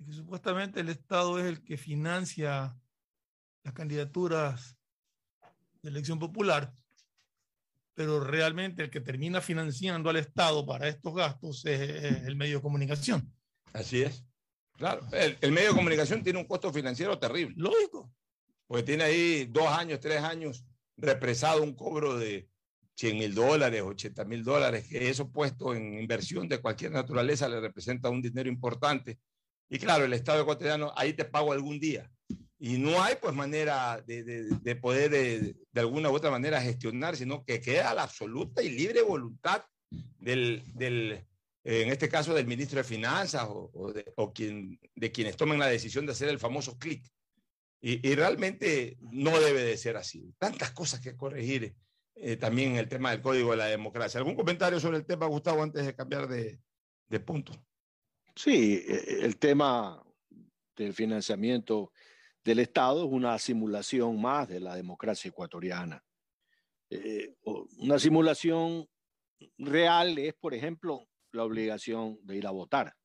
Supuestamente 0.09 0.79
el 0.79 0.89
Estado 0.89 1.39
es 1.39 1.45
el 1.45 1.63
que 1.63 1.77
financia 1.77 2.75
las 3.63 3.73
candidaturas 3.73 4.76
de 5.87 5.91
elección 5.91 6.19
popular, 6.19 6.73
pero 7.93 8.19
realmente 8.19 8.83
el 8.83 8.89
que 8.89 9.01
termina 9.01 9.41
financiando 9.41 10.09
al 10.09 10.17
Estado 10.17 10.65
para 10.65 10.87
estos 10.87 11.15
gastos 11.15 11.65
es, 11.65 11.79
es 11.79 12.23
el 12.27 12.35
medio 12.35 12.57
de 12.57 12.61
comunicación. 12.61 13.33
Así 13.73 14.03
es. 14.03 14.23
Claro, 14.73 15.01
el, 15.11 15.37
el, 15.41 15.51
medio 15.51 15.69
de 15.69 15.75
comunicación 15.75 16.23
tiene 16.23 16.39
un 16.39 16.45
costo 16.45 16.71
financiero 16.71 17.17
terrible. 17.17 17.55
Lógico. 17.57 18.11
Porque 18.67 18.83
tiene 18.83 19.05
ahí 19.05 19.45
dos 19.45 19.67
años, 19.67 19.99
tres 19.99 20.21
años 20.21 20.65
represado 20.97 21.63
un 21.63 21.73
cobro 21.73 22.17
de 22.17 22.49
100 22.95 23.17
mil 23.17 23.33
dólares, 23.33 23.81
80 23.81 24.25
mil 24.25 24.43
dólares, 24.43 24.87
que 24.87 25.09
eso 25.09 25.31
puesto 25.31 25.73
en 25.73 25.99
inversión 25.99 26.47
de 26.47 26.59
cualquier 26.59 26.91
naturaleza 26.91 27.47
le 27.47 27.61
representa 27.61 28.09
un 28.09 28.21
dinero 28.21 28.49
importante. 28.49 29.19
Y 29.69 29.79
claro, 29.79 30.05
el 30.05 30.13
Estado 30.13 30.41
ecuatoriano, 30.41 30.91
ahí 30.95 31.13
te 31.13 31.25
pago 31.25 31.53
algún 31.53 31.79
día. 31.79 32.11
Y 32.59 32.77
no 32.77 33.01
hay 33.01 33.15
pues 33.21 33.35
manera 33.35 34.01
de, 34.01 34.23
de, 34.23 34.43
de 34.43 34.75
poder 34.75 35.11
de, 35.11 35.55
de, 35.71 35.79
alguna 35.79 36.09
u 36.09 36.15
otra 36.15 36.31
manera 36.31 36.61
gestionar, 36.61 37.15
sino 37.15 37.43
que 37.45 37.61
queda 37.61 37.93
la 37.93 38.03
absoluta 38.03 38.63
y 38.63 38.69
libre 38.69 39.03
voluntad 39.03 39.63
del, 40.19 40.63
del 40.73 41.23
en 41.63 41.89
este 41.89 42.09
caso 42.09 42.33
del 42.33 42.47
ministro 42.47 42.77
de 42.77 42.83
Finanzas 42.83 43.43
o, 43.43 43.69
o, 43.73 43.93
o 44.15 44.33
quien, 44.33 44.79
de 44.95 45.11
quienes 45.11 45.37
tomen 45.37 45.59
la 45.59 45.67
decisión 45.67 46.05
de 46.05 46.13
hacer 46.13 46.29
el 46.29 46.39
famoso 46.39 46.77
clic. 46.77 47.05
Y, 47.79 48.07
y, 48.09 48.15
realmente 48.15 48.97
no 49.01 49.39
debe 49.39 49.63
de 49.63 49.77
ser 49.77 49.97
así. 49.97 50.33
Tantas 50.39 50.71
cosas 50.71 50.99
que 50.99 51.15
corregir 51.15 51.75
eh, 52.15 52.35
también 52.37 52.71
en 52.71 52.77
el 52.77 52.89
tema 52.89 53.11
del 53.11 53.21
código 53.21 53.51
de 53.51 53.57
la 53.57 53.65
democracia. 53.67 54.17
¿Algún 54.17 54.35
comentario 54.35 54.79
sobre 54.79 54.97
el 54.97 55.05
tema, 55.05 55.27
Gustavo, 55.27 55.61
antes 55.61 55.85
de 55.85 55.93
cambiar 55.93 56.27
de, 56.27 56.59
de 57.07 57.19
punto? 57.19 57.53
Sí, 58.35 58.83
e, 58.87 59.25
el 59.25 59.37
tema 59.37 60.03
del 60.75 60.93
financiamiento 60.93 61.91
del 62.47 62.59
Estado 62.59 63.05
es 63.05 63.11
una 63.11 63.37
simulación 63.39 64.21
más 64.21 64.47
de 64.47 64.61
la 64.61 64.73
democracia 64.73 65.27
ecuatoriana. 65.27 66.01
Eh, 66.89 67.35
una 67.79 67.99
simulación 67.99 68.87
real 69.57 70.17
es, 70.17 70.33
por 70.33 70.53
ejemplo, 70.53 71.09
la 71.33 71.43
obligación 71.43 72.17
de 72.23 72.37
ir 72.37 72.47
a 72.47 72.51
votar. 72.51 72.95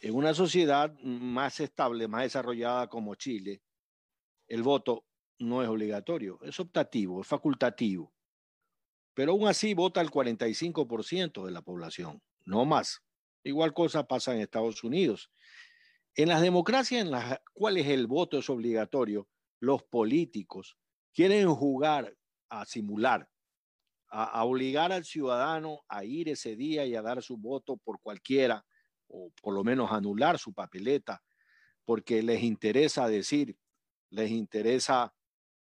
En 0.00 0.14
una 0.14 0.32
sociedad 0.32 0.90
más 1.02 1.60
estable, 1.60 2.08
más 2.08 2.22
desarrollada 2.22 2.88
como 2.88 3.14
Chile, 3.14 3.60
el 4.48 4.62
voto 4.62 5.04
no 5.38 5.62
es 5.62 5.68
obligatorio, 5.68 6.38
es 6.40 6.58
optativo, 6.60 7.20
es 7.20 7.26
facultativo. 7.26 8.10
Pero 9.12 9.32
aún 9.32 9.46
así 9.46 9.74
vota 9.74 10.00
el 10.00 10.10
45% 10.10 11.44
de 11.44 11.50
la 11.50 11.60
población, 11.60 12.22
no 12.46 12.64
más. 12.64 13.02
Igual 13.44 13.74
cosa 13.74 14.08
pasa 14.08 14.34
en 14.34 14.40
Estados 14.40 14.82
Unidos. 14.82 15.30
En 16.14 16.28
las 16.28 16.42
democracias 16.42 17.02
en 17.02 17.10
las 17.10 17.40
cuales 17.52 17.86
el 17.86 18.06
voto 18.06 18.38
es 18.38 18.50
obligatorio, 18.50 19.28
los 19.60 19.82
políticos 19.84 20.76
quieren 21.12 21.48
jugar 21.54 22.16
a 22.48 22.64
simular, 22.64 23.28
a, 24.08 24.44
obligar 24.44 24.92
al 24.92 25.04
ciudadano 25.04 25.82
a 25.88 26.04
ir 26.04 26.28
ese 26.28 26.56
día 26.56 26.84
y 26.84 26.96
a 26.96 27.02
dar 27.02 27.22
su 27.22 27.36
voto 27.36 27.76
por 27.76 28.00
cualquiera, 28.00 28.64
o 29.06 29.30
por 29.40 29.54
lo 29.54 29.62
menos 29.62 29.92
anular 29.92 30.38
su 30.38 30.52
papeleta, 30.52 31.22
porque 31.84 32.22
les 32.22 32.42
interesa 32.42 33.08
decir, 33.08 33.56
les 34.10 34.30
interesa 34.30 35.14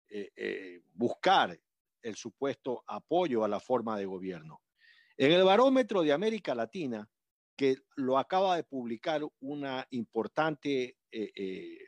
eh, 0.08 0.30
eh, 0.36 0.80
buscar 0.92 1.58
el 2.00 2.16
supuesto 2.16 2.82
apoyo 2.86 3.44
a 3.44 3.48
la 3.48 3.60
forma 3.60 3.98
de 3.98 4.06
gobierno. 4.06 4.62
En 5.16 5.32
el 5.32 5.44
barómetro 5.44 6.02
de 6.02 6.12
América 6.12 6.54
Latina, 6.54 7.08
que 7.56 7.76
lo 7.96 8.18
acaba 8.18 8.56
de 8.56 8.64
publicar 8.64 9.22
una 9.40 9.86
importante 9.90 10.98
eh, 11.10 11.78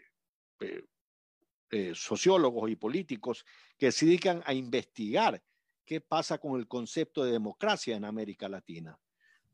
sociólogos 1.95 2.71
y 2.71 2.77
políticos 2.77 3.45
que 3.77 3.91
se 3.91 4.07
dedican 4.07 4.43
a 4.47 4.55
investigar 4.55 5.43
qué 5.85 6.01
pasa 6.01 6.39
con 6.39 6.59
el 6.59 6.69
concepto 6.69 7.25
de 7.25 7.33
democracia 7.33 7.97
en 7.97 8.05
América 8.05 8.49
Latina. 8.49 8.99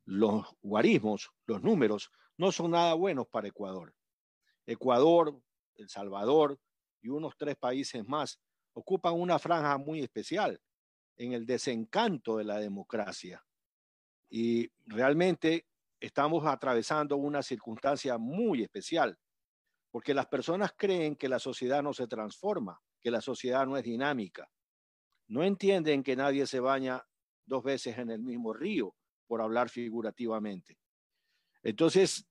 Los 0.05 0.47
guarismos, 0.61 1.31
los 1.47 1.63
números, 1.63 2.11
no 2.37 2.53
son 2.53 2.73
nada 2.73 2.95
buenos 2.95 3.27
para 3.29 3.49
Ecuador. 3.49 3.95
Ecuador, 4.67 5.41
El 5.77 5.89
Salvador 5.89 6.59
y 7.01 7.09
unos 7.09 7.37
tres 7.37 7.57
países 7.57 8.07
más 8.07 8.41
ocupan 8.73 9.15
una 9.15 9.39
franja 9.39 9.79
muy 9.79 10.01
especial 10.01 10.61
en 11.17 11.33
el 11.33 11.47
desencanto 11.47 12.37
de 12.37 12.45
la 12.45 12.59
democracia. 12.59 13.45
Y 14.29 14.71
realmente 14.87 15.67
estamos 16.01 16.47
atravesando 16.47 17.17
una 17.17 17.43
circunstancia 17.43 18.19
muy 18.19 18.63
especial, 18.63 19.19
porque 19.91 20.15
las 20.15 20.27
personas 20.27 20.73
creen 20.77 21.17
que 21.17 21.29
la 21.29 21.39
sociedad 21.39 21.83
no 21.83 21.93
se 21.93 22.07
transforma, 22.07 22.81
que 23.01 23.11
la 23.11 23.21
sociedad 23.21 23.67
no 23.67 23.77
es 23.77 23.85
dinámica, 23.85 24.51
no 25.29 25.45
entienden 25.45 26.03
que 26.03 26.17
nadie 26.17 26.47
se 26.47 26.61
baña 26.61 27.05
dos 27.45 27.63
veces 27.63 27.99
en 27.99 28.11
el 28.11 28.21
mismo 28.21 28.53
río, 28.53 28.97
por 29.27 29.41
hablar 29.41 29.69
figurativamente. 29.69 30.79
Entonces, 31.63 32.27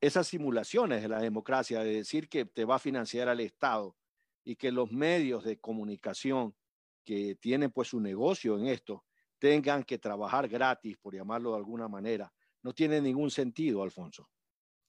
esas 0.00 0.26
simulaciones 0.26 1.00
de 1.00 1.08
la 1.08 1.20
democracia, 1.20 1.80
de 1.80 1.94
decir 1.94 2.28
que 2.28 2.44
te 2.44 2.66
va 2.66 2.76
a 2.76 2.78
financiar 2.78 3.28
al 3.30 3.40
Estado 3.40 3.96
y 4.44 4.56
que 4.56 4.70
los 4.70 4.92
medios 4.92 5.44
de 5.44 5.58
comunicación 5.58 6.54
que 7.04 7.36
tienen 7.36 7.70
pues 7.70 7.88
su 7.88 8.00
negocio 8.00 8.58
en 8.58 8.66
esto 8.66 9.04
tengan 9.38 9.84
que 9.84 9.98
trabajar 9.98 10.48
gratis, 10.48 10.98
por 10.98 11.14
llamarlo 11.14 11.52
de 11.52 11.56
alguna 11.56 11.88
manera, 11.88 12.32
no 12.64 12.74
tiene 12.74 13.00
ningún 13.00 13.30
sentido, 13.30 13.82
Alfonso. 13.82 14.28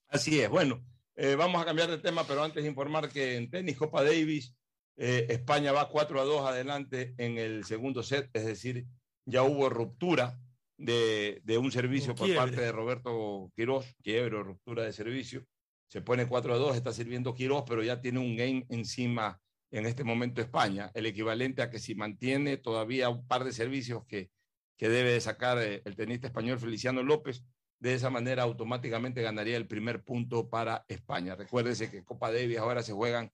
Así 0.07 0.39
es. 0.39 0.49
Bueno, 0.49 0.83
eh, 1.15 1.35
vamos 1.35 1.61
a 1.61 1.65
cambiar 1.65 1.89
de 1.89 1.99
tema, 1.99 2.25
pero 2.25 2.43
antes 2.43 2.63
de 2.63 2.69
informar 2.69 3.09
que 3.09 3.35
en 3.35 3.49
tenis 3.49 3.77
Copa 3.77 4.03
Davis 4.03 4.55
eh, 4.97 5.27
España 5.29 5.71
va 5.71 5.89
4 5.89 6.21
a 6.21 6.23
2 6.23 6.41
adelante 6.47 7.13
en 7.17 7.37
el 7.37 7.65
segundo 7.65 8.01
set, 8.01 8.29
es 8.33 8.45
decir, 8.45 8.85
ya 9.25 9.43
hubo 9.43 9.69
ruptura 9.69 10.39
de, 10.77 11.41
de 11.43 11.57
un 11.57 11.71
servicio 11.71 12.15
por 12.15 12.33
parte 12.33 12.61
de 12.61 12.71
Roberto 12.71 13.51
Quirós, 13.55 13.85
quiebre 14.01 14.37
o 14.37 14.43
ruptura 14.43 14.83
de 14.83 14.93
servicio. 14.93 15.45
Se 15.87 16.01
pone 16.01 16.27
4 16.27 16.53
a 16.53 16.57
2, 16.57 16.75
está 16.75 16.93
sirviendo 16.93 17.33
Quirós, 17.33 17.63
pero 17.67 17.83
ya 17.83 17.99
tiene 17.99 18.19
un 18.19 18.35
game 18.35 18.65
encima 18.69 19.39
en 19.71 19.85
este 19.85 20.05
momento 20.05 20.41
España, 20.41 20.91
el 20.93 21.05
equivalente 21.05 21.61
a 21.61 21.69
que 21.69 21.79
si 21.79 21.95
mantiene 21.95 22.55
todavía 22.57 23.09
un 23.09 23.27
par 23.27 23.43
de 23.43 23.51
servicios 23.51 24.05
que, 24.05 24.31
que 24.77 24.87
debe 24.87 25.11
de 25.11 25.21
sacar 25.21 25.57
eh, 25.57 25.81
el 25.83 25.95
tenista 25.95 26.27
español 26.27 26.59
Feliciano 26.59 27.03
López, 27.03 27.43
de 27.85 27.93
esa 27.93 28.09
manera 28.09 28.43
automáticamente 28.43 29.21
ganaría 29.21 29.57
el 29.57 29.67
primer 29.67 30.03
punto 30.03 30.49
para 30.49 30.85
España. 30.87 31.35
Recuérdese 31.35 31.91
que 31.91 32.03
Copa 32.03 32.31
Davis 32.31 32.57
ahora 32.57 32.81
se 32.81 32.93
juegan 32.93 33.31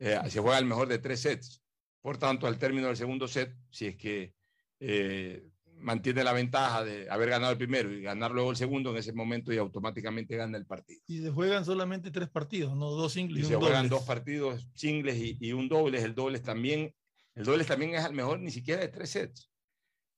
eh, 0.00 0.18
se 0.28 0.40
juega 0.40 0.58
el 0.58 0.64
mejor 0.64 0.88
de 0.88 0.98
tres 0.98 1.20
sets. 1.20 1.62
Por 2.00 2.18
tanto, 2.18 2.48
al 2.48 2.58
término 2.58 2.88
del 2.88 2.96
segundo 2.96 3.28
set, 3.28 3.54
si 3.70 3.86
es 3.86 3.96
que 3.96 4.34
eh, 4.80 5.48
mantiene 5.76 6.24
la 6.24 6.32
ventaja 6.32 6.84
de 6.84 7.08
haber 7.08 7.30
ganado 7.30 7.52
el 7.52 7.58
primero 7.58 7.92
y 7.92 8.02
ganar 8.02 8.32
luego 8.32 8.50
el 8.50 8.56
segundo, 8.56 8.90
en 8.90 8.96
ese 8.96 9.12
momento 9.12 9.52
y 9.52 9.58
automáticamente 9.58 10.36
gana 10.36 10.58
el 10.58 10.66
partido. 10.66 11.00
Y 11.06 11.22
se 11.22 11.30
juegan 11.30 11.64
solamente 11.64 12.10
tres 12.10 12.28
partidos, 12.28 12.76
no 12.76 12.90
dos 12.90 13.12
singles. 13.12 13.44
Y, 13.44 13.46
y 13.46 13.48
se 13.48 13.56
juegan 13.56 13.88
dos 13.88 14.02
partidos 14.02 14.68
singles 14.74 15.16
y, 15.16 15.38
y, 15.40 15.52
un 15.52 15.68
dobles. 15.68 16.02
El 16.02 16.14
dobles 16.14 16.42
también, 16.42 16.92
el 17.34 17.44
dobles 17.44 17.68
también 17.68 17.94
es 17.94 18.04
al 18.04 18.12
mejor 18.12 18.40
ni 18.40 18.50
siquiera 18.50 18.80
de 18.80 18.88
tres 18.88 19.10
sets. 19.10 19.50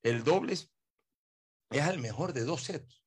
El 0.02 0.24
dobles 0.24 0.72
es 1.70 1.82
al 1.82 1.98
mejor 1.98 2.32
de 2.32 2.44
dos 2.44 2.62
sets. 2.62 3.05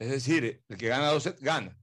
Es 0.00 0.10
decir, 0.10 0.64
el 0.66 0.76
que 0.76 0.88
gana 0.88 1.08
dos 1.08 1.24
sets 1.24 1.40
gana. 1.40 1.76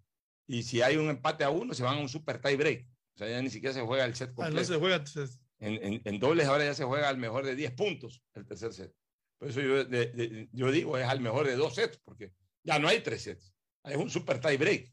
Y 0.47 0.63
si 0.63 0.81
hay 0.81 0.97
un 0.97 1.09
empate 1.09 1.43
a 1.43 1.49
uno, 1.49 1.73
se 1.73 1.83
van 1.83 1.97
a 1.97 2.01
un 2.01 2.09
super 2.09 2.41
tie 2.41 2.57
break. 2.57 2.87
O 3.15 3.17
sea, 3.19 3.29
ya 3.29 3.41
ni 3.41 3.49
siquiera 3.49 3.73
se 3.73 3.81
juega 3.81 4.05
el 4.05 4.15
set 4.15 4.33
completo. 4.33 4.57
Ah, 4.57 4.61
no 4.61 4.65
se 4.65 4.79
juega. 4.79 4.95
Entonces... 4.95 5.39
En, 5.59 5.73
en, 5.83 6.01
en, 6.03 6.19
dobles 6.19 6.47
ahora 6.47 6.65
ya 6.65 6.75
se 6.75 6.83
juega 6.83 7.09
al 7.09 7.17
mejor 7.17 7.43
de 7.43 7.55
10 7.55 7.71
puntos 7.71 8.21
el 8.35 8.45
tercer 8.45 8.73
set. 8.73 8.93
Por 9.39 9.49
eso 9.49 9.61
yo, 9.61 9.85
de, 9.85 10.07
de, 10.07 10.49
yo 10.51 10.71
digo, 10.71 10.97
es 10.97 11.07
al 11.07 11.19
mejor 11.19 11.47
de 11.47 11.55
dos 11.55 11.75
sets, 11.75 11.99
porque 12.03 12.31
ya 12.63 12.79
no 12.79 12.87
hay 12.87 13.01
tres 13.01 13.23
sets. 13.23 13.53
Hay 13.83 13.95
un 13.95 14.09
super 14.09 14.39
tie 14.39 14.57
break 14.57 14.91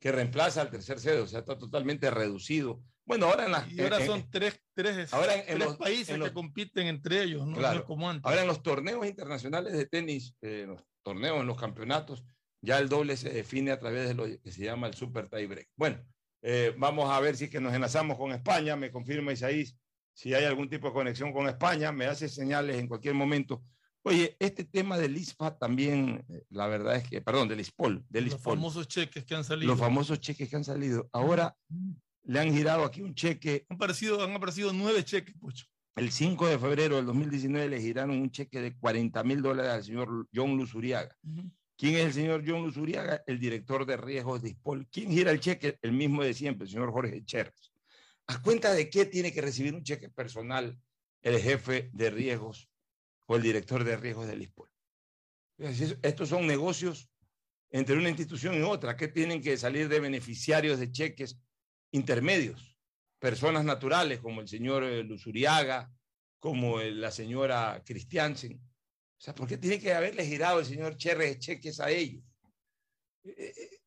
que 0.00 0.12
reemplaza 0.12 0.60
al 0.60 0.70
tercer 0.70 1.00
set, 1.00 1.20
o 1.20 1.26
sea, 1.26 1.40
está 1.40 1.56
totalmente 1.56 2.10
reducido. 2.10 2.82
Bueno, 3.06 3.26
ahora 3.26 3.46
en 3.46 3.52
las. 3.52 3.70
Y 3.70 3.80
ahora 3.80 4.00
en, 4.00 4.06
son 4.06 4.30
tres, 4.30 4.60
tres, 4.74 5.12
ahora 5.12 5.36
en, 5.36 5.46
tres 5.46 5.58
los, 5.58 5.76
países 5.76 6.18
los, 6.18 6.28
que 6.28 6.34
compiten 6.34 6.86
entre 6.86 7.22
ellos, 7.22 7.46
¿no? 7.46 7.56
Claro. 7.56 7.80
no 7.80 7.84
como 7.84 8.08
antes. 8.08 8.24
Ahora 8.24 8.42
en 8.42 8.46
los 8.46 8.62
torneos 8.62 9.06
internacionales 9.06 9.72
de 9.74 9.86
tenis, 9.86 10.34
eh, 10.40 10.64
los 10.66 10.82
torneos, 11.02 11.40
en 11.40 11.46
los 11.46 11.58
campeonatos, 11.58 12.24
ya 12.64 12.78
el 12.78 12.88
doble 12.88 13.16
se 13.16 13.30
define 13.30 13.70
a 13.70 13.78
través 13.78 14.08
de 14.08 14.14
lo 14.14 14.24
que 14.24 14.50
se 14.50 14.64
llama 14.64 14.86
el 14.86 14.94
super 14.94 15.28
tie 15.28 15.46
break. 15.46 15.68
Bueno, 15.76 16.02
eh, 16.42 16.74
vamos 16.78 17.10
a 17.10 17.20
ver 17.20 17.36
si 17.36 17.44
es 17.44 17.50
que 17.50 17.60
nos 17.60 17.74
enlazamos 17.74 18.16
con 18.16 18.32
España. 18.32 18.76
Me 18.76 18.90
confirma 18.90 19.32
Isaís 19.32 19.76
si 20.14 20.32
hay 20.32 20.44
algún 20.44 20.68
tipo 20.70 20.86
de 20.86 20.92
conexión 20.92 21.32
con 21.32 21.48
España, 21.48 21.90
me 21.92 22.06
hace 22.06 22.28
señales 22.28 22.76
en 22.78 22.86
cualquier 22.86 23.14
momento. 23.14 23.64
Oye, 24.02 24.36
este 24.38 24.64
tema 24.64 24.96
del 24.98 25.16
ISPA 25.16 25.58
también, 25.58 26.24
eh, 26.28 26.44
la 26.50 26.66
verdad 26.68 26.96
es 26.96 27.08
que, 27.08 27.20
perdón, 27.20 27.48
del 27.48 27.60
ISPOL, 27.60 28.04
del 28.08 28.24
Los 28.24 28.34
ISPOL, 28.34 28.56
famosos 28.56 28.86
cheques 28.86 29.24
que 29.24 29.34
han 29.34 29.44
salido. 29.44 29.72
los 29.72 29.80
famosos 29.80 30.20
cheques 30.20 30.48
que 30.48 30.56
han 30.56 30.64
salido. 30.64 31.08
Ahora 31.12 31.56
le 32.22 32.38
han 32.38 32.52
girado 32.52 32.84
aquí 32.84 33.02
un 33.02 33.14
cheque, 33.14 33.66
Han 33.68 33.76
aparecido, 33.76 34.22
han 34.22 34.32
aparecido 34.32 34.72
nueve 34.72 35.04
cheques, 35.04 35.34
Pocho. 35.38 35.66
el 35.96 36.12
5 36.12 36.46
de 36.48 36.58
febrero 36.58 36.96
del 36.96 37.06
2019 37.06 37.68
le 37.68 37.80
giraron 37.80 38.18
un 38.20 38.30
cheque 38.30 38.60
de 38.60 38.76
40 38.76 39.24
mil 39.24 39.42
dólares 39.42 39.72
al 39.72 39.84
señor 39.84 40.28
John 40.34 40.56
Luzuriaga. 40.56 41.16
¿Quién 41.76 41.96
es 41.96 42.04
el 42.06 42.12
señor 42.12 42.44
John 42.46 42.62
Luzuriaga? 42.62 43.24
El 43.26 43.38
director 43.38 43.84
de 43.84 43.96
riesgos 43.96 44.42
de 44.42 44.50
ISPOL. 44.50 44.86
¿Quién 44.88 45.10
gira 45.10 45.32
el 45.32 45.40
cheque? 45.40 45.78
El 45.82 45.92
mismo 45.92 46.22
de 46.22 46.32
siempre, 46.32 46.66
el 46.66 46.70
señor 46.70 46.92
Jorge 46.92 47.24
Cherres. 47.24 47.72
¿A 48.26 48.40
cuenta 48.40 48.72
de 48.72 48.88
qué 48.88 49.06
tiene 49.06 49.32
que 49.32 49.42
recibir 49.42 49.74
un 49.74 49.82
cheque 49.82 50.08
personal 50.08 50.78
el 51.22 51.40
jefe 51.40 51.90
de 51.92 52.10
riesgos 52.10 52.70
o 53.26 53.36
el 53.36 53.42
director 53.42 53.82
de 53.84 53.96
riesgos 53.96 54.26
del 54.26 54.42
ISPOL? 54.42 54.70
Estos 55.58 56.28
son 56.28 56.46
negocios 56.46 57.08
entre 57.70 57.96
una 57.96 58.08
institución 58.08 58.54
y 58.54 58.62
otra. 58.62 58.96
¿Qué 58.96 59.08
tienen 59.08 59.42
que 59.42 59.56
salir 59.56 59.88
de 59.88 60.00
beneficiarios 60.00 60.78
de 60.78 60.92
cheques 60.92 61.38
intermedios? 61.90 62.78
Personas 63.18 63.64
naturales 63.64 64.20
como 64.20 64.40
el 64.40 64.48
señor 64.48 64.84
eh, 64.84 65.02
Luzuriaga, 65.02 65.92
como 66.38 66.80
la 66.80 67.10
señora 67.10 67.82
Christiansen. 67.84 68.60
Sea, 69.24 69.34
¿por 69.34 69.48
qué 69.48 69.56
tiene 69.56 69.80
que 69.80 69.94
haberle 69.94 70.26
girado 70.26 70.60
el 70.60 70.66
señor 70.66 70.98
Cherres 70.98 71.38
cheques 71.38 71.80
a 71.80 71.90
ellos? 71.90 72.22
Eh, 73.22 73.54
eh, 73.56 73.80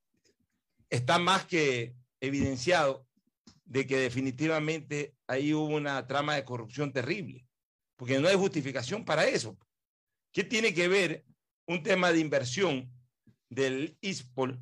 Está 0.90 1.20
más 1.20 1.46
que 1.46 1.94
evidenciado 2.20 3.06
de 3.64 3.86
que 3.86 3.98
definitivamente 3.98 5.16
ahí 5.28 5.54
hubo 5.54 5.76
una 5.76 6.08
trama 6.08 6.34
de 6.34 6.44
corrupción 6.44 6.92
terrible, 6.92 7.46
porque 7.98 8.18
no 8.18 8.28
hay 8.28 8.36
justificación 8.36 9.06
para 9.06 9.28
eso. 9.28 9.60
¿Qué 10.32 10.44
tiene 10.44 10.74
que 10.74 10.88
ver 10.88 11.24
un 11.68 11.84
tema 11.84 12.12
de 12.12 12.18
inversión 12.18 12.92
del 13.48 13.96
ISPOL 14.02 14.60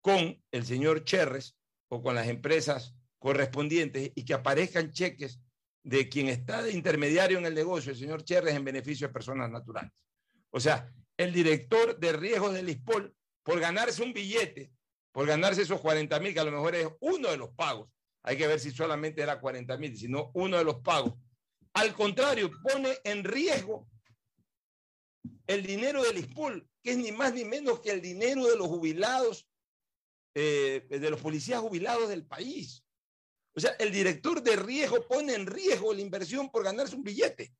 con 0.00 0.42
el 0.50 0.64
señor 0.64 1.04
Cherres 1.04 1.58
o 1.88 2.02
con 2.02 2.14
las 2.14 2.28
empresas 2.28 2.94
correspondientes 3.18 4.12
y 4.14 4.24
que 4.24 4.32
aparezcan 4.32 4.92
cheques 4.92 5.42
de 5.82 6.08
quien 6.08 6.28
está 6.28 6.62
de 6.62 6.72
intermediario 6.72 7.36
en 7.36 7.44
el 7.44 7.54
negocio, 7.54 7.92
el 7.92 7.98
señor 7.98 8.24
Cherres, 8.24 8.54
en 8.54 8.64
beneficio 8.64 9.08
de 9.08 9.12
personas 9.12 9.50
naturales? 9.50 9.92
O 10.56 10.60
sea, 10.60 10.90
el 11.18 11.34
director 11.34 11.98
de 11.98 12.14
riesgos 12.14 12.54
del 12.54 12.70
ISPOL, 12.70 13.14
por 13.42 13.60
ganarse 13.60 14.02
un 14.02 14.14
billete, 14.14 14.72
por 15.12 15.26
ganarse 15.26 15.60
esos 15.60 15.82
40 15.82 16.18
mil, 16.18 16.32
que 16.32 16.40
a 16.40 16.44
lo 16.44 16.50
mejor 16.50 16.74
es 16.74 16.88
uno 17.00 17.30
de 17.30 17.36
los 17.36 17.50
pagos, 17.50 17.90
hay 18.22 18.38
que 18.38 18.46
ver 18.46 18.58
si 18.58 18.70
solamente 18.70 19.20
era 19.20 19.38
40 19.38 19.76
mil, 19.76 19.94
sino 19.98 20.30
uno 20.32 20.56
de 20.56 20.64
los 20.64 20.76
pagos. 20.76 21.12
Al 21.74 21.92
contrario, 21.92 22.50
pone 22.62 22.96
en 23.04 23.22
riesgo 23.22 23.86
el 25.46 25.62
dinero 25.62 26.02
del 26.02 26.16
ISPOL, 26.16 26.66
que 26.82 26.92
es 26.92 26.96
ni 26.96 27.12
más 27.12 27.34
ni 27.34 27.44
menos 27.44 27.80
que 27.80 27.90
el 27.90 28.00
dinero 28.00 28.46
de 28.46 28.56
los 28.56 28.68
jubilados, 28.68 29.46
eh, 30.34 30.86
de 30.88 31.10
los 31.10 31.20
policías 31.20 31.60
jubilados 31.60 32.08
del 32.08 32.24
país. 32.24 32.82
O 33.54 33.60
sea, 33.60 33.72
el 33.72 33.92
director 33.92 34.42
de 34.42 34.56
riesgo 34.56 35.06
pone 35.06 35.34
en 35.34 35.46
riesgo 35.46 35.92
la 35.92 36.00
inversión 36.00 36.50
por 36.50 36.64
ganarse 36.64 36.96
un 36.96 37.04
billete. 37.04 37.54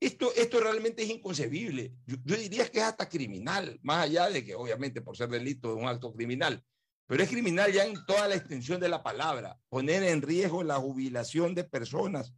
Esto, 0.00 0.32
esto 0.34 0.60
realmente 0.60 1.02
es 1.02 1.10
inconcebible. 1.10 1.92
Yo, 2.06 2.16
yo 2.24 2.36
diría 2.36 2.70
que 2.70 2.78
es 2.78 2.84
hasta 2.84 3.08
criminal, 3.08 3.78
más 3.82 4.04
allá 4.04 4.28
de 4.30 4.44
que 4.44 4.54
obviamente 4.54 5.00
por 5.00 5.16
ser 5.16 5.28
delito 5.28 5.74
es 5.74 5.82
un 5.82 5.88
acto 5.88 6.12
criminal, 6.12 6.64
pero 7.06 7.22
es 7.22 7.30
criminal 7.30 7.72
ya 7.72 7.84
en 7.84 8.04
toda 8.06 8.28
la 8.28 8.36
extensión 8.36 8.80
de 8.80 8.88
la 8.88 9.02
palabra, 9.02 9.58
poner 9.68 10.02
en 10.02 10.22
riesgo 10.22 10.62
la 10.62 10.76
jubilación 10.76 11.54
de 11.54 11.64
personas 11.64 12.34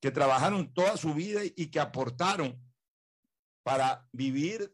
que 0.00 0.10
trabajaron 0.10 0.72
toda 0.72 0.96
su 0.96 1.12
vida 1.12 1.40
y 1.44 1.66
que 1.66 1.80
aportaron 1.80 2.62
para 3.62 4.08
vivir 4.12 4.72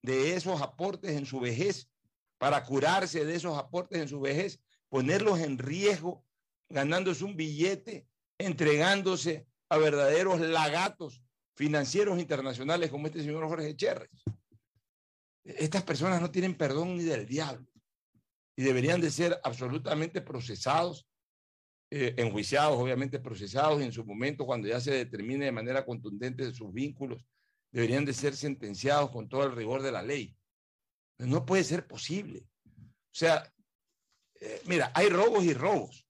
de 0.00 0.34
esos 0.36 0.62
aportes 0.62 1.16
en 1.16 1.26
su 1.26 1.40
vejez, 1.40 1.90
para 2.38 2.64
curarse 2.64 3.24
de 3.24 3.34
esos 3.34 3.58
aportes 3.58 4.00
en 4.00 4.08
su 4.08 4.20
vejez, 4.20 4.60
ponerlos 4.88 5.40
en 5.40 5.58
riesgo, 5.58 6.24
ganándose 6.68 7.24
un 7.24 7.36
billete, 7.36 8.06
entregándose 8.38 9.46
a 9.68 9.76
verdaderos 9.76 10.40
lagatos 10.40 11.20
financieros 11.54 12.18
internacionales 12.18 12.90
como 12.90 13.06
este 13.06 13.20
señor 13.20 13.46
Jorge 13.46 13.76
Cherres. 13.76 14.10
Estas 15.44 15.82
personas 15.82 16.20
no 16.20 16.30
tienen 16.30 16.56
perdón 16.56 16.96
ni 16.96 17.04
del 17.04 17.26
diablo 17.26 17.66
y 18.56 18.62
deberían 18.62 19.00
de 19.00 19.10
ser 19.10 19.40
absolutamente 19.42 20.20
procesados, 20.20 21.08
eh, 21.90 22.14
enjuiciados, 22.16 22.78
obviamente 22.78 23.18
procesados 23.18 23.80
y 23.80 23.84
en 23.84 23.92
su 23.92 24.04
momento 24.04 24.46
cuando 24.46 24.68
ya 24.68 24.80
se 24.80 24.92
determine 24.92 25.46
de 25.46 25.52
manera 25.52 25.84
contundente 25.84 26.44
de 26.44 26.54
sus 26.54 26.72
vínculos, 26.72 27.26
deberían 27.70 28.04
de 28.04 28.12
ser 28.12 28.36
sentenciados 28.36 29.10
con 29.10 29.28
todo 29.28 29.44
el 29.44 29.56
rigor 29.56 29.82
de 29.82 29.92
la 29.92 30.02
ley. 30.02 30.36
No 31.18 31.44
puede 31.44 31.64
ser 31.64 31.86
posible. 31.86 32.46
O 32.66 33.14
sea, 33.14 33.52
eh, 34.40 34.62
mira, 34.66 34.92
hay 34.94 35.08
robos 35.08 35.44
y 35.44 35.54
robos. 35.54 36.06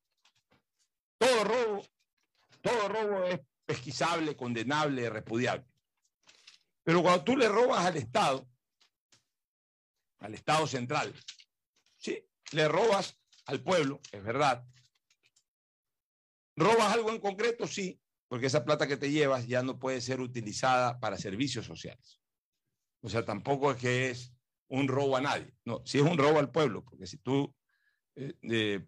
Todo 1.18 1.44
robo, 1.44 1.84
todo 2.60 2.88
robo 2.88 3.24
es 3.24 3.40
pesquisable, 3.64 4.36
condenable, 4.36 5.08
repudiable. 5.10 5.66
Pero 6.82 7.02
cuando 7.02 7.24
tú 7.24 7.36
le 7.36 7.48
robas 7.48 7.84
al 7.86 7.96
Estado, 7.96 8.48
al 10.18 10.34
Estado 10.34 10.66
central, 10.66 11.14
sí, 11.96 12.24
le 12.52 12.68
robas 12.68 13.18
al 13.46 13.62
pueblo, 13.62 14.00
es 14.10 14.22
verdad. 14.22 14.64
¿Robas 16.56 16.92
algo 16.92 17.10
en 17.10 17.20
concreto? 17.20 17.66
Sí, 17.66 18.00
porque 18.28 18.46
esa 18.46 18.64
plata 18.64 18.86
que 18.86 18.96
te 18.96 19.10
llevas 19.10 19.46
ya 19.46 19.62
no 19.62 19.78
puede 19.78 20.00
ser 20.00 20.20
utilizada 20.20 20.98
para 21.00 21.16
servicios 21.16 21.66
sociales. 21.66 22.20
O 23.00 23.08
sea, 23.08 23.24
tampoco 23.24 23.72
es 23.72 23.78
que 23.78 24.10
es 24.10 24.32
un 24.68 24.88
robo 24.88 25.16
a 25.16 25.20
nadie. 25.20 25.54
No, 25.64 25.82
si 25.84 25.98
es 25.98 26.04
un 26.04 26.18
robo 26.18 26.38
al 26.38 26.50
pueblo, 26.50 26.84
porque 26.84 27.06
si 27.06 27.18
tú 27.18 27.54
eh, 28.14 28.34
eh, 28.42 28.86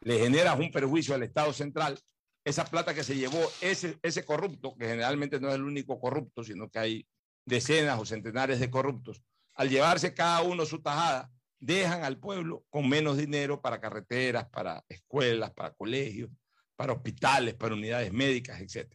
le 0.00 0.18
generas 0.18 0.58
un 0.58 0.70
perjuicio 0.70 1.14
al 1.14 1.22
Estado 1.22 1.52
central, 1.52 1.98
esa 2.46 2.64
plata 2.64 2.94
que 2.94 3.02
se 3.02 3.16
llevó 3.16 3.40
ese, 3.60 3.98
ese 4.02 4.24
corrupto, 4.24 4.76
que 4.76 4.86
generalmente 4.86 5.40
no 5.40 5.48
es 5.48 5.56
el 5.56 5.64
único 5.64 5.98
corrupto, 5.98 6.44
sino 6.44 6.70
que 6.70 6.78
hay 6.78 7.08
decenas 7.44 7.98
o 7.98 8.06
centenares 8.06 8.60
de 8.60 8.70
corruptos, 8.70 9.20
al 9.56 9.68
llevarse 9.68 10.14
cada 10.14 10.42
uno 10.42 10.64
su 10.64 10.80
tajada, 10.80 11.28
dejan 11.58 12.04
al 12.04 12.20
pueblo 12.20 12.64
con 12.70 12.88
menos 12.88 13.16
dinero 13.16 13.60
para 13.60 13.80
carreteras, 13.80 14.48
para 14.48 14.84
escuelas, 14.88 15.50
para 15.54 15.72
colegios, 15.72 16.30
para 16.76 16.92
hospitales, 16.92 17.54
para 17.54 17.74
unidades 17.74 18.12
médicas, 18.12 18.60
etc. 18.60 18.92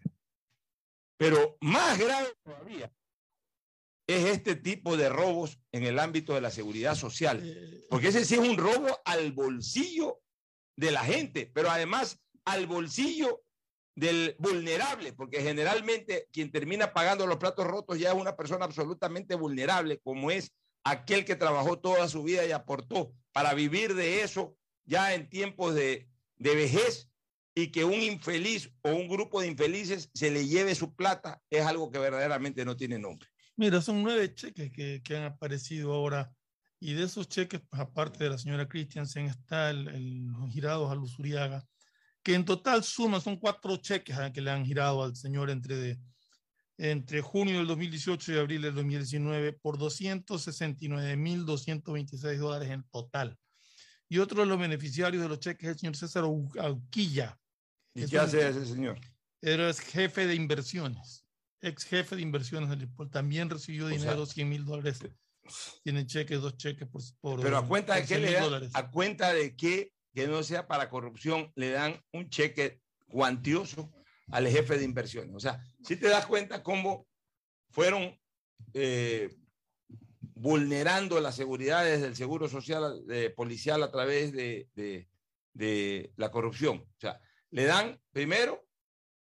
Pero 1.17 1.57
más 1.59 1.99
grave 1.99 2.29
todavía 2.41 2.89
es 4.07 4.27
este 4.27 4.55
tipo 4.55 4.95
de 4.95 5.09
robos 5.09 5.59
en 5.73 5.83
el 5.83 5.99
ámbito 5.99 6.35
de 6.35 6.41
la 6.41 6.51
seguridad 6.51 6.95
social, 6.95 7.43
porque 7.89 8.07
ese 8.07 8.23
sí 8.23 8.35
es 8.35 8.39
un 8.39 8.55
robo 8.55 8.97
al 9.03 9.33
bolsillo 9.33 10.21
de 10.77 10.91
la 10.91 11.03
gente, 11.03 11.51
pero 11.53 11.69
además 11.69 12.17
al 12.45 12.67
bolsillo 12.67 13.43
del 13.95 14.35
vulnerable, 14.39 15.13
porque 15.13 15.41
generalmente 15.41 16.27
quien 16.31 16.51
termina 16.51 16.93
pagando 16.93 17.27
los 17.27 17.37
platos 17.37 17.67
rotos 17.67 17.99
ya 17.99 18.09
es 18.11 18.15
una 18.15 18.35
persona 18.35 18.65
absolutamente 18.65 19.35
vulnerable, 19.35 19.99
como 19.99 20.31
es 20.31 20.53
aquel 20.83 21.25
que 21.25 21.35
trabajó 21.35 21.79
toda 21.79 22.07
su 22.07 22.23
vida 22.23 22.45
y 22.45 22.51
aportó 22.51 23.13
para 23.31 23.53
vivir 23.53 23.93
de 23.95 24.21
eso 24.21 24.55
ya 24.85 25.13
en 25.13 25.29
tiempos 25.29 25.75
de, 25.75 26.07
de 26.37 26.55
vejez 26.55 27.09
y 27.53 27.67
que 27.67 27.83
un 27.83 28.01
infeliz 28.01 28.71
o 28.81 28.91
un 28.91 29.07
grupo 29.07 29.41
de 29.41 29.47
infelices 29.47 30.09
se 30.13 30.31
le 30.31 30.47
lleve 30.47 30.73
su 30.73 30.95
plata 30.95 31.41
es 31.49 31.65
algo 31.65 31.91
que 31.91 31.99
verdaderamente 31.99 32.65
no 32.65 32.75
tiene 32.75 32.97
nombre. 32.97 33.27
Mira, 33.57 33.81
son 33.81 34.01
nueve 34.01 34.33
cheques 34.33 34.71
que, 34.71 35.01
que 35.03 35.17
han 35.17 35.23
aparecido 35.23 35.93
ahora. 35.93 36.33
Y 36.79 36.93
de 36.93 37.03
esos 37.03 37.27
cheques, 37.27 37.61
pues, 37.69 37.79
aparte 37.79 38.23
de 38.23 38.31
la 38.31 38.37
señora 38.37 38.67
Christiansen, 38.67 39.27
está 39.27 39.69
el, 39.69 40.25
los 40.25 40.51
girados 40.51 40.91
a 40.91 40.95
Luzuriaga, 40.95 41.63
que 42.23 42.35
en 42.35 42.45
total 42.45 42.83
suma, 42.83 43.19
son 43.19 43.37
cuatro 43.37 43.77
cheques 43.77 44.15
ah, 44.17 44.31
que 44.31 44.41
le 44.41 44.51
han 44.51 44.65
girado 44.65 45.03
al 45.03 45.15
señor 45.15 45.49
entre, 45.49 45.75
de, 45.75 45.99
entre 46.77 47.21
junio 47.21 47.57
del 47.57 47.67
2018 47.67 48.33
y 48.33 48.37
abril 48.37 48.61
del 48.61 48.75
2019 48.75 49.53
por 49.53 49.77
269.226 49.77 52.37
dólares 52.37 52.69
en 52.69 52.83
total. 52.89 53.37
Y 54.09 54.19
otro 54.19 54.41
de 54.41 54.47
los 54.47 54.59
beneficiarios 54.59 55.23
de 55.23 55.29
los 55.29 55.39
cheques 55.39 55.69
es 55.69 55.73
el 55.75 55.79
señor 55.79 55.95
César 55.95 56.23
Au- 56.23 56.59
Auquilla. 56.59 57.37
¿Y 57.93 58.05
qué 58.07 58.19
hace 58.19 58.47
ese 58.47 58.65
señor? 58.65 58.99
Era 59.41 59.69
ex 59.69 59.79
jefe 59.79 60.27
de 60.27 60.35
inversiones, 60.35 61.25
ex 61.61 61.83
jefe 61.85 62.15
de 62.15 62.21
inversiones 62.21 62.69
del. 62.69 62.89
También 63.09 63.49
recibió 63.49 63.87
sea, 63.87 63.97
dinero, 63.97 64.25
100 64.25 64.49
mil 64.49 64.65
dólares. 64.65 64.99
Tiene 65.83 66.05
cheques, 66.05 66.41
dos 66.41 66.57
cheques 66.57 66.87
por. 66.87 67.01
por 67.19 67.41
Pero 67.41 67.57
a 67.57 67.67
cuenta 67.67 67.95
de 67.95 68.01
qué 68.01 68.07
100 68.07 68.21
le 68.21 68.39
dólares. 68.39 68.71
a 68.73 68.91
cuenta 68.91 69.33
de 69.33 69.55
que, 69.55 69.93
que 70.13 70.27
no 70.27 70.43
sea 70.43 70.67
para 70.67 70.89
corrupción, 70.89 71.51
le 71.55 71.71
dan 71.71 71.99
un 72.13 72.29
cheque 72.29 72.81
cuantioso 73.07 73.91
al 74.29 74.47
jefe 74.47 74.77
de 74.77 74.85
inversiones. 74.85 75.33
O 75.35 75.39
sea, 75.39 75.63
si 75.83 75.95
te 75.95 76.07
das 76.07 76.25
cuenta 76.25 76.63
cómo 76.63 77.07
fueron 77.69 78.17
eh, 78.73 79.29
vulnerando 80.19 81.19
las 81.19 81.35
seguridades 81.35 82.01
del 82.01 82.15
seguro 82.15 82.47
social 82.47 83.03
eh, 83.09 83.33
policial 83.35 83.83
a 83.83 83.91
través 83.91 84.31
de, 84.31 84.67
de- 84.75 85.07
de 85.53 86.13
la 86.15 86.31
corrupción. 86.31 86.77
O 86.77 86.99
sea, 86.99 87.19
le 87.49 87.65
dan 87.65 87.99
primero 88.11 88.65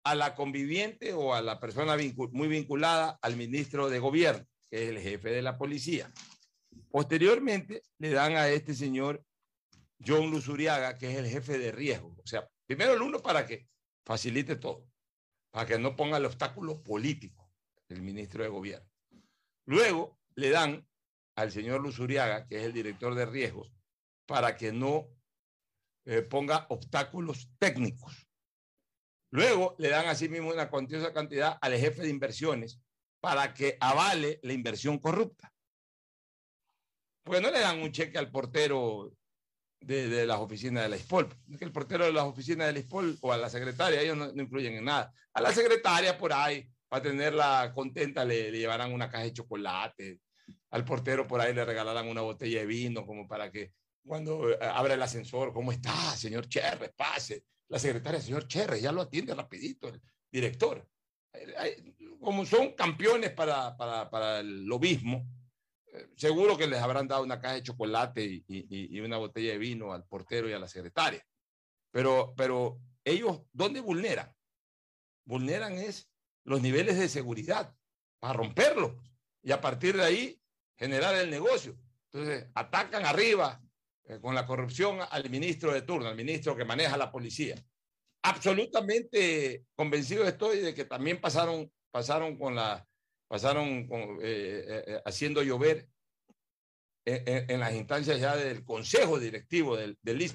a 0.03 0.15
la 0.15 0.35
conviviente 0.35 1.13
o 1.13 1.33
a 1.33 1.41
la 1.41 1.59
persona 1.61 1.95
muy 2.31 2.47
vinculada 2.49 3.17
al 3.21 3.37
ministro 3.37 3.89
de 3.89 3.99
gobierno, 3.99 4.45
que 4.69 4.83
es 4.83 4.89
el 4.89 4.99
jefe 4.99 5.29
de 5.29 5.41
la 5.41 5.57
policía. 5.57 6.11
Posteriormente 6.91 7.83
le 7.99 8.09
dan 8.09 8.35
a 8.35 8.49
este 8.49 8.73
señor 8.73 9.23
John 10.05 10.29
Luzuriaga, 10.31 10.97
que 10.97 11.12
es 11.12 11.17
el 11.17 11.27
jefe 11.27 11.57
de 11.57 11.71
riesgo. 11.71 12.15
O 12.23 12.27
sea, 12.27 12.47
primero 12.65 12.93
el 12.93 13.01
uno 13.01 13.19
para 13.19 13.45
que 13.45 13.67
facilite 14.05 14.55
todo, 14.55 14.88
para 15.51 15.65
que 15.65 15.77
no 15.77 15.95
ponga 15.95 16.17
el 16.17 16.25
obstáculo 16.25 16.81
político 16.81 17.51
del 17.88 18.01
ministro 18.01 18.43
de 18.43 18.49
gobierno. 18.49 18.89
Luego 19.65 20.19
le 20.35 20.49
dan 20.49 20.88
al 21.35 21.51
señor 21.51 21.81
Luzuriaga, 21.81 22.47
que 22.47 22.57
es 22.57 22.63
el 22.63 22.73
director 22.73 23.15
de 23.15 23.25
riesgos, 23.25 23.71
para 24.25 24.55
que 24.55 24.71
no 24.71 25.07
eh, 26.05 26.21
ponga 26.21 26.65
obstáculos 26.69 27.49
técnicos. 27.57 28.27
Luego 29.31 29.75
le 29.77 29.89
dan 29.89 30.07
asimismo 30.07 30.49
una 30.49 30.69
cuantiosa 30.69 31.13
cantidad 31.13 31.57
al 31.62 31.77
jefe 31.77 32.01
de 32.01 32.09
inversiones 32.09 32.81
para 33.21 33.53
que 33.53 33.77
avale 33.79 34.39
la 34.43 34.53
inversión 34.53 34.97
corrupta. 34.97 35.53
Porque 37.23 37.41
no 37.41 37.51
le 37.51 37.59
dan 37.59 37.81
un 37.81 37.91
cheque 37.91 38.17
al 38.17 38.31
portero 38.31 39.13
de, 39.81 40.25
las 40.25 40.39
oficinas 40.39 40.83
de 40.83 40.89
la 40.89 40.97
ISPOL. 40.97 41.29
el 41.59 41.71
portero 41.71 42.05
de 42.05 42.13
las 42.13 42.25
oficinas 42.25 42.67
de 42.67 42.73
la 42.73 42.79
ISPOL 42.79 43.17
o 43.21 43.31
a 43.31 43.37
la 43.37 43.49
secretaria, 43.49 44.01
ellos 44.01 44.17
no, 44.17 44.29
influyen 44.41 44.75
en 44.75 44.85
nada. 44.85 45.13
A 45.33 45.41
la 45.41 45.51
secretaria 45.51 46.17
por 46.17 46.33
ahí, 46.33 46.69
para 46.87 47.03
tenerla 47.03 47.71
contenta, 47.73 48.25
le, 48.25 48.51
llevarán 48.51 48.93
una 48.93 49.09
caja 49.09 49.23
de 49.23 49.33
chocolate. 49.33 50.19
Al 50.71 50.85
portero 50.85 51.27
por 51.27 51.41
ahí 51.41 51.53
le 51.53 51.65
regalarán 51.65 52.07
una 52.07 52.21
botella 52.21 52.59
de 52.59 52.65
vino, 52.65 53.05
como 53.05 53.27
para 53.27 53.51
que 53.51 53.73
cuando 54.05 54.49
eh, 54.49 54.57
abra 54.61 54.95
el 54.95 55.01
ascensor, 55.01 55.53
¿cómo 55.53 55.71
está, 55.71 55.93
señor 56.15 56.47
Cherres? 56.47 56.91
Pase. 56.95 57.43
La 57.67 57.79
secretaria, 57.79 58.19
señor 58.19 58.47
Cherres, 58.47 58.81
ya 58.81 58.91
lo 58.91 59.01
atiende 59.01 59.35
rapidito, 59.35 59.87
el 59.87 60.01
director. 60.31 60.87
Como 62.19 62.45
son 62.45 62.73
campeones 62.73 63.31
para, 63.31 63.77
para, 63.77 64.09
para 64.09 64.39
el 64.39 64.65
lobismo, 64.65 65.27
seguro 66.15 66.58
que 66.58 66.67
les 66.67 66.82
habrán 66.82 67.08
dado 67.08 67.23
una 67.23 67.39
caja 67.39 67.56
de 67.56 67.63
chocolate 67.63 68.43
y, 68.47 68.99
una 68.99 69.17
botella 69.17 69.54
de 69.54 69.58
vino 69.58 69.93
al 69.93 70.06
portero 70.06 70.49
y 70.49 70.54
a 70.54 70.60
la 70.60 70.67
secretaria. 70.67 71.25
Pero, 71.91 72.34
pero 72.36 72.80
ellos, 73.04 73.41
¿dónde 73.52 73.82
vulneran? 73.82 74.34
Vulneran 75.25 75.73
es 75.73 76.10
los 76.43 76.62
niveles 76.62 76.97
de 76.97 77.10
seguridad 77.10 77.75
para 78.19 78.34
romperlos 78.34 78.93
y 79.41 79.52
a 79.52 79.62
partir 79.62 79.95
de 79.95 80.04
ahí 80.04 80.41
generar 80.78 81.15
el 81.15 81.30
negocio. 81.30 81.78
Entonces, 82.12 82.47
atacan 82.54 83.06
arriba 83.06 83.62
eh, 84.06 84.19
con 84.19 84.34
la 84.34 84.45
corrupción 84.45 84.99
al 85.10 85.30
ministro 85.30 85.71
de 85.73 85.84
turno, 85.84 86.08
al 86.08 86.15
ministro 86.15 86.56
que 86.56 86.65
maneja 86.65 86.97
la 86.97 87.12
policía. 87.12 87.56
Absolutamente 88.23 89.65
convencido 89.75 90.25
estoy 90.25 90.60
de 90.60 90.73
que 90.73 90.86
también 90.86 91.21
pasaron, 91.21 91.71
pasaron 91.91 92.38
con 92.38 92.56
la 92.56 92.88
pasaron 93.29 93.67
eh, 93.67 93.87
eh, 94.21 94.83
eh, 94.87 95.01
haciendo 95.05 95.43
llover 95.43 95.87
en, 97.05 97.59
las 97.59 97.73
instancias 97.73 98.19
ya 98.19 98.35
del 98.35 98.63
consejo 98.63 99.19
directivo 99.19 99.77
del, 99.77 99.97
del 100.01 100.31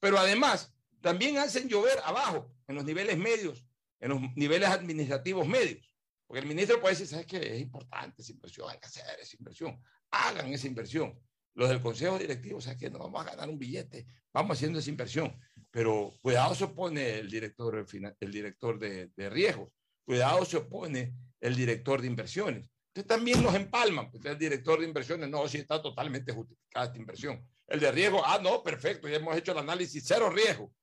Pero 0.00 0.18
además, 0.18 0.74
también 1.00 1.38
hacen 1.38 1.68
llover 1.68 1.98
abajo, 2.04 2.52
en 2.66 2.76
los 2.76 2.84
niveles 2.84 3.18
medios, 3.18 3.64
en 4.00 4.10
los 4.10 4.20
niveles 4.36 4.68
administrativos 4.68 5.46
medios. 5.46 5.88
Porque 6.26 6.40
el 6.40 6.46
ministro 6.46 6.80
puede 6.80 6.94
decir, 6.94 7.08
¿sabes 7.08 7.26
qué? 7.26 7.54
Es 7.54 7.60
importante 7.60 8.22
esa 8.22 8.32
inversión, 8.32 8.70
hay 8.70 8.78
que 8.78 8.86
hacer 8.86 9.04
esa 9.20 9.36
inversión. 9.36 9.80
Hagan 10.10 10.52
esa 10.52 10.66
inversión. 10.66 11.20
Los 11.54 11.68
del 11.68 11.80
consejo 11.80 12.18
directivo, 12.18 12.60
¿sabes 12.60 12.78
qué? 12.78 12.90
No 12.90 13.00
vamos 13.00 13.20
a 13.20 13.30
ganar 13.30 13.48
un 13.48 13.58
billete, 13.58 14.06
vamos 14.32 14.56
haciendo 14.56 14.78
esa 14.78 14.90
inversión. 14.90 15.36
Pero 15.70 16.12
cuidado 16.22 16.54
se 16.54 16.64
opone 16.64 17.18
el 17.18 17.30
director, 17.30 17.86
el 18.20 18.32
director 18.32 18.78
de, 18.78 19.08
de 19.16 19.30
riesgos, 19.30 19.68
cuidado 20.10 20.44
se 20.44 20.56
opone 20.56 21.14
el 21.40 21.54
director 21.54 22.00
de 22.00 22.08
inversiones. 22.08 22.68
Entonces 22.88 23.06
también 23.06 23.40
los 23.44 23.54
empalman. 23.54 24.10
Pues, 24.10 24.24
el 24.24 24.36
director 24.36 24.80
de 24.80 24.86
inversiones, 24.86 25.30
no, 25.30 25.46
si 25.46 25.58
está 25.58 25.80
totalmente 25.80 26.32
justificada 26.32 26.86
esta 26.86 26.98
inversión. 26.98 27.48
El 27.68 27.78
de 27.78 27.92
riesgo, 27.92 28.20
ah, 28.26 28.40
no, 28.42 28.60
perfecto, 28.60 29.06
ya 29.06 29.18
hemos 29.18 29.36
hecho 29.36 29.52
el 29.52 29.58
análisis, 29.58 30.02
cero 30.04 30.28
riesgo. 30.28 30.74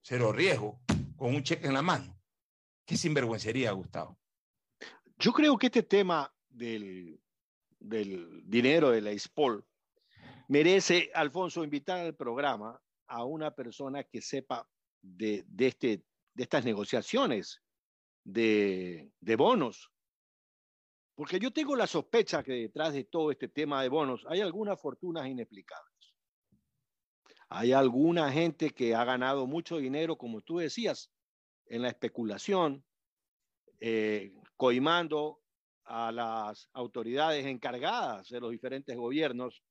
Cero 0.00 0.30
riesgo, 0.30 0.80
con 1.16 1.34
un 1.34 1.42
cheque 1.42 1.66
en 1.66 1.74
la 1.74 1.82
mano. 1.82 2.16
Qué 2.86 2.96
sinvergüencería, 2.96 3.72
Gustavo. 3.72 4.16
Yo 5.18 5.32
creo 5.32 5.58
que 5.58 5.66
este 5.66 5.82
tema 5.82 6.32
del, 6.48 7.20
del 7.80 8.48
dinero 8.48 8.92
de 8.92 9.00
la 9.00 9.10
ISPOL 9.10 9.66
merece, 10.46 11.10
Alfonso, 11.14 11.64
invitar 11.64 11.98
al 11.98 12.14
programa 12.14 12.80
a 13.08 13.24
una 13.24 13.50
persona 13.50 14.04
que 14.04 14.22
sepa 14.22 14.68
de, 15.02 15.44
de, 15.48 15.66
este, 15.66 16.04
de 16.32 16.42
estas 16.44 16.64
negociaciones 16.64 17.63
de, 18.24 19.10
bonos. 19.36 19.90
Porque 21.14 21.38
yo 21.38 21.52
tengo 21.52 21.76
la 21.76 21.86
sospecha 21.86 22.42
que 22.42 22.52
detrás 22.52 22.92
de 22.92 23.04
todo 23.04 23.30
este 23.30 23.48
tema 23.48 23.82
de 23.82 23.88
bonos 23.88 24.24
hay 24.28 24.40
algunas 24.40 24.80
fortunas 24.80 25.26
inexplicables. 25.28 25.92
Hay 27.48 27.72
alguna 27.72 28.32
gente 28.32 28.70
que 28.70 28.94
ha 28.94 29.04
ganado 29.04 29.46
mucho 29.46 29.76
dinero, 29.76 30.16
como 30.16 30.40
tú 30.40 30.58
decías, 30.58 31.12
en 31.66 31.82
la 31.82 31.88
especulación, 31.88 32.84
eh, 33.78 34.34
coimando 34.56 35.40
a 35.84 36.10
las 36.10 36.68
autoridades 36.72 37.46
encargadas 37.46 38.28
de 38.28 38.40
los 38.40 38.50
diferentes 38.50 38.96
gobiernos 38.96 39.62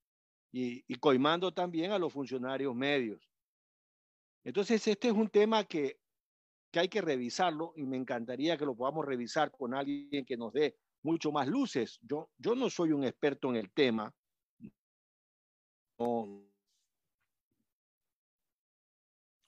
y, 0.52 0.86
y, 0.88 0.96
coimando 0.96 1.52
también 1.52 1.92
a 1.92 1.98
los 1.98 2.14
funcionarios 2.14 2.76
medios. 2.76 3.28
Entonces, 4.44 4.88
este 4.88 5.08
es 5.08 5.14
un 5.14 5.30
tema 5.30 5.64
que 5.64 6.03
que 6.74 6.80
hay 6.80 6.90
que 6.90 7.02
revisarlo 7.02 7.72
y 7.76 7.84
me 7.84 7.98
encantaría 7.98 8.58
que 8.58 8.66
lo 8.66 8.76
podamos 8.76 9.06
revisar 9.06 9.52
con 9.52 9.76
alguien 9.76 10.26
que 10.26 10.36
nos 10.36 10.52
dé 10.52 10.76
mucho 11.04 11.32
más 11.32 11.48
luces. 11.48 12.00
Yo, 12.02 12.32
yo 12.36 12.56
no 12.56 12.68
soy 12.68 12.92
un 12.92 13.04
experto 13.04 13.52
en 13.52 13.58
el 13.58 13.72
tema. 13.72 14.12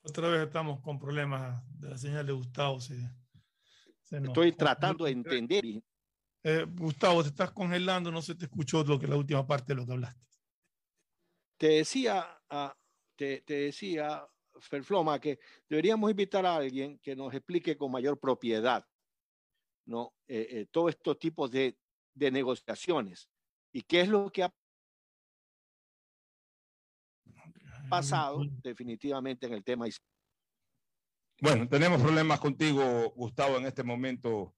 Otra 0.04 0.30
vez 0.30 0.46
estamos 0.46 0.82
con 0.82 1.00
problemas 1.00 1.64
de 1.80 1.90
la 1.90 1.98
señal 1.98 2.28
de 2.28 2.34
Gustavo. 2.34 2.78
Estoy 4.12 4.52
tratando 4.52 5.06
de 5.06 5.12
entender. 5.12 5.66
Eh, 6.44 6.68
Gustavo, 6.78 7.24
te 7.24 7.30
estás 7.30 7.52
congelando, 7.52 8.12
no 8.12 8.22
se 8.22 8.36
te 8.36 8.46
escuchó 8.46 8.84
lo 8.84 9.00
que 9.00 9.08
la 9.08 9.18
última 9.18 9.48
parte 9.48 9.74
de 9.74 9.78
lo 9.78 9.86
que 9.88 9.94
hablaste. 9.94 10.22
Te 11.58 11.68
decía, 11.70 12.40
ah, 12.52 12.78
te, 13.16 13.42
te 13.42 13.54
decía, 13.56 14.24
Ferfloma, 14.60 15.20
que 15.20 15.39
deberíamos 15.70 16.10
invitar 16.10 16.46
a 16.46 16.56
alguien 16.56 17.00
que 17.00 17.15
nos 17.15 17.34
explique 17.34 17.78
con 17.78 17.91
mayor 17.91 18.20
propiedad 18.20 18.86
¿no? 19.86 20.13
Eh, 20.28 20.48
eh, 20.50 20.65
todos 20.72 20.89
estos 20.91 21.18
tipos 21.20 21.52
de, 21.52 21.78
de, 22.13 22.32
negociaciones 22.32 23.30
y 23.72 23.84
qué 23.84 24.02
es 24.02 24.10
lo 24.10 24.32
que 24.32 24.44
ha 24.44 24.54
pasado 27.89 28.44
definitivamente 28.63 29.46
en 29.46 29.54
el 29.54 29.63
tema. 29.63 29.86
Bueno, 31.41 31.68
tenemos 31.68 32.02
problemas 32.02 32.39
contigo, 32.39 33.12
Gustavo, 33.15 33.58
en 33.58 33.65
este 33.65 33.84
momento 33.84 34.56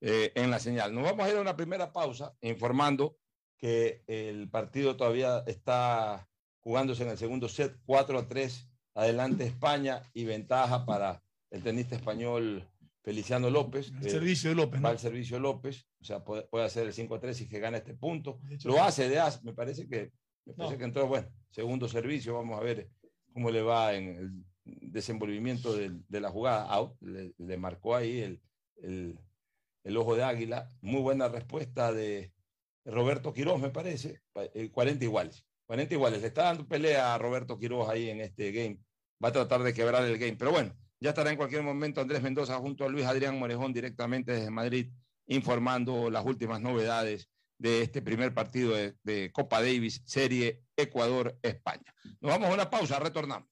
eh, 0.00 0.32
en 0.34 0.50
la 0.50 0.60
señal. 0.60 0.94
Nos 0.94 1.04
vamos 1.04 1.26
a 1.26 1.30
ir 1.30 1.36
a 1.36 1.40
una 1.40 1.56
primera 1.56 1.92
pausa 1.92 2.36
informando 2.40 3.18
que 3.56 4.04
el 4.06 4.48
partido 4.48 4.96
todavía 4.96 5.42
está 5.46 6.28
jugándose 6.60 7.02
en 7.02 7.08
el 7.08 7.18
segundo 7.18 7.48
set 7.48 7.76
4 7.86 8.18
a 8.18 8.28
3 8.28 8.68
adelante 8.98 9.44
España 9.44 10.02
y 10.12 10.24
ventaja 10.24 10.84
para 10.84 11.22
el 11.50 11.62
tenista 11.62 11.94
español 11.94 12.68
Feliciano 13.02 13.48
López. 13.48 13.92
El 14.02 14.10
servicio 14.10 14.50
de 14.50 14.56
López. 14.56 14.84
Va 14.84 14.90
al 14.90 14.98
servicio 14.98 15.36
de 15.36 15.42
López, 15.42 15.86
o 16.00 16.04
sea, 16.04 16.24
puede, 16.24 16.48
hacer 16.64 16.88
el 16.88 16.92
5 16.92 17.14
a 17.14 17.20
3 17.20 17.40
y 17.42 17.48
que 17.48 17.60
gane 17.60 17.78
este 17.78 17.94
punto. 17.94 18.40
Lo 18.64 18.82
hace 18.82 19.08
de 19.08 19.20
as, 19.20 19.42
me 19.44 19.52
parece 19.52 19.88
que, 19.88 20.12
me 20.44 20.52
parece 20.52 20.78
que 20.78 20.84
entonces, 20.84 21.08
bueno, 21.08 21.28
segundo 21.50 21.88
servicio, 21.88 22.34
vamos 22.34 22.58
a 22.58 22.62
ver 22.62 22.90
cómo 23.32 23.50
le 23.50 23.62
va 23.62 23.94
en 23.94 24.16
el 24.16 24.44
desenvolvimiento 24.64 25.74
de, 25.74 25.92
de 26.08 26.20
la 26.20 26.30
jugada. 26.30 26.64
Out, 26.64 27.00
le, 27.00 27.56
marcó 27.56 27.94
ahí 27.94 28.18
el, 28.18 28.42
el, 28.82 29.16
el, 29.84 29.96
ojo 29.96 30.16
de 30.16 30.24
águila. 30.24 30.68
Muy 30.80 31.00
buena 31.02 31.28
respuesta 31.28 31.92
de 31.92 32.32
Roberto 32.84 33.32
Quiroz, 33.32 33.60
me 33.60 33.70
parece. 33.70 34.22
40 34.72 35.04
iguales. 35.04 35.46
40 35.66 35.94
iguales. 35.94 36.20
Le 36.20 36.26
está 36.26 36.42
dando 36.42 36.66
pelea 36.66 37.14
a 37.14 37.18
Roberto 37.18 37.58
Quiroz 37.58 37.88
ahí 37.88 38.10
en 38.10 38.20
este 38.20 38.50
game 38.50 38.80
va 39.22 39.28
a 39.28 39.32
tratar 39.32 39.62
de 39.62 39.74
quebrar 39.74 40.04
el 40.04 40.18
game. 40.18 40.36
Pero 40.36 40.52
bueno, 40.52 40.74
ya 41.00 41.10
estará 41.10 41.30
en 41.30 41.36
cualquier 41.36 41.62
momento 41.62 42.00
Andrés 42.00 42.22
Mendoza 42.22 42.56
junto 42.58 42.84
a 42.84 42.88
Luis 42.88 43.06
Adrián 43.06 43.38
Morejón 43.38 43.72
directamente 43.72 44.32
desde 44.32 44.50
Madrid 44.50 44.88
informando 45.28 46.10
las 46.10 46.24
últimas 46.24 46.60
novedades 46.60 47.28
de 47.58 47.82
este 47.82 48.02
primer 48.02 48.34
partido 48.34 48.74
de, 49.02 49.30
Copa 49.32 49.60
Davis, 49.60 50.02
Serie 50.04 50.62
Ecuador-España. 50.76 51.92
Nos 52.20 52.30
vamos 52.30 52.48
a 52.48 52.54
una 52.54 52.70
pausa, 52.70 52.98
retornamos. 52.98 53.48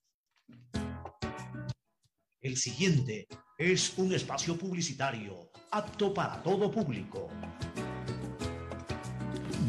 El 2.41 2.57
siguiente 2.57 3.27
es 3.59 3.99
un 3.99 4.15
espacio 4.15 4.57
publicitario 4.57 5.51
apto 5.73 6.15
para 6.15 6.43
todo 6.43 6.71
público. 6.71 7.29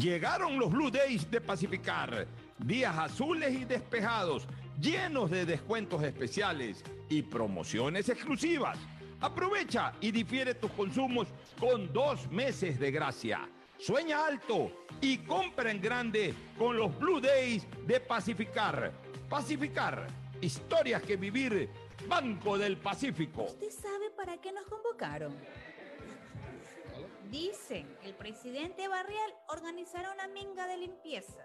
Llegaron 0.00 0.58
los 0.58 0.70
Blue 0.70 0.90
Days 0.90 1.28
de 1.28 1.40
Pacificar, 1.40 2.28
días 2.58 2.96
azules 2.96 3.52
y 3.52 3.64
despejados 3.64 4.46
llenos 4.80 5.30
de 5.30 5.44
descuentos 5.44 6.02
especiales 6.02 6.84
y 7.08 7.22
promociones 7.22 8.08
exclusivas. 8.08 8.78
Aprovecha 9.20 9.92
y 10.00 10.10
difiere 10.10 10.54
tus 10.54 10.70
consumos 10.72 11.28
con 11.58 11.92
dos 11.92 12.30
meses 12.30 12.78
de 12.78 12.90
gracia. 12.90 13.48
Sueña 13.78 14.26
alto 14.26 14.72
y 15.00 15.18
compra 15.18 15.70
en 15.70 15.80
grande 15.80 16.34
con 16.56 16.76
los 16.76 16.96
Blue 16.98 17.20
Days 17.20 17.66
de 17.86 18.00
Pacificar. 18.00 18.92
Pacificar, 19.28 20.06
historias 20.40 21.02
que 21.02 21.16
vivir. 21.16 21.68
Banco 22.06 22.56
del 22.56 22.76
Pacífico. 22.76 23.44
¿Usted 23.44 23.70
sabe 23.70 24.10
para 24.16 24.40
qué 24.40 24.52
nos 24.52 24.64
convocaron? 24.66 25.34
Dicen 27.28 27.86
que 28.00 28.08
el 28.08 28.14
presidente 28.14 28.86
Barrial 28.86 29.34
organizará 29.48 30.12
una 30.12 30.28
minga 30.28 30.66
de 30.68 30.78
limpieza. 30.78 31.44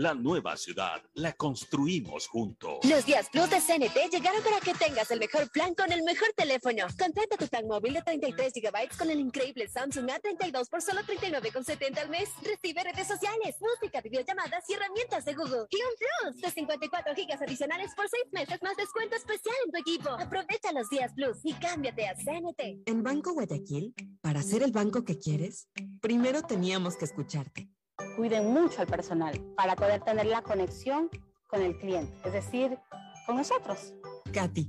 La 0.00 0.14
nueva 0.14 0.56
ciudad 0.56 1.02
la 1.12 1.34
construimos 1.34 2.26
juntos. 2.26 2.78
Los 2.88 3.04
días 3.04 3.28
Plus 3.28 3.50
de 3.50 3.60
CNT 3.60 4.10
llegaron 4.10 4.42
para 4.42 4.58
que 4.58 4.72
tengas 4.72 5.10
el 5.10 5.18
mejor 5.18 5.50
plan 5.50 5.74
con 5.74 5.92
el 5.92 6.02
mejor 6.04 6.28
teléfono. 6.34 6.86
Contrata 6.98 7.36
tu 7.36 7.46
plan 7.46 7.66
móvil 7.66 7.92
de 7.92 8.00
33 8.00 8.50
GB 8.50 8.96
con 8.96 9.10
el 9.10 9.20
increíble 9.20 9.68
Samsung 9.68 10.08
A32 10.08 10.70
por 10.70 10.80
solo 10.80 11.02
39,70 11.02 11.98
al 11.98 12.08
mes. 12.08 12.30
Recibe 12.42 12.82
redes 12.82 13.08
sociales, 13.08 13.56
música, 13.60 14.00
videollamadas 14.00 14.64
y 14.70 14.72
herramientas 14.72 15.26
de 15.26 15.34
Google. 15.34 15.66
Y 15.68 15.76
un 15.76 16.30
Plus 16.32 16.40
de 16.40 16.50
54 16.50 17.12
GB 17.14 17.42
adicionales 17.44 17.94
por 17.94 18.08
6 18.08 18.24
meses 18.32 18.58
más 18.62 18.78
descuento 18.78 19.16
especial 19.16 19.56
en 19.66 19.70
tu 19.70 19.80
equipo. 19.80 20.08
Aprovecha 20.08 20.72
los 20.72 20.88
días 20.88 21.12
Plus 21.12 21.40
y 21.44 21.52
cámbiate 21.52 22.06
a 22.08 22.14
CNT. 22.14 22.88
En 22.88 23.02
Banco 23.02 23.34
Guayaquil, 23.34 23.92
para 24.22 24.42
ser 24.42 24.62
el 24.62 24.72
banco 24.72 25.04
que 25.04 25.18
quieres, 25.18 25.68
primero 26.00 26.40
teníamos 26.40 26.96
que 26.96 27.04
escucharte 27.04 27.68
cuiden 28.16 28.52
mucho 28.52 28.80
al 28.80 28.86
personal 28.86 29.40
para 29.56 29.76
poder 29.76 30.02
tener 30.02 30.26
la 30.26 30.42
conexión 30.42 31.08
con 31.46 31.62
el 31.62 31.76
cliente, 31.78 32.12
es 32.24 32.32
decir, 32.32 32.78
con 33.26 33.36
nosotros. 33.36 33.94
Katy, 34.32 34.68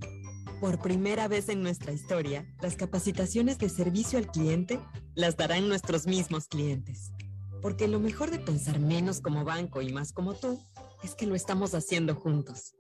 por 0.59 0.79
primera 0.79 1.27
vez 1.27 1.49
en 1.49 1.61
nuestra 1.61 1.91
historia, 1.91 2.45
las 2.61 2.75
capacitaciones 2.75 3.57
de 3.57 3.69
servicio 3.69 4.19
al 4.19 4.27
cliente 4.27 4.79
las 5.15 5.37
darán 5.37 5.67
nuestros 5.67 6.07
mismos 6.07 6.47
clientes. 6.47 7.11
Porque 7.61 7.87
lo 7.87 7.99
mejor 7.99 8.31
de 8.31 8.39
pensar 8.39 8.79
menos 8.79 9.21
como 9.21 9.43
banco 9.43 9.81
y 9.81 9.91
más 9.91 10.13
como 10.13 10.33
tú 10.33 10.59
es 11.03 11.15
que 11.15 11.25
lo 11.25 11.35
estamos 11.35 11.73
haciendo 11.73 12.15
juntos. 12.15 12.75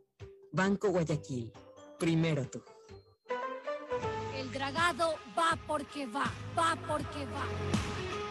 Banco 0.51 0.89
Guayaquil, 0.89 1.51
primero 1.99 2.49
tú. 2.49 2.63
El 4.35 4.51
dragado 4.51 5.15
va 5.37 5.57
porque 5.67 6.05
va, 6.07 6.31
va 6.57 6.75
porque 6.87 7.25
va. 7.25 8.30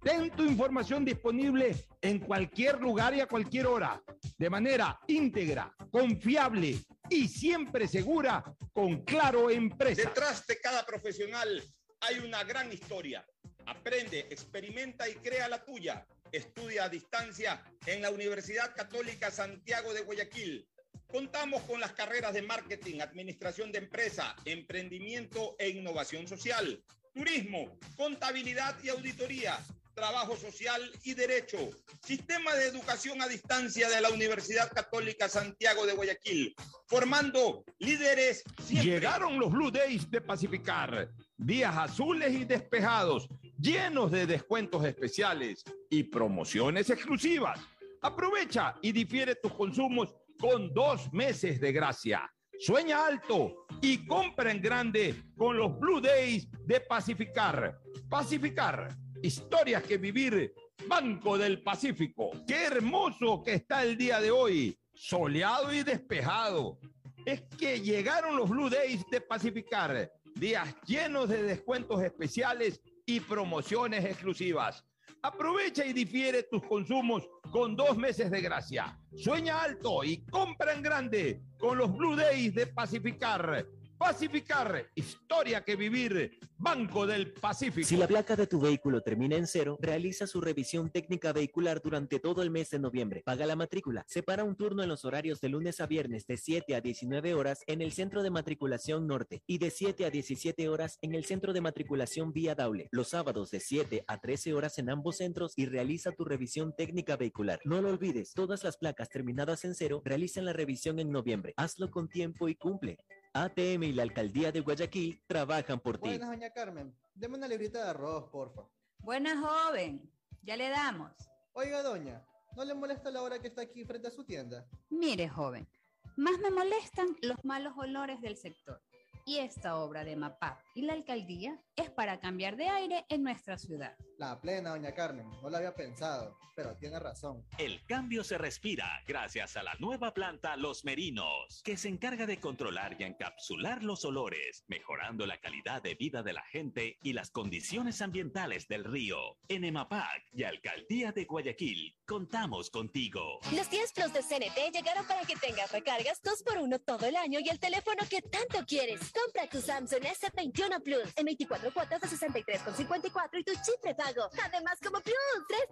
Ten 0.00 0.30
tu 0.30 0.44
información 0.44 1.04
disponible 1.04 1.74
en 2.00 2.20
cualquier 2.20 2.80
lugar 2.80 3.14
y 3.14 3.20
a 3.20 3.26
cualquier 3.26 3.66
hora, 3.66 4.00
de 4.36 4.48
manera 4.48 5.00
íntegra, 5.08 5.74
confiable 5.90 6.78
y 7.10 7.26
siempre 7.26 7.88
segura 7.88 8.44
con 8.72 9.04
Claro 9.04 9.50
Empresa. 9.50 10.02
Detrás 10.02 10.46
de 10.46 10.60
cada 10.60 10.86
profesional 10.86 11.62
hay 12.00 12.20
una 12.20 12.44
gran 12.44 12.72
historia. 12.72 13.26
Aprende, 13.66 14.20
experimenta 14.30 15.08
y 15.08 15.14
crea 15.14 15.48
la 15.48 15.64
tuya. 15.64 16.06
Estudia 16.30 16.84
a 16.84 16.88
distancia 16.88 17.60
en 17.86 18.00
la 18.00 18.10
Universidad 18.10 18.74
Católica 18.76 19.32
Santiago 19.32 19.92
de 19.92 20.02
Guayaquil. 20.02 20.68
Contamos 21.08 21.62
con 21.62 21.80
las 21.80 21.92
carreras 21.92 22.34
de 22.34 22.42
marketing, 22.42 23.00
administración 23.00 23.72
de 23.72 23.78
empresa, 23.78 24.36
emprendimiento 24.44 25.56
e 25.58 25.70
innovación 25.70 26.28
social, 26.28 26.84
turismo, 27.14 27.78
contabilidad 27.96 28.76
y 28.84 28.90
auditoría 28.90 29.58
Trabajo 29.98 30.36
Social 30.36 30.80
y 31.02 31.14
Derecho. 31.14 31.58
Sistema 32.04 32.54
de 32.54 32.68
Educación 32.68 33.20
a 33.20 33.26
Distancia 33.26 33.88
de 33.88 34.00
la 34.00 34.10
Universidad 34.10 34.70
Católica 34.70 35.28
Santiago 35.28 35.86
de 35.86 35.94
Guayaquil. 35.94 36.54
Formando 36.86 37.64
líderes. 37.80 38.44
Llegaron 38.70 39.40
los 39.40 39.50
Blue 39.50 39.72
Days 39.72 40.08
de 40.08 40.20
Pacificar. 40.20 41.10
Días 41.36 41.76
azules 41.76 42.32
y 42.32 42.44
despejados, 42.44 43.28
llenos 43.58 44.12
de 44.12 44.26
descuentos 44.26 44.84
especiales 44.84 45.64
y 45.90 46.04
promociones 46.04 46.90
exclusivas. 46.90 47.58
Aprovecha 48.00 48.76
y 48.80 48.92
difiere 48.92 49.34
tus 49.34 49.52
consumos 49.52 50.14
con 50.38 50.72
dos 50.72 51.12
meses 51.12 51.60
de 51.60 51.72
gracia. 51.72 52.32
Sueña 52.60 53.04
alto 53.04 53.66
y 53.82 54.06
compra 54.06 54.52
en 54.52 54.62
grande 54.62 55.24
con 55.36 55.56
los 55.56 55.76
Blue 55.76 56.00
Days 56.00 56.48
de 56.66 56.80
Pacificar. 56.82 57.80
Pacificar 58.08 58.96
historias 59.22 59.82
que 59.82 59.98
vivir. 59.98 60.54
Banco 60.86 61.36
del 61.36 61.62
Pacífico. 61.62 62.30
Qué 62.46 62.66
hermoso 62.66 63.42
que 63.42 63.54
está 63.54 63.82
el 63.82 63.96
día 63.96 64.20
de 64.20 64.30
hoy. 64.30 64.78
Soleado 64.94 65.72
y 65.72 65.82
despejado. 65.82 66.78
Es 67.26 67.42
que 67.58 67.80
llegaron 67.80 68.36
los 68.36 68.48
Blue 68.48 68.70
Days 68.70 69.04
de 69.10 69.20
Pacificar. 69.20 70.10
Días 70.34 70.74
llenos 70.86 71.28
de 71.28 71.42
descuentos 71.42 72.02
especiales 72.02 72.80
y 73.04 73.20
promociones 73.20 74.04
exclusivas. 74.04 74.84
Aprovecha 75.22 75.84
y 75.84 75.92
difiere 75.92 76.44
tus 76.44 76.62
consumos 76.62 77.28
con 77.50 77.74
dos 77.74 77.96
meses 77.96 78.30
de 78.30 78.40
gracia. 78.40 78.96
Sueña 79.16 79.62
alto 79.62 80.04
y 80.04 80.24
compra 80.26 80.72
en 80.72 80.82
grande 80.82 81.42
con 81.58 81.76
los 81.76 81.92
Blue 81.92 82.14
Days 82.14 82.54
de 82.54 82.68
Pacificar. 82.68 83.66
Pacificar, 83.98 84.86
historia 84.94 85.64
que 85.64 85.74
vivir. 85.74 86.38
Banco 86.60 87.06
del 87.06 87.32
Pacífico. 87.34 87.86
Si 87.86 87.96
la 87.96 88.08
placa 88.08 88.34
de 88.36 88.46
tu 88.46 88.60
vehículo 88.60 89.00
termina 89.00 89.36
en 89.36 89.46
cero, 89.46 89.76
realiza 89.80 90.26
su 90.26 90.40
revisión 90.40 90.90
técnica 90.90 91.32
vehicular 91.32 91.80
durante 91.80 92.18
todo 92.18 92.42
el 92.42 92.50
mes 92.50 92.70
de 92.70 92.78
noviembre. 92.78 93.22
Paga 93.24 93.46
la 93.46 93.54
matrícula. 93.54 94.04
Separa 94.08 94.44
un 94.44 94.56
turno 94.56 94.82
en 94.82 94.88
los 94.88 95.04
horarios 95.04 95.40
de 95.40 95.48
lunes 95.48 95.80
a 95.80 95.86
viernes 95.86 96.26
de 96.26 96.36
7 96.36 96.74
a 96.74 96.80
19 96.80 97.34
horas 97.34 97.62
en 97.66 97.80
el 97.80 97.92
centro 97.92 98.22
de 98.22 98.30
matriculación 98.30 99.06
norte 99.06 99.42
y 99.46 99.58
de 99.58 99.70
7 99.70 100.04
a 100.04 100.10
17 100.10 100.68
horas 100.68 100.98
en 101.02 101.14
el 101.14 101.24
centro 101.24 101.52
de 101.52 101.60
matriculación 101.60 102.32
vía 102.32 102.54
Daule. 102.54 102.88
Los 102.92 103.08
sábados 103.08 103.50
de 103.50 103.60
7 103.60 104.04
a 104.06 104.20
13 104.20 104.54
horas 104.54 104.78
en 104.78 104.90
ambos 104.90 105.18
centros 105.18 105.52
y 105.56 105.66
realiza 105.66 106.12
tu 106.12 106.24
revisión 106.24 106.74
técnica 106.76 107.16
vehicular. 107.16 107.60
No 107.64 107.80
lo 107.80 107.90
olvides, 107.90 108.32
todas 108.34 108.64
las 108.64 108.76
placas 108.76 109.08
terminadas 109.08 109.64
en 109.64 109.74
cero 109.74 110.02
realizan 110.04 110.44
la 110.44 110.52
revisión 110.52 110.98
en 110.98 111.10
noviembre. 111.10 111.54
Hazlo 111.56 111.90
con 111.90 112.08
tiempo 112.08 112.48
y 112.48 112.54
cumple. 112.54 112.98
ATM 113.32 113.84
y 113.84 113.92
la 113.92 114.02
Alcaldía 114.02 114.52
de 114.52 114.60
Guayaquil 114.60 115.22
trabajan 115.26 115.80
por 115.80 115.98
ti. 115.98 116.08
Buenas, 116.08 116.28
doña 116.28 116.50
Carmen. 116.50 116.94
Deme 117.14 117.36
una 117.36 117.48
librita 117.48 117.84
de 117.84 117.90
arroz, 117.90 118.30
porfa. 118.30 118.62
Buenas, 118.98 119.38
joven. 119.38 120.10
Ya 120.42 120.56
le 120.56 120.68
damos. 120.68 121.12
Oiga, 121.52 121.82
doña, 121.82 122.24
¿no 122.56 122.64
le 122.64 122.74
molesta 122.74 123.10
la 123.10 123.22
hora 123.22 123.38
que 123.38 123.48
está 123.48 123.62
aquí 123.62 123.84
frente 123.84 124.08
a 124.08 124.10
su 124.10 124.24
tienda? 124.24 124.66
Mire, 124.90 125.28
joven, 125.28 125.68
más 126.16 126.38
me 126.40 126.50
molestan 126.50 127.16
los 127.22 127.44
malos 127.44 127.74
olores 127.76 128.20
del 128.20 128.36
sector. 128.36 128.80
Y 129.26 129.38
esta 129.38 129.76
obra 129.76 130.04
de 130.04 130.16
MAPAC 130.16 130.64
y 130.74 130.82
la 130.82 130.94
alcaldía 130.94 131.60
es 131.76 131.90
para 131.90 132.18
cambiar 132.18 132.56
de 132.56 132.68
aire 132.68 133.04
en 133.08 133.22
nuestra 133.22 133.58
ciudad. 133.58 133.96
La 134.18 134.40
plena, 134.40 134.70
doña 134.70 134.92
Carmen. 134.92 135.30
No 135.40 135.48
la 135.48 135.58
había 135.58 135.76
pensado, 135.76 136.36
pero 136.56 136.76
tiene 136.76 136.98
razón. 136.98 137.46
El 137.56 137.84
cambio 137.86 138.24
se 138.24 138.36
respira 138.36 139.00
gracias 139.06 139.56
a 139.56 139.62
la 139.62 139.74
nueva 139.78 140.12
planta 140.12 140.56
Los 140.56 140.84
Merinos, 140.84 141.62
que 141.62 141.76
se 141.76 141.88
encarga 141.88 142.26
de 142.26 142.40
controlar 142.40 142.96
y 142.98 143.04
encapsular 143.04 143.84
los 143.84 144.04
olores, 144.04 144.64
mejorando 144.66 145.24
la 145.24 145.38
calidad 145.38 145.80
de 145.82 145.94
vida 145.94 146.24
de 146.24 146.32
la 146.32 146.42
gente 146.42 146.98
y 147.00 147.12
las 147.12 147.30
condiciones 147.30 148.02
ambientales 148.02 148.66
del 148.66 148.82
río. 148.82 149.38
En 149.46 149.62
EMAPAC 149.62 150.24
y 150.32 150.42
Alcaldía 150.42 151.12
de 151.12 151.24
Guayaquil, 151.24 151.96
contamos 152.04 152.70
contigo. 152.70 153.38
Los 153.54 153.70
10 153.70 153.92
Plus 153.92 154.12
de 154.12 154.22
CNT 154.22 154.74
llegaron 154.74 155.06
para 155.06 155.20
que 155.20 155.36
tengas 155.36 155.70
recargas 155.70 156.20
2 156.24 156.42
por 156.42 156.58
1 156.58 156.80
todo 156.80 157.06
el 157.06 157.14
año 157.14 157.38
y 157.38 157.48
el 157.50 157.60
teléfono 157.60 157.98
que 158.10 158.20
tanto 158.20 158.66
quieres. 158.66 159.12
Compra 159.12 159.48
tu 159.48 159.60
Samsung 159.60 160.02
S21 160.02 160.82
Plus 160.82 161.12
en 161.14 161.24
24 161.24 161.72
cuotas 161.72 162.00
de 162.00 162.08
63,54 162.08 163.38
y 163.38 163.44
tu 163.44 163.52
chip 163.52 163.80
prepago. 163.80 164.07
Además, 164.44 164.78
como 164.82 165.00
Plus, 165.00 165.14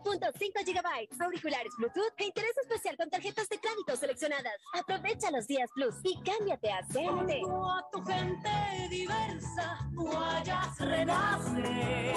3.5 0.04 0.64
GB, 0.64 1.22
auriculares 1.22 1.72
Bluetooth 1.78 2.12
e 2.18 2.24
interés 2.24 2.56
especial 2.62 2.96
con 2.96 3.08
tarjetas 3.08 3.48
de 3.48 3.58
crédito 3.58 3.96
seleccionadas. 3.96 4.60
Aprovecha 4.74 5.30
los 5.30 5.46
días 5.46 5.70
Plus 5.74 5.94
y 6.02 6.20
cámbiate 6.22 6.70
a. 6.70 6.82
Junto 6.92 7.70
a 7.70 7.88
tu 7.90 8.04
gente 8.04 8.88
diversa, 8.90 9.78
Guayas 9.94 10.78
renaces. 10.78 12.16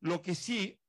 Lo 0.00 0.20
que 0.20 0.34
sí 0.34 0.80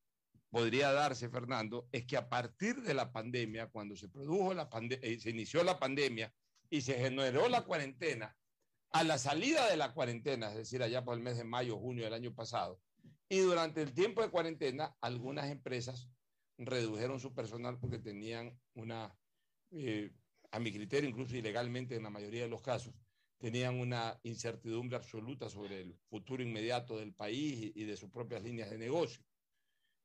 podría 0.50 0.92
darse, 0.92 1.30
Fernando, 1.30 1.88
es 1.92 2.06
que 2.06 2.18
a 2.18 2.28
partir 2.28 2.82
de 2.82 2.96
la 2.96 3.12
pandemia, 3.12 3.68
cuando 3.68 3.96
se 3.96 4.10
produjo 4.10 4.56
la 4.56 4.70
pandemia, 4.70 5.20
se 5.20 5.30
inició 5.30 5.64
la 5.64 5.78
pandemia 5.78 6.34
y 6.70 6.82
se 6.82 6.96
generó 6.96 7.48
la 7.48 7.62
cuarentena, 7.62 8.36
a 8.90 9.04
la 9.04 9.18
salida 9.20 9.70
de 9.70 9.78
la 9.78 9.94
cuarentena, 9.94 10.50
es 10.50 10.58
decir, 10.58 10.82
allá 10.82 11.04
por 11.04 11.16
el 11.16 11.24
mes 11.24 11.38
de 11.38 11.44
mayo, 11.44 11.78
junio 11.78 12.06
del 12.06 12.14
año 12.14 12.34
pasado, 12.34 12.82
y 13.30 13.40
durante 13.40 13.82
el 13.82 13.94
tiempo 13.94 14.22
de 14.22 14.30
cuarentena, 14.30 14.96
algunas 15.02 15.52
empresas 15.52 16.10
redujeron 16.58 17.20
su 17.20 17.36
personal 17.36 17.78
porque 17.78 18.00
tenían 18.00 18.58
una, 18.74 19.16
a 20.52 20.60
mi 20.60 20.72
criterio, 20.72 21.10
incluso 21.10 21.36
ilegalmente 21.36 21.96
en 21.96 22.04
la 22.04 22.10
mayoría 22.10 22.44
de 22.44 22.50
los 22.50 22.62
casos, 22.62 22.96
tenían 23.38 23.80
una 23.80 24.20
incertidumbre 24.24 24.98
absoluta 24.98 25.50
sobre 25.50 25.82
el 25.82 25.96
futuro 26.10 26.42
inmediato 26.42 26.98
del 26.98 27.14
país 27.14 27.72
y, 27.76 27.84
de 27.84 27.98
sus 27.98 28.10
propias 28.10 28.42
líneas 28.44 28.70
de 28.70 28.78
negocio. 28.78 29.24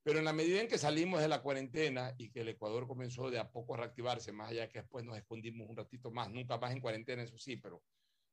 Pero 0.02 0.18
en 0.18 0.24
la 0.24 0.32
medida 0.32 0.60
en 0.60 0.68
que 0.68 0.78
salimos 0.78 1.20
de 1.20 1.28
la 1.28 1.42
cuarentena 1.42 2.14
y 2.18 2.30
que 2.30 2.40
el 2.40 2.48
Ecuador 2.48 2.86
comenzó 2.86 3.30
de 3.30 3.38
a 3.38 3.50
poco 3.50 3.74
a 3.74 3.78
reactivarse, 3.78 4.32
más 4.32 4.50
allá 4.50 4.68
que 4.68 4.80
después 4.80 5.04
nos 5.04 5.16
escondimos 5.16 5.68
un 5.68 5.76
ratito 5.76 6.10
más, 6.10 6.30
nunca 6.30 6.58
más 6.58 6.72
en 6.72 6.80
cuarentena, 6.80 7.22
eso 7.22 7.38
sí, 7.38 7.56
pero 7.56 7.82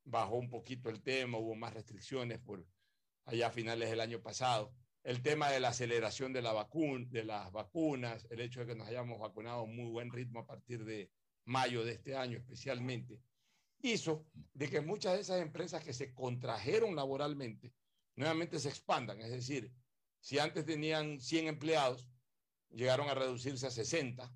bajó 0.04 0.36
un 0.36 0.50
poquito 0.50 0.90
el 0.90 1.02
tema, 1.02 1.38
hubo 1.38 1.56
más 1.56 1.74
restricciones 1.74 2.40
por 2.40 2.66
allá 3.26 3.48
a 3.48 3.52
finales 3.52 3.90
del 3.90 4.02
año 4.02 4.22
pasado. 4.22 4.74
El 5.04 5.22
tema 5.22 5.50
de 5.50 5.60
la 5.60 5.70
aceleración 5.70 6.34
de, 6.34 6.42
la 6.42 6.52
vacuna, 6.52 7.06
de 7.10 7.24
las 7.24 7.52
vacunas, 7.52 8.28
el 8.32 8.42
hecho 8.42 8.62
de 8.62 8.66
que 8.66 8.76
nos 8.76 8.88
hayamos 8.88 9.20
vacunado 9.20 9.62
a 9.62 9.66
muy 9.66 9.90
buen 9.90 10.12
ritmo 10.12 10.42
a 10.42 10.46
partir 10.46 10.84
de 10.84 11.10
mayo 11.46 11.86
de 11.86 11.94
este 11.94 12.16
año 12.16 12.38
especialmente, 12.38 13.22
hizo 13.82 14.26
de 14.54 14.70
que 14.70 14.82
muchas 14.82 15.14
de 15.14 15.22
esas 15.22 15.42
empresas 15.42 15.84
que 15.84 15.94
se 15.94 16.14
contrajeron 16.14 16.96
laboralmente 16.96 17.74
nuevamente 18.16 18.60
se 18.60 18.70
expandan. 18.70 19.22
Es 19.22 19.32
decir, 19.32 19.72
si 20.20 20.40
antes 20.40 20.66
tenían 20.66 21.20
100 21.20 21.48
empleados, 21.48 22.10
llegaron 22.70 23.10
a 23.10 23.16
reducirse 23.16 23.68
a 23.68 23.72
60, 23.72 24.32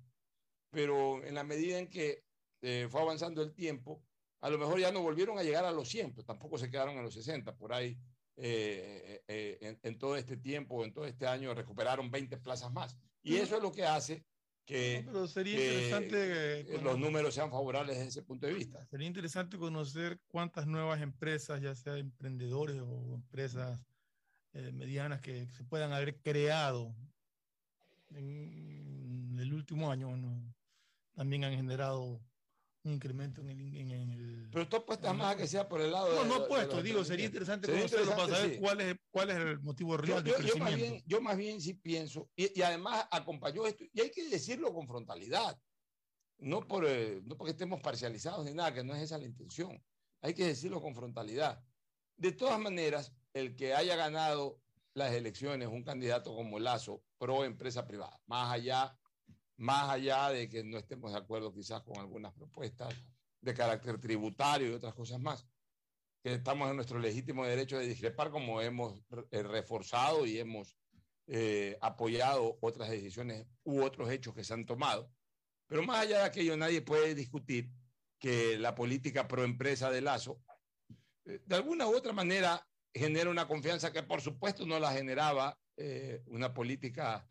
pero 0.70 1.22
en 1.24 1.34
la 1.34 1.44
medida 1.44 1.78
en 1.78 1.88
que 1.88 2.24
eh, 2.62 2.88
fue 2.90 3.02
avanzando 3.02 3.42
el 3.42 3.54
tiempo, 3.54 4.02
a 4.40 4.50
lo 4.50 4.58
mejor 4.58 4.80
ya 4.80 4.90
no 4.90 5.02
volvieron 5.02 5.38
a 5.38 5.42
llegar 5.42 5.64
a 5.64 5.72
los 5.72 5.88
100, 5.88 6.14
pero 6.14 6.24
tampoco 6.24 6.58
se 6.58 6.70
quedaron 6.70 6.96
en 6.96 7.02
los 7.02 7.14
60. 7.14 7.56
Por 7.56 7.72
ahí, 7.72 7.98
eh, 8.36 9.22
eh, 9.28 9.58
en, 9.60 9.78
en, 9.82 9.98
todo 9.98 10.16
este 10.16 10.36
tiempo, 10.36 10.84
en 10.84 10.92
todo 10.92 11.06
este 11.06 11.26
año, 11.26 11.54
recuperaron 11.54 12.10
20 12.10 12.38
plazas 12.38 12.72
más. 12.72 12.96
Y 13.22 13.36
eso 13.36 13.56
es 13.56 13.62
lo 13.62 13.72
que 13.72 13.84
hace 13.84 14.24
que, 14.64 15.02
pero 15.04 15.26
sería 15.26 15.54
interesante 15.54 16.64
los 16.82 16.98
números 16.98 17.34
sean 17.34 17.50
favorables 17.50 17.96
desde 17.96 18.08
ese 18.08 18.22
punto 18.22 18.46
de 18.46 18.54
vista. 18.54 18.84
Sería 18.86 19.06
interesante 19.06 19.58
conocer 19.58 20.20
cuántas 20.28 20.66
nuevas 20.66 21.02
empresas, 21.02 21.60
ya 21.60 21.74
sea 21.74 21.98
emprendedores 21.98 22.80
o 22.80 23.14
empresas 23.14 23.80
eh, 24.52 24.72
medianas 24.72 25.20
que 25.20 25.46
se 25.48 25.64
puedan 25.64 25.92
haber 25.92 26.16
creado 26.20 26.94
en 28.10 29.36
el 29.38 29.52
último 29.52 29.90
año, 29.90 30.16
¿no? 30.16 30.54
también 31.14 31.44
han 31.44 31.54
generado 31.54 32.20
un 32.84 32.92
incremento 32.92 33.40
en 33.40 33.50
el... 33.50 33.76
En 33.76 33.90
el 33.90 34.48
Pero 34.52 34.68
tú 34.68 34.76
apuestas 34.76 35.16
más 35.16 35.34
a 35.34 35.36
que 35.36 35.46
sea 35.46 35.68
por 35.68 35.80
el 35.80 35.90
lado 35.90 36.08
no, 36.08 36.22
de... 36.22 36.28
No, 36.28 36.38
no 36.38 36.44
apuesto, 36.44 36.82
digo, 36.82 37.04
sería 37.04 37.26
interesante 37.26 37.66
sería 37.66 37.82
conocerlo 37.82 38.04
interesante, 38.04 38.32
para 38.32 38.42
saber 38.42 38.54
sí. 38.54 38.60
cuál, 38.60 38.80
es, 38.80 38.96
cuál 39.10 39.30
es 39.30 39.36
el 39.36 39.60
motivo 39.60 39.96
real 39.96 40.22
yo, 40.22 40.32
de 40.32 40.38
crecimiento. 40.38 40.58
Yo 40.58 40.64
más, 40.64 40.76
bien, 40.76 41.02
yo 41.06 41.20
más 41.20 41.36
bien 41.36 41.60
sí 41.60 41.74
pienso, 41.74 42.30
y, 42.36 42.58
y, 42.58 42.62
además 42.62 43.06
acompañó 43.10 43.66
esto, 43.66 43.84
y 43.92 44.00
hay 44.00 44.10
que 44.10 44.28
decirlo 44.28 44.72
con 44.72 44.86
frontalidad, 44.86 45.58
no, 46.38 46.66
por, 46.66 46.84
eh, 46.86 47.22
no 47.24 47.36
porque 47.36 47.52
estemos 47.52 47.80
parcializados 47.80 48.44
ni 48.44 48.52
nada, 48.52 48.74
que 48.74 48.84
no 48.84 48.94
es 48.94 49.02
esa 49.02 49.18
la 49.18 49.24
intención, 49.24 49.82
hay 50.20 50.34
que 50.34 50.46
decirlo 50.46 50.80
con 50.80 50.94
frontalidad. 50.94 51.62
De 52.16 52.32
todas 52.32 52.60
maneras, 52.60 53.12
el 53.32 53.56
que 53.56 53.74
haya 53.74 53.96
ganado 53.96 54.60
las 54.94 55.12
elecciones 55.12 55.68
un 55.68 55.82
candidato 55.82 56.34
como 56.34 56.58
Lazo, 56.58 57.02
pro 57.18 57.44
empresa 57.44 57.86
privada, 57.86 58.20
más 58.26 58.52
allá 58.52 58.96
más 59.56 59.90
allá 59.90 60.30
de 60.30 60.48
que 60.48 60.64
no 60.64 60.78
estemos 60.78 61.12
de 61.12 61.18
acuerdo 61.18 61.52
quizás 61.52 61.82
con 61.82 61.98
algunas 61.98 62.32
propuestas 62.32 62.94
de 63.40 63.54
carácter 63.54 64.00
tributario 64.00 64.70
y 64.70 64.74
otras 64.74 64.94
cosas 64.94 65.20
más, 65.20 65.46
que 66.22 66.34
estamos 66.34 66.70
en 66.70 66.76
nuestro 66.76 66.98
legítimo 66.98 67.44
derecho 67.44 67.78
de 67.78 67.86
discrepar 67.86 68.30
como 68.30 68.62
hemos 68.62 68.98
eh, 69.30 69.42
reforzado 69.42 70.24
y 70.24 70.38
hemos 70.38 70.76
eh, 71.26 71.76
apoyado 71.82 72.56
otras 72.62 72.88
decisiones 72.88 73.46
u 73.62 73.82
otros 73.82 74.10
hechos 74.10 74.34
que 74.34 74.42
se 74.42 74.54
han 74.54 74.64
tomado. 74.64 75.10
Pero 75.66 75.82
más 75.82 76.00
allá 76.00 76.20
de 76.20 76.24
aquello, 76.24 76.56
nadie 76.56 76.80
puede 76.80 77.14
discutir 77.14 77.70
que 78.18 78.58
la 78.58 78.74
política 78.74 79.28
pro 79.28 79.44
empresa 79.44 79.90
de 79.90 80.00
Lazo, 80.00 80.40
eh, 81.26 81.42
de 81.44 81.56
alguna 81.56 81.86
u 81.86 81.94
otra 81.94 82.14
manera, 82.14 82.66
genera 82.94 83.28
una 83.28 83.46
confianza 83.46 83.92
que 83.92 84.02
por 84.02 84.22
supuesto 84.22 84.64
no 84.66 84.78
la 84.78 84.92
generaba 84.92 85.58
una 86.26 86.54
política 86.54 87.28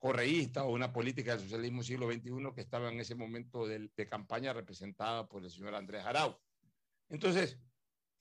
correísta 0.00 0.64
o 0.64 0.72
una 0.72 0.92
política 0.92 1.32
del 1.32 1.42
socialismo 1.42 1.82
siglo 1.82 2.10
XXI 2.10 2.30
que 2.54 2.62
estaba 2.62 2.90
en 2.90 2.98
ese 2.98 3.14
momento 3.14 3.66
de, 3.66 3.90
campaña 4.08 4.54
representada 4.54 5.28
por 5.28 5.44
el 5.44 5.50
señor 5.50 5.74
Andrés 5.74 6.04
Arau. 6.04 6.40
Entonces, 7.10 7.58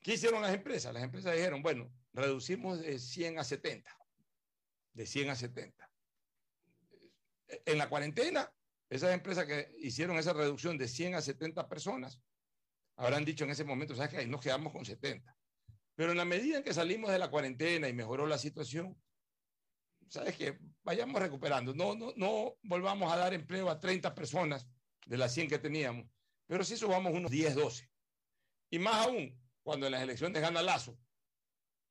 ¿qué 0.01 0.15
hicieron 0.15 0.41
las 0.41 0.53
empresas? 0.53 0.93
Las 0.93 1.03
empresas 1.03 1.33
dijeron, 1.33 1.63
bueno, 1.63 1.89
reducimos 2.11 2.81
de 2.81 2.99
100 2.99 3.39
a 3.39 3.43
70, 3.45 3.97
de 4.93 5.05
100 5.05 5.29
a 5.29 5.35
70. 5.35 5.91
En 7.65 7.77
la 7.77 7.87
cuarentena, 7.87 8.51
esas 8.89 9.13
empresas 9.13 9.45
que 9.45 9.73
hicieron 9.79 10.17
esa 10.17 10.33
reducción 10.33 10.77
de 10.77 10.87
100 10.87 11.15
a 11.15 11.21
70 11.21 11.69
personas, 11.69 12.19
habrán 12.97 13.23
dicho 13.23 13.45
en 13.45 13.51
ese 13.51 13.63
momento, 13.63 13.95
¿sabes 13.95 14.11
qué? 14.11 14.27
Nos 14.27 14.41
quedamos 14.41 14.73
con 14.73 14.83
70. 14.83 15.33
Pero 15.95 16.11
en 16.11 16.17
la 16.17 16.25
medida 16.25 16.57
en 16.57 16.63
que 16.63 16.73
salimos 16.73 17.09
de 17.09 17.19
la 17.19 17.29
cuarentena 17.29 17.87
y 17.87 17.93
mejoró 17.93 18.27
la 18.27 18.37
situación, 18.37 19.01
¿sabes 20.09 20.35
qué? 20.35 20.57
Vayamos 20.83 21.21
recuperando. 21.21 21.73
No, 21.73 21.95
no, 21.95 22.13
no 22.15 22.57
volvamos 22.63 23.11
a 23.11 23.17
dar 23.17 23.33
empleo 23.33 23.69
a 23.69 23.79
30 23.79 24.13
personas 24.13 24.67
de 25.05 25.17
las 25.17 25.33
100 25.33 25.47
que 25.47 25.59
teníamos, 25.59 26.05
pero 26.47 26.63
sí 26.63 26.77
subamos 26.77 27.13
unos 27.13 27.31
10, 27.31 27.55
12. 27.55 27.89
Y 28.71 28.79
más 28.79 29.07
aún, 29.07 29.39
cuando 29.63 29.85
en 29.85 29.93
las 29.93 30.01
elecciones 30.01 30.41
gana 30.41 30.61
Lazo, 30.61 30.97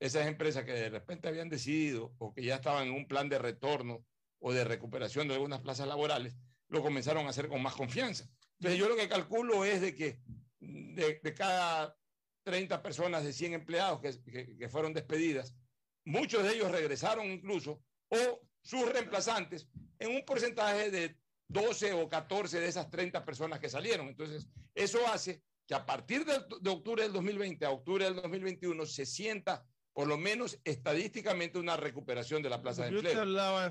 esas 0.01 0.27
empresas 0.27 0.65
que 0.65 0.73
de 0.73 0.91
repente 0.91 1.29
habían 1.29 1.49
decidido 1.49 2.15
o 2.19 2.33
que 2.33 2.45
ya 2.45 2.57
estaban 2.57 2.89
en 2.89 2.95
un 2.95 3.09
plan 3.09 3.29
de 3.29 3.39
retorno 3.39 4.05
o 4.39 4.53
de 4.53 4.65
recuperación 4.65 5.27
de 5.27 5.35
algunas 5.35 5.61
plazas 5.61 5.89
laborales, 5.89 6.37
lo 6.69 6.83
comenzaron 6.83 7.27
a 7.27 7.31
hacer 7.31 7.49
con 7.49 7.63
más 7.63 7.75
confianza. 7.75 8.29
Entonces 8.59 8.79
yo 8.79 8.89
lo 8.89 8.97
que 8.97 9.09
calculo 9.09 9.65
es 9.65 9.81
de 9.81 9.95
que 9.95 10.21
de, 10.61 11.21
de 11.23 11.35
cada 11.35 11.97
30 12.45 12.83
personas 12.83 13.25
de 13.25 13.33
100 13.33 13.55
empleados 13.55 14.01
que, 14.01 14.31
que, 14.31 14.57
que 14.57 14.69
fueron 14.69 14.95
despedidas, 14.95 15.57
muchos 16.05 16.45
de 16.45 16.55
ellos 16.55 16.71
regresaron 16.71 17.27
incluso 17.27 17.83
o 18.09 18.41
sus 18.63 18.91
reemplazantes 18.91 19.67
en 19.99 20.15
un 20.15 20.25
porcentaje 20.25 20.91
de 20.91 21.17
12 21.49 21.95
o 21.95 22.09
14 22.09 22.61
de 22.61 22.69
esas 22.69 22.91
30 22.91 23.25
personas 23.25 23.59
que 23.59 23.69
salieron. 23.69 24.09
Entonces, 24.09 24.47
eso 24.75 24.99
hace 25.09 25.43
que 25.67 25.75
a 25.75 25.85
partir 25.85 26.25
de, 26.25 26.39
de 26.61 26.71
octubre 26.71 27.03
del 27.03 27.13
2020 27.13 27.65
a 27.65 27.71
octubre 27.71 28.05
del 28.05 28.17
2021 28.17 28.87
se 28.87 29.07
sienta 29.07 29.65
por 29.93 30.07
lo 30.07 30.17
menos 30.17 30.59
estadísticamente 30.65 31.59
una 31.59 31.77
recuperación 31.77 32.43
de 32.43 32.51
la 32.51 32.63
plaza 32.63 32.83
de 32.83 32.89
empleo. 32.89 33.13
Yo 33.13 33.19
te 33.19 33.21
hablaba, 33.21 33.71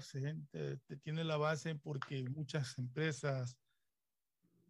te 0.51 0.97
tiene 0.97 1.23
la 1.23 1.37
base 1.37 1.75
porque 1.75 2.27
muchas 2.29 2.77
empresas 2.77 3.57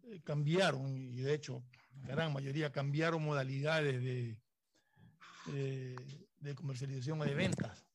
eh, 0.04 0.20
cambiaron 0.22 0.96
y 0.96 1.20
de 1.20 1.34
hecho 1.34 1.64
la 2.02 2.14
gran 2.14 2.32
mayoría 2.32 2.70
cambiaron 2.70 3.24
modalidades 3.24 4.00
de, 4.02 4.40
de, 5.46 5.96
de 6.38 6.54
comercialización 6.54 7.20
o 7.20 7.24
de 7.24 7.34
ventas 7.34 7.87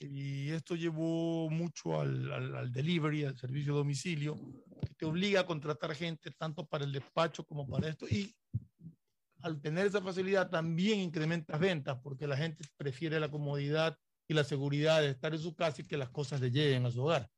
y 0.00 0.50
esto 0.50 0.76
llevó 0.76 1.50
mucho 1.50 2.00
al, 2.00 2.30
al, 2.32 2.56
al, 2.56 2.72
delivery, 2.72 3.24
al 3.24 3.36
servicio 3.36 3.72
de 3.72 3.78
domicilio, 3.78 4.36
que 4.80 4.94
te 4.94 5.06
obliga 5.06 5.40
a 5.40 5.46
contratar 5.46 5.94
gente 5.94 6.30
tanto 6.30 6.66
para 6.66 6.84
el 6.84 6.92
despacho 6.92 7.44
como 7.44 7.66
para 7.66 7.88
esto. 7.88 8.06
Y 8.08 8.34
al 9.42 9.60
tener 9.60 9.86
esa 9.86 10.00
facilidad 10.00 10.50
también 10.50 11.00
incrementas 11.00 11.58
ventas 11.58 11.98
porque 12.02 12.26
la 12.26 12.36
gente 12.36 12.64
prefiere 12.76 13.20
la 13.20 13.30
comodidad 13.30 13.98
y 14.28 14.34
la 14.34 14.44
seguridad 14.44 15.00
de 15.00 15.10
estar 15.10 15.32
en 15.32 15.40
su 15.40 15.54
casa 15.54 15.82
y 15.82 15.86
que 15.86 15.96
las 15.96 16.10
cosas 16.10 16.40
le 16.40 16.50
lleguen 16.50 16.86
a 16.86 16.90
su 16.90 17.02
hogar. 17.02 17.28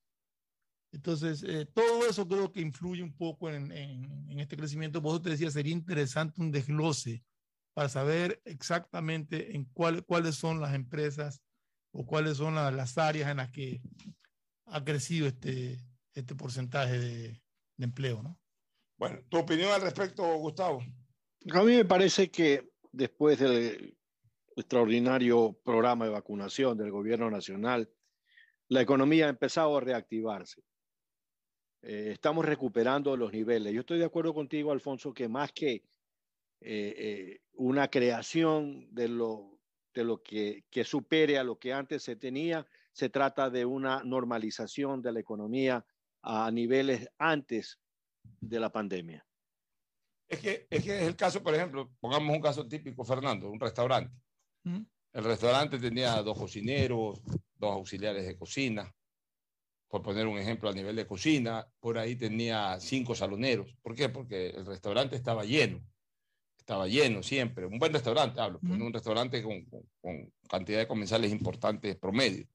Entonces, 0.93 1.45
eh, 1.45 1.67
todo 1.73 2.09
eso 2.09 2.27
creo 2.27 2.51
que 2.51 2.61
influye 2.61 3.03
un 3.03 3.17
poco 3.17 3.49
en, 3.49 3.71
en, 3.71 4.29
en 4.29 4.41
este 4.41 4.57
crecimiento. 4.57 5.01
Vos 5.01 5.23
te 5.23 5.31
decía, 5.31 5.51
sería 5.51 5.73
interesante 5.73 6.41
un 6.41 6.51
desglose 6.51 7.23
para 7.75 7.89
saber 7.89 8.43
exactamente 8.45 9.55
en 9.55 9.65
cuál, 9.67 10.05
cuáles 10.05 10.35
son 10.35 10.61
las 10.61 10.75
empresas 10.75 11.41
o 11.93 12.07
cuáles 12.07 12.37
son 12.37 12.55
las, 12.55 12.73
las, 12.73 12.97
áreas 12.99 13.31
en 13.31 13.39
las 13.39 13.51
que 13.51 13.81
ha 14.67 14.85
crecido 14.85 15.27
este, 15.27 15.79
este 16.15 16.35
porcentaje 16.35 16.99
de, 16.99 17.29
de, 17.77 17.85
empleo, 17.85 18.23
¿no? 18.23 18.39
Bueno, 18.99 19.21
tu 19.29 19.39
opinión 19.39 19.73
al 19.73 19.81
respecto, 19.81 20.23
Gustavo. 20.37 20.83
A 21.53 21.63
mí 21.63 21.77
me 21.77 21.85
parece 21.85 22.31
que 22.31 22.71
después 22.93 23.39
del 23.39 23.97
extraordinario 24.57 25.59
programa 25.65 26.05
de 26.05 26.11
vacunación 26.13 26.77
del 26.77 26.91
gobierno 26.91 27.31
nacional, 27.31 27.91
la 28.69 28.83
economía 28.83 29.27
ha 29.27 29.31
empezado 29.31 29.77
a 29.77 29.81
reactivarse. 29.81 30.63
eh, 31.83 32.11
estamos 32.13 32.45
recuperando 32.45 33.17
los 33.17 33.33
niveles. 33.33 33.73
Yo 33.73 33.81
estoy 33.81 33.99
de 33.99 34.05
acuerdo 34.05 34.35
contigo, 34.35 34.71
Alfonso, 34.71 35.15
que 35.15 35.29
más 35.29 35.51
que 35.53 35.73
eh, 35.73 35.83
eh, 36.61 37.41
una 37.55 37.89
creación 37.89 38.87
de 38.95 39.09
lo, 39.09 39.50
de 39.93 40.05
lo 40.05 40.23
que, 40.23 40.65
que 40.71 40.85
supere 40.85 41.39
a 41.39 41.45
lo 41.45 41.59
que 41.59 41.73
antes 41.73 42.03
se 42.03 42.17
tenía, 42.17 42.67
se 42.93 43.09
trata 43.09 43.51
de 43.51 43.65
una 43.65 44.03
normalización 44.05 45.03
de 45.03 45.13
la 45.13 45.21
economía 45.21 45.85
a 46.23 46.51
niveles 46.51 47.09
antes 47.19 47.79
de 48.41 48.61
la 48.61 48.71
pandemia. 48.71 49.27
Es 50.29 50.39
que, 50.39 50.67
es 50.71 50.85
que 50.85 50.97
es 50.97 51.03
el 51.03 51.17
caso, 51.17 51.43
por 51.43 51.55
ejemplo, 51.55 51.91
pongamos 51.99 52.35
un 52.35 52.43
caso 52.43 52.67
típico, 52.67 53.05
Fernando, 53.05 53.51
un 53.51 53.59
restaurante. 53.59 54.15
El 54.65 55.25
restaurante 55.25 55.79
tenía 55.79 56.23
dos 56.23 56.39
cocineros, 56.39 57.21
dos 57.57 57.73
auxiliares 57.73 58.25
de 58.25 58.37
cocina, 58.37 58.95
por 59.89 60.03
poner 60.03 60.29
un 60.29 60.39
ejemplo 60.39 60.69
a 60.71 60.73
nivel 60.73 60.95
de 60.95 61.07
cocina, 61.07 61.67
por 61.81 61.99
ahí 61.99 62.15
tenía 62.15 62.79
cinco 62.79 63.17
saloneros. 63.17 63.75
¿Por 63.83 63.97
qué? 63.97 64.09
Porque 64.09 64.51
el 64.51 64.65
restaurante 64.65 65.17
estaba 65.17 65.45
lleno, 65.45 65.83
estaba 66.71 66.87
lleno 66.87 67.21
siempre. 67.21 67.67
Un 67.67 67.81
buen 67.81 67.93
restaurante, 67.93 68.41
hablo, 68.41 68.61
pues, 68.61 68.81
un 68.81 68.93
restaurante 68.93 69.43
con, 69.43 69.65
con, 69.65 69.83
con, 70.01 70.33
cantidad 70.49 70.79
de 70.79 70.87
comensales 70.87 71.33
importantes 71.33 71.97
promedio. 71.97 72.47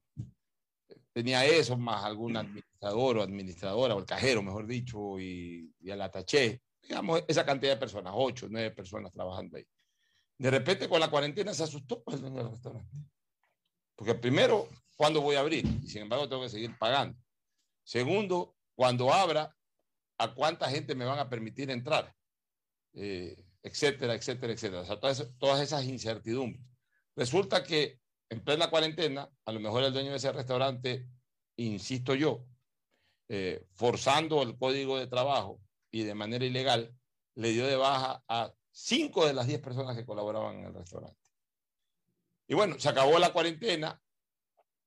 Tenía 1.12 1.44
eso, 1.44 1.76
más 1.76 2.02
algún 2.02 2.34
administrador 2.34 3.18
o 3.18 3.22
administradora, 3.22 3.94
o 3.94 3.98
el 3.98 4.06
cajero, 4.06 4.42
mejor 4.42 4.66
dicho, 4.66 5.20
y, 5.20 5.70
y 5.80 5.90
el 5.90 6.00
ataché. 6.00 6.62
Digamos, 6.80 7.24
esa 7.28 7.44
cantidad 7.44 7.74
de 7.74 7.78
personas, 7.78 8.14
ocho, 8.16 8.46
nueve 8.48 8.70
personas 8.70 9.12
trabajando 9.12 9.58
ahí. 9.58 9.66
De 10.38 10.50
repente 10.50 10.88
con 10.88 11.00
la 11.00 11.10
cuarentena 11.10 11.52
se 11.52 11.64
asustó 11.64 12.02
pues, 12.02 12.16
el 12.16 12.22
dueño 12.22 12.36
del 12.38 12.52
restaurante. 12.52 12.96
Porque 13.94 14.14
primero, 14.14 14.66
¿cuándo 14.96 15.20
voy 15.20 15.36
a 15.36 15.40
abrir? 15.40 15.66
Y 15.82 15.88
sin 15.88 16.02
embargo 16.02 16.26
tengo 16.26 16.42
que 16.42 16.48
seguir 16.48 16.76
pagando. 16.78 17.18
Segundo, 17.84 18.56
cuando 18.74 19.12
abra, 19.12 19.54
¿a 20.18 20.34
cuánta 20.34 20.70
gente 20.70 20.94
me 20.94 21.04
van 21.04 21.18
a 21.18 21.28
permitir 21.28 21.70
entrar? 21.70 22.14
Eh, 22.94 23.45
etcétera, 23.66 24.14
etcétera, 24.14 24.52
etcétera. 24.52 24.82
O 24.82 24.84
sea, 24.84 25.00
todas, 25.00 25.28
todas 25.38 25.60
esas 25.60 25.84
incertidumbres. 25.84 26.64
Resulta 27.16 27.64
que 27.64 27.98
en 28.28 28.40
plena 28.44 28.70
cuarentena, 28.70 29.28
a 29.44 29.52
lo 29.52 29.60
mejor 29.60 29.82
el 29.82 29.92
dueño 29.92 30.10
de 30.10 30.16
ese 30.16 30.32
restaurante, 30.32 31.08
insisto 31.56 32.14
yo, 32.14 32.44
eh, 33.28 33.66
forzando 33.72 34.42
el 34.42 34.56
código 34.56 34.98
de 34.98 35.08
trabajo 35.08 35.60
y 35.90 36.04
de 36.04 36.14
manera 36.14 36.44
ilegal, 36.44 36.94
le 37.34 37.50
dio 37.50 37.66
de 37.66 37.76
baja 37.76 38.22
a 38.28 38.52
cinco 38.70 39.26
de 39.26 39.34
las 39.34 39.48
diez 39.48 39.60
personas 39.60 39.96
que 39.96 40.06
colaboraban 40.06 40.60
en 40.60 40.66
el 40.66 40.74
restaurante. 40.74 41.20
Y 42.46 42.54
bueno, 42.54 42.78
se 42.78 42.88
acabó 42.88 43.18
la 43.18 43.32
cuarentena, 43.32 44.00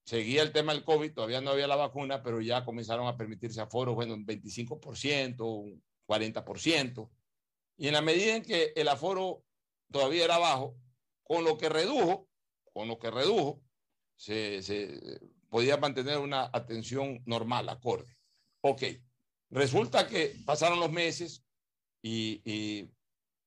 seguía 0.05 0.41
el 0.41 0.53
tema 0.53 0.73
del 0.73 0.85
COVID, 0.85 1.13
todavía 1.13 1.41
no 1.41 1.51
había 1.51 1.67
la 1.67 1.75
vacuna, 1.75 2.23
pero 2.23 2.39
ya 2.39 2.63
comenzaron 2.63 3.07
a 3.07 3.17
permitirse 3.17 3.59
aforos, 3.59 3.95
bueno, 3.95 4.13
un 4.13 4.25
25%, 4.25 5.41
un 5.41 5.83
40%. 6.07 7.09
Y 7.79 7.87
en 7.87 7.93
la 7.93 8.01
medida 8.01 8.35
en 8.35 8.43
que 8.43 8.73
el 8.75 8.89
aforo 8.89 9.45
todavía 9.89 10.25
era 10.25 10.37
bajo, 10.37 10.75
con 11.23 11.45
lo 11.45 11.57
que 11.57 11.69
redujo, 11.69 12.27
con 12.73 12.89
lo 12.89 12.99
que 12.99 13.09
redujo, 13.09 13.61
se, 14.17 14.59
podía 15.47 15.77
mantener 15.77 16.17
una 16.17 16.49
atención 16.51 17.23
normal, 17.25 17.69
acorde. 17.69 18.17
Ok, 18.59 18.83
resulta 19.49 20.09
que 20.09 20.35
pasaron 20.45 20.81
los 20.81 20.91
meses 20.91 21.45
y, 22.01 22.91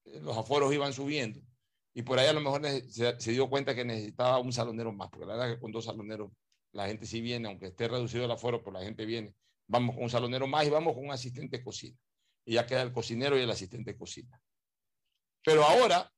los 0.05 0.37
aforos 0.37 0.75
iban 0.75 0.93
subiendo 0.93 1.41
y 1.95 2.03
por 2.03 2.19
ahí 2.19 2.27
a 2.27 2.33
lo 2.33 2.41
mejor 2.41 2.67
se, 2.89 3.21
se, 3.21 3.31
dio 3.31 3.49
cuenta 3.49 3.75
que 3.75 3.85
necesitaba 3.85 4.39
un 4.39 4.53
salonero 4.53 4.93
más, 4.93 5.11
porque 5.11 5.27
la 5.27 5.35
verdad 5.35 5.51
es 5.51 5.55
que 5.57 5.61
con 5.61 5.71
dos 5.71 5.85
saloneros 5.85 6.33
la 6.73 6.89
gente 6.89 7.07
sí 7.07 7.21
viene, 7.21 7.49
aunque 7.49 7.67
esté 7.67 7.87
reducido 7.87 8.25
el 8.25 8.31
aforo, 8.31 8.63
pues 8.63 8.73
la 8.73 8.83
gente 8.83 9.05
viene. 9.05 9.35
Vamos 9.69 9.95
con 9.95 10.05
un 10.05 10.11
salonero 10.11 10.47
más 10.47 10.67
y 10.67 10.71
vamos 10.71 10.95
con 10.95 11.05
un 11.05 11.13
asistente 11.13 11.59
de 11.59 11.65
cocina. 11.65 11.99
Y 12.45 12.55
ya 12.55 12.67
queda 12.67 12.83
el 12.83 12.93
cocinero 12.93 13.39
y 13.39 13.43
el 13.43 13.51
asistente 13.51 13.93
de 13.93 13.99
cocina. 13.99 14.41
Pero 15.45 15.65
ahora, 15.65 16.13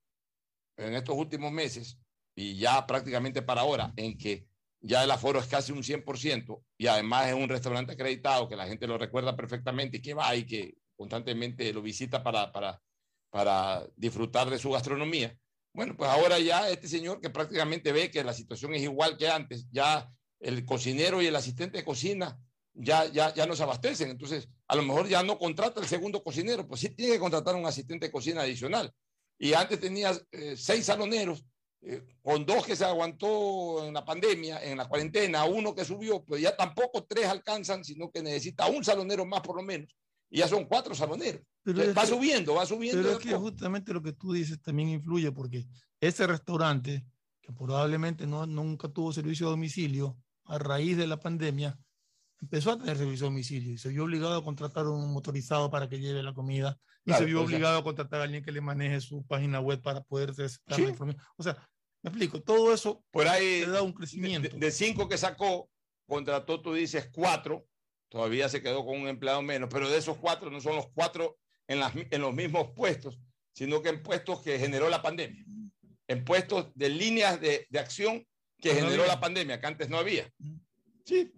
en 0.77 0.95
estos 0.95 1.17
últimos 1.17 1.53
meses, 1.53 1.99
y 2.35 2.57
ya 2.57 2.87
prácticamente 2.87 3.43
para 3.43 3.63
ahora, 3.63 3.93
en 3.97 4.19
que 4.19 4.47
ya 4.81 5.03
el 5.03 5.11
aforo 5.11 5.39
es 5.39 5.47
casi 5.47 5.73
un 5.73 5.83
100% 5.83 6.63
y 6.77 6.87
además 6.89 7.29
es 7.29 7.35
un 7.35 7.49
restaurante 7.49 7.93
acreditado 7.93 8.49
que 8.49 8.57
la 8.57 8.67
gente 8.67 8.87
lo 8.87 8.99
recuerda 8.99 9.35
perfectamente 9.35 9.97
y 9.97 10.03
que 10.03 10.13
va 10.13 10.35
y 10.37 10.45
que 10.45 10.75
constantemente 10.95 11.73
lo 11.73 11.81
visita 11.81 12.23
para, 12.23 12.53
para, 12.53 12.83
para 13.31 13.87
disfrutar 13.97 14.51
de 14.51 14.59
su 14.59 14.71
gastronomía. 14.71 15.37
Bueno, 15.73 15.97
pues 15.97 16.11
ahora 16.11 16.39
ya 16.39 16.69
este 16.69 16.87
señor 16.87 17.21
que 17.21 17.31
prácticamente 17.31 17.93
ve 17.93 18.11
que 18.11 18.23
la 18.23 18.35
situación 18.35 18.75
es 18.75 18.83
igual 18.83 19.17
que 19.17 19.29
antes, 19.29 19.67
ya 19.71 20.13
el 20.39 20.65
cocinero 20.67 21.23
y 21.23 21.27
el 21.27 21.37
asistente 21.37 21.79
de 21.79 21.85
cocina 21.85 22.39
ya, 22.75 23.07
ya, 23.07 23.33
ya 23.33 23.47
no 23.47 23.57
se 23.57 23.63
abastecen. 23.63 24.11
Entonces, 24.11 24.49
a 24.67 24.77
lo 24.77 24.83
mejor 24.83 25.09
ya 25.09 25.23
no 25.23 25.39
contrata 25.39 25.81
el 25.81 25.87
segundo 25.87 26.23
cocinero, 26.23 26.67
pues 26.67 26.81
sí 26.81 26.91
tiene 26.91 27.15
que 27.15 27.21
contratar 27.21 27.55
un 27.55 27.67
asistente 27.67 28.07
de 28.07 28.13
cocina 28.13 28.43
adicional. 28.43 28.93
Y 29.39 29.53
antes 29.55 29.81
tenía 29.81 30.13
eh, 30.33 30.55
seis 30.57 30.87
saloneros, 30.87 31.45
eh, 31.83 32.03
con 32.23 32.47
dos 32.47 32.65
que 32.65 32.77
se 32.77 32.85
aguantó 32.85 33.85
en 33.87 33.95
la 33.95 34.05
pandemia, 34.05 34.63
en 34.63 34.79
la 34.79 34.89
cuarentena, 34.89 35.45
uno 35.45 35.75
que 35.75 35.85
subió, 35.85 36.25
pues 36.25 36.41
ya 36.41 36.57
tampoco 36.57 37.05
tres 37.05 37.27
alcanzan, 37.27 37.85
sino 37.85 38.11
que 38.11 38.23
necesita 38.23 38.67
un 38.67 38.85
salonero 38.85 39.27
más 39.27 39.41
por 39.41 39.57
lo 39.57 39.63
menos. 39.63 39.95
Y 40.31 40.39
ya 40.39 40.49
son 40.49 40.65
cuatro 40.65 40.95
saloneros. 40.95 41.43
Pero 41.63 41.95
va 41.95 42.03
que, 42.03 42.09
subiendo, 42.09 42.55
va 42.55 42.67
subiendo. 42.67 43.03
Pero 43.03 43.19
es 43.19 43.25
que 43.25 43.35
justamente 43.35 43.93
lo 43.93 44.03
que 44.03 44.13
tú 44.13 44.33
dices 44.33 44.61
también 44.61 44.89
influye, 44.89 45.31
porque 45.31 45.67
ese 46.01 46.27
restaurante, 46.27 47.05
que 47.41 47.53
probablemente 47.53 48.27
no, 48.27 48.47
nunca 48.47 48.89
tuvo 48.89 49.13
servicio 49.13 49.47
a 49.47 49.51
domicilio, 49.51 50.17
a 50.45 50.59
raíz 50.59 50.97
de 50.97 51.07
la 51.07 51.21
pandemia, 51.21 51.79
empezó 52.45 52.73
a 52.73 52.79
tener 52.79 52.97
servicio 52.97 53.27
a 53.27 53.31
domicilio 53.31 53.73
y 53.73 53.79
se 53.79 53.89
vio 53.89 54.05
obligado 54.05 54.37
a 54.37 54.45
contratar 54.45 54.87
un 54.87 55.13
motorizado 55.13 55.71
para 55.71 55.89
que 55.89 55.99
lleve 55.99 56.23
la 56.23 56.35
comida 56.35 56.79
y 57.05 57.11
claro, 57.11 57.21
se 57.21 57.25
vio 57.25 57.43
obligado 57.43 57.75
sea, 57.75 57.81
a 57.81 57.85
contratar 57.85 58.21
a 58.21 58.25
alguien 58.25 58.45
que 58.45 58.53
le 58.53 58.61
maneje 58.61 59.01
su 59.01 59.27
página 59.27 59.61
web 59.61 59.81
para 59.81 60.03
poder 60.03 60.35
¿sí? 60.35 60.59
la 60.69 60.91
información. 60.91 61.25
O 61.37 61.43
sea, 61.43 61.57
me 62.03 62.11
explico, 62.11 62.43
todo 62.43 62.73
eso 62.73 63.03
por 63.11 63.27
ahí 63.27 63.63
te 63.65 63.71
da 63.71 63.83
un 63.83 63.93
crecimiento. 63.93 64.51
De, 64.51 64.59
de, 64.59 64.71
cinco 64.71 65.09
que 65.09 65.17
sacó, 65.17 65.71
contrató, 66.07 66.61
tú 66.61 66.75
dices, 66.75 67.09
cuatro, 67.13 67.67
todavía 68.11 68.49
se 68.49 68.63
quedó 68.63 68.85
con 68.85 69.01
un 69.01 69.09
empleado 69.09 69.43
menos, 69.43 69.71
pero 69.73 69.89
de 69.89 69.97
esos 69.97 70.19
cuatro 70.19 70.51
no 70.51 70.61
son 70.61 70.77
los 70.77 70.89
cuatro 70.93 71.39
en, 71.67 71.81
las, 71.81 71.95
en 71.97 72.21
los 72.21 72.35
mismos 72.35 72.73
puestos, 72.77 73.19
sino 73.55 73.81
que 73.81 73.89
en 73.89 74.03
puestos 74.03 74.43
que 74.43 74.59
generó 74.59 74.91
la 74.91 75.01
pandemia, 75.01 75.45
en 76.09 76.25
puestos 76.25 76.71
de 76.75 76.91
líneas 76.91 77.41
de, 77.41 77.67
de 77.71 77.79
acción 77.79 78.27
que 78.59 78.71
no 78.71 78.75
generó 78.77 79.03
había. 79.03 79.15
la 79.15 79.21
pandemia, 79.21 79.61
que 79.61 79.67
antes 79.67 79.89
no 79.89 79.99
había. 79.99 80.31
Sí, 81.05 81.33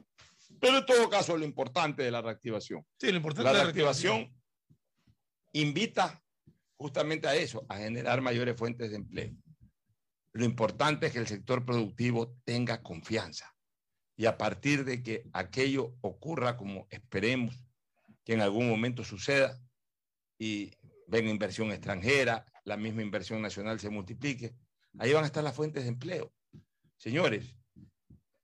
pero 0.60 0.78
en 0.78 0.86
todo 0.86 1.08
caso 1.08 1.36
lo 1.36 1.44
importante 1.44 2.02
de 2.02 2.10
la 2.10 2.22
reactivación. 2.22 2.84
Sí, 2.98 3.10
lo 3.10 3.16
importante 3.16 3.44
la, 3.44 3.52
la 3.52 3.62
reactivación, 3.64 4.16
reactivación 4.16 4.42
invita 5.52 6.22
justamente 6.76 7.26
a 7.26 7.34
eso, 7.34 7.64
a 7.68 7.78
generar 7.78 8.20
mayores 8.20 8.56
fuentes 8.56 8.90
de 8.90 8.96
empleo. 8.96 9.34
Lo 10.32 10.44
importante 10.44 11.06
es 11.06 11.12
que 11.12 11.18
el 11.18 11.26
sector 11.26 11.64
productivo 11.64 12.36
tenga 12.44 12.82
confianza 12.82 13.56
y 14.16 14.26
a 14.26 14.36
partir 14.36 14.84
de 14.84 15.02
que 15.02 15.28
aquello 15.32 15.96
ocurra 16.00 16.56
como 16.56 16.86
esperemos 16.90 17.54
que 18.24 18.34
en 18.34 18.40
algún 18.40 18.68
momento 18.68 19.04
suceda 19.04 19.58
y 20.38 20.72
venga 21.06 21.30
inversión 21.30 21.70
extranjera, 21.70 22.44
la 22.64 22.76
misma 22.76 23.02
inversión 23.02 23.40
nacional 23.40 23.78
se 23.78 23.88
multiplique, 23.88 24.54
ahí 24.98 25.12
van 25.12 25.24
a 25.24 25.28
estar 25.28 25.44
las 25.44 25.54
fuentes 25.54 25.84
de 25.84 25.90
empleo. 25.90 26.32
Señores, 26.96 27.54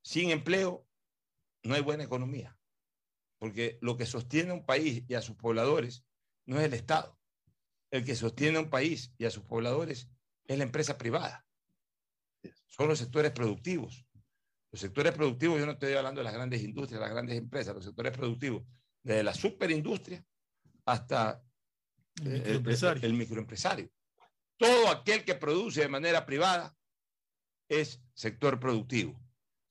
sin 0.02 0.30
empleo 0.30 0.86
no 1.62 1.74
hay 1.74 1.82
buena 1.82 2.04
economía, 2.04 2.56
porque 3.38 3.78
lo 3.80 3.96
que 3.96 4.06
sostiene 4.06 4.50
a 4.50 4.54
un 4.54 4.66
país 4.66 5.04
y 5.08 5.14
a 5.14 5.22
sus 5.22 5.36
pobladores 5.36 6.04
no 6.46 6.58
es 6.58 6.64
el 6.64 6.74
Estado. 6.74 7.18
El 7.90 8.04
que 8.04 8.16
sostiene 8.16 8.58
a 8.58 8.62
un 8.62 8.70
país 8.70 9.12
y 9.18 9.24
a 9.24 9.30
sus 9.30 9.44
pobladores 9.44 10.08
es 10.46 10.58
la 10.58 10.64
empresa 10.64 10.98
privada. 10.98 11.46
Son 12.66 12.88
los 12.88 12.98
sectores 12.98 13.32
productivos. 13.32 14.06
Los 14.70 14.80
sectores 14.80 15.12
productivos, 15.12 15.58
yo 15.58 15.66
no 15.66 15.72
estoy 15.72 15.92
hablando 15.92 16.20
de 16.20 16.24
las 16.24 16.32
grandes 16.32 16.62
industrias, 16.62 17.00
las 17.00 17.10
grandes 17.10 17.36
empresas, 17.36 17.74
los 17.74 17.84
sectores 17.84 18.16
productivos, 18.16 18.64
desde 19.02 19.22
la 19.22 19.34
superindustria 19.34 20.24
hasta 20.86 21.42
el 22.24 22.32
microempresario. 22.32 23.02
El, 23.02 23.10
el, 23.10 23.18
microempresario. 23.18 23.90
Todo 24.56 24.88
aquel 24.88 25.24
que 25.24 25.34
produce 25.34 25.82
de 25.82 25.88
manera 25.88 26.24
privada 26.24 26.74
es 27.68 28.02
sector 28.14 28.58
productivo. 28.58 29.20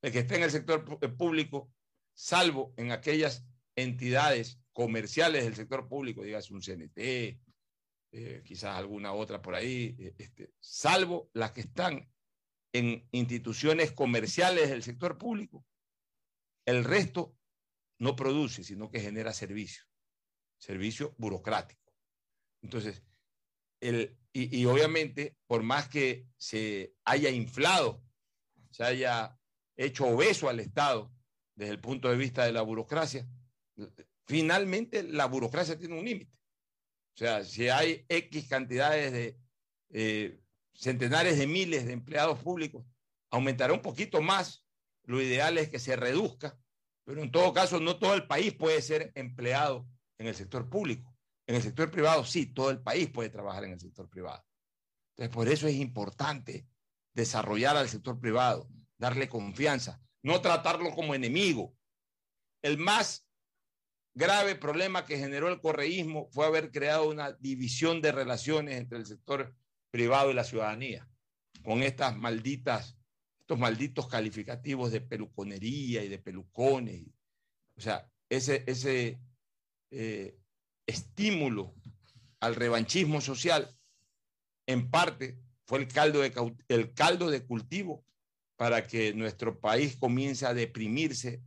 El 0.01 0.11
que 0.11 0.19
esté 0.19 0.35
en 0.35 0.43
el 0.43 0.51
sector 0.51 0.83
público, 1.17 1.71
salvo 2.14 2.74
en 2.78 2.91
aquellas 2.91 3.45
entidades 3.76 4.59
comerciales 4.74 5.43
del 5.43 5.55
sector 5.55 5.88
público, 5.88 6.24
digas 6.24 6.51
un 6.51 6.62
CNT, 6.62 6.97
eh, 8.14 8.41
quizás 8.43 8.76
alguna 8.76 9.14
otra 9.14 9.41
por 9.41 9.55
ahí, 9.55 9.95
eh, 9.99 10.16
este, 10.18 10.53
salvo 10.59 11.30
las 11.34 11.51
que 11.51 11.62
están 11.62 12.09
en 12.74 13.07
instituciones 13.12 13.91
comerciales 13.91 14.70
del 14.70 14.84
sector 14.84 15.18
público, 15.18 15.66
el 16.66 16.84
resto 16.84 17.36
no 17.99 18.16
produce, 18.16 18.64
sino 18.64 18.89
que 18.89 18.99
genera 18.99 19.34
servicio, 19.34 19.84
servicio 20.57 21.14
burocrático. 21.18 21.93
Entonces, 22.62 23.03
el, 23.80 24.18
y, 24.34 24.62
y, 24.62 24.66
obviamente, 24.66 25.38
por 25.47 25.64
más 25.64 25.89
que 25.89 26.28
se 26.38 26.93
haya 27.03 27.30
inflado, 27.30 28.03
se 28.70 28.84
haya 28.84 29.38
hecho 29.76 30.05
obeso 30.05 30.47
al 30.47 30.59
Estado 30.59 31.12
desde 31.62 31.76
el 31.76 31.80
punto 31.80 32.09
de 32.09 32.18
vista 32.18 32.43
de 32.43 32.51
la 32.51 32.64
burocracia, 32.64 33.28
finalmente 34.26 35.03
la 35.03 35.28
burocracia 35.28 35.78
tiene 35.78 35.99
un 35.99 36.03
límite. 36.03 36.34
O 37.14 37.18
sea, 37.20 37.43
si 37.43 37.70
hay 37.70 38.03
X 38.09 38.47
cantidades 38.47 39.14
de 39.14 39.39
eh, 39.91 40.41
centenares 40.74 41.38
de 41.38 41.45
miles 41.45 41.86
de 41.86 41.93
empleados 41.93 42.39
públicos, 42.39 42.84
aumentará 43.30 43.74
un 43.74 43.82
poquito 43.84 44.24
más. 44.24 44.66
Lo 45.03 45.22
ideal 45.22 45.59
es 45.59 45.70
que 45.70 45.78
se 45.78 45.95
reduzca, 45.95 46.57
pero 47.03 47.22
en 47.22 47.30
todo 47.30 47.53
caso 47.53 47.80
no 47.80 47.99
todo 47.99 48.16
el 48.16 48.26
país 48.26 48.55
puede 48.55 48.82
ser 48.82 49.12
empleado 49.14 49.88
en 50.18 50.26
el 50.26 50.34
sector 50.34 50.68
público. 50.68 51.16
En 51.45 51.53
el 51.53 51.62
sector 51.62 51.91
privado 51.91 52.26
sí, 52.26 52.47
todo 52.47 52.72
el 52.72 52.82
país 52.82 53.07
puede 53.12 53.30
trabajar 53.30 53.66
en 53.66 53.74
el 53.74 53.80
sector 53.80 54.09
privado. 54.09 54.43
Entonces, 55.12 55.32
por 55.32 55.47
eso 55.47 55.68
es 55.68 55.76
importante 55.76 56.68
desarrollar 57.14 57.78
al 57.78 57.88
sector 57.88 58.20
privado, 58.20 58.68
darle 58.97 59.30
confianza, 59.30 60.01
no 60.24 60.41
tratarlo 60.41 60.91
como 60.91 61.15
enemigo. 61.15 61.76
El 62.61 62.78
más 62.78 63.26
grave 64.13 64.55
problema 64.55 65.05
que 65.05 65.17
generó 65.17 65.49
el 65.49 65.61
correísmo 65.61 66.30
fue 66.32 66.45
haber 66.45 66.72
creado 66.72 67.09
una 67.09 67.32
división 67.34 68.01
de 68.01 68.11
relaciones 68.11 68.78
entre 68.78 68.97
el 68.97 69.05
sector 69.05 69.55
privado 69.89 70.32
y 70.32 70.34
la 70.34 70.43
ciudadanía, 70.43 71.07
con 71.63 71.84
estas 71.84 72.15
malditas, 72.17 72.97
estos 73.39 73.59
malditos 73.59 74.07
calificativos 74.07 74.91
de 74.91 75.01
peluconería 75.01 76.03
y 76.03 76.09
de 76.09 76.19
pelucones. 76.19 77.05
O 77.76 77.82
sea, 77.82 78.09
ese, 78.30 78.63
ese 78.67 79.19
eh, 79.91 80.38
estímulo 80.86 81.76
al 82.39 82.55
revanchismo 82.55 83.22
social, 83.22 83.76
en 84.65 84.89
parte, 84.89 85.38
fue 85.65 85.80
el 85.80 85.88
caldo, 85.88 86.22
de, 86.22 86.55
el 86.69 86.93
caldo 86.93 87.30
de 87.30 87.45
cultivo 87.45 88.05
para 88.62 88.86
que 88.86 89.12
nuestro 89.16 89.59
país 89.59 89.97
comience 89.97 90.45
a 90.45 90.53
deprimirse 90.53 91.41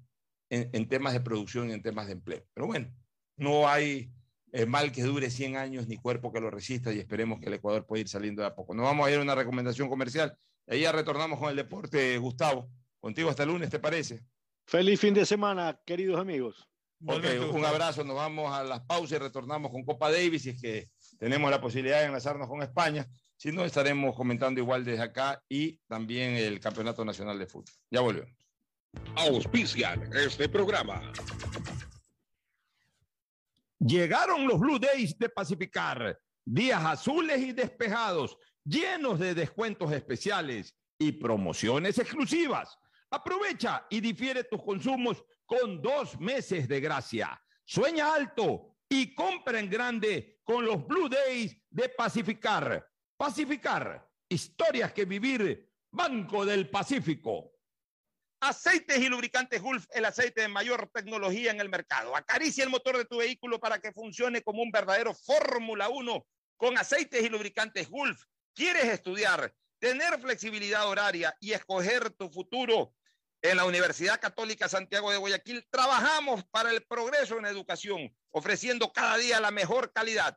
en, 0.51 0.89
temas 0.89 1.13
de 1.13 1.21
producción 1.21 1.71
y 1.71 1.73
en 1.73 1.81
temas 1.81 2.09
de 2.09 2.15
empleo. 2.15 2.45
Pero 2.53 2.67
bueno, 2.67 2.93
no 3.37 3.69
hay 3.69 4.11
eh, 4.51 4.67
mal 4.67 4.91
que 4.91 5.05
dure 5.05 5.31
100 5.31 5.57
años 5.57 5.87
ni 5.87 5.97
cuerpo 5.97 6.33
que 6.33 6.41
lo 6.41 6.51
resista 6.51 6.93
y 6.93 6.99
esperemos 6.99 7.39
que 7.39 7.47
el 7.47 7.55
Ecuador 7.55 7.87
pueda 7.87 8.01
ir 8.01 8.09
saliendo 8.09 8.43
de 8.43 8.49
a 8.49 8.57
poco. 8.57 8.75
Nos 8.75 8.87
vamos 8.87 9.07
a 9.07 9.13
ir 9.13 9.19
a 9.19 9.23
una 9.23 9.37
recomendación 9.37 9.89
comercial. 9.89 10.37
Ahí 10.67 10.81
ya 10.81 10.91
retornamos 10.91 11.39
con 11.39 11.51
el 11.51 11.55
deporte, 11.55 12.19
Gustavo. 12.19 12.69
Contigo 12.99 13.31
hasta 13.31 13.45
el 13.45 13.51
lunes, 13.51 13.71
¿te 13.71 13.79
parece? 13.79 14.25
Feliz 14.67 14.99
fin 14.99 15.15
de 15.15 15.25
semana, 15.25 15.81
queridos 15.87 16.19
amigos. 16.19 16.69
un 16.99 17.65
abrazo, 17.65 18.03
nos 18.03 18.17
vamos 18.17 18.53
a 18.53 18.65
las 18.65 18.81
pausas 18.81 19.13
y 19.13 19.19
retornamos 19.23 19.71
con 19.71 19.85
Copa 19.85 20.11
Davis 20.11 20.47
y 20.47 20.51
es 20.51 20.61
que 20.61 20.91
tenemos 21.17 21.49
la 21.49 21.61
posibilidad 21.61 22.01
de 22.01 22.07
enlazarnos 22.07 22.49
con 22.49 22.61
España. 22.61 23.09
Si 23.45 23.53
no, 23.53 23.63
estaremos 23.63 24.17
comentando 24.17 24.59
igual 24.59 24.87
desde 24.87 25.03
acá 25.03 25.45
y 25.51 25.77
también 25.87 26.35
el 26.35 26.59
Campeonato 26.59 27.05
Nacional 27.05 27.39
de 27.39 27.47
Fútbol. 27.47 27.75
Ya 27.91 28.01
volvemos. 28.01 28.35
Auspician 29.17 30.11
este 30.15 30.49
programa. 30.49 31.13
Llegaron 33.79 34.47
los 34.47 34.59
Blue 34.59 34.79
Days 34.79 35.19
de 35.19 35.29
Pacificar, 35.29 36.19
días 36.43 36.83
azules 36.83 37.39
y 37.43 37.53
despejados, 37.53 38.39
llenos 38.65 39.19
de 39.19 39.35
descuentos 39.35 39.93
especiales 39.93 40.75
y 40.99 41.13
promociones 41.13 41.99
exclusivas. 41.99 42.79
Aprovecha 43.11 43.87
y 43.91 44.01
difiere 44.01 44.45
tus 44.45 44.63
consumos 44.63 45.23
con 45.45 45.83
dos 45.83 46.19
meses 46.19 46.67
de 46.67 46.81
gracia. 46.81 47.39
Sueña 47.67 48.15
alto 48.15 48.79
y 48.89 49.15
compra 49.15 49.61
en 49.61 49.69
grande 49.69 50.41
con 50.45 50.65
los 50.65 50.87
Blue 50.87 51.11
Days 51.11 51.55
de 51.69 51.91
Pacificar. 51.91 52.94
Pacificar, 53.17 54.11
historias 54.29 54.93
que 54.93 55.05
vivir, 55.05 55.71
Banco 55.93 56.45
del 56.45 56.69
Pacífico. 56.69 57.53
Aceites 58.41 58.99
y 58.99 59.09
lubricantes 59.09 59.63
Gulf, 59.63 59.87
el 59.93 60.05
aceite 60.05 60.43
de 60.43 60.49
mayor 60.49 60.91
tecnología 60.93 61.53
en 61.53 61.61
el 61.61 61.69
mercado. 61.69 62.17
Acaricia 62.17 62.65
el 62.65 62.71
motor 62.71 62.99
de 62.99 63.05
tu 63.05 63.19
vehículo 63.19 63.61
para 63.61 63.79
que 63.79 63.93
funcione 63.93 64.43
como 64.43 64.63
un 64.63 64.73
verdadero 64.73 65.15
Fórmula 65.15 65.89
1 65.89 66.27
con 66.57 66.77
aceites 66.77 67.25
y 67.25 67.29
lubricantes 67.29 67.89
Gulf. 67.89 68.25
¿Quieres 68.53 68.87
estudiar, 68.87 69.55
tener 69.79 70.21
flexibilidad 70.21 70.89
horaria 70.89 71.37
y 71.41 71.53
escoger 71.53 72.11
tu 72.11 72.29
futuro? 72.29 72.95
En 73.41 73.59
la 73.59 73.65
Universidad 73.65 74.21
Católica 74.21 74.69
Santiago 74.69 75.11
de 75.13 75.19
Guayaquil 75.19 75.67
trabajamos 75.71 76.45
para 76.47 76.71
el 76.71 76.83
progreso 76.85 77.39
en 77.39 77.47
educación, 77.47 78.15
ofreciendo 78.31 78.93
cada 78.93 79.19
día 79.19 79.39
la 79.39 79.51
mejor 79.51 79.93
calidad. 79.93 80.37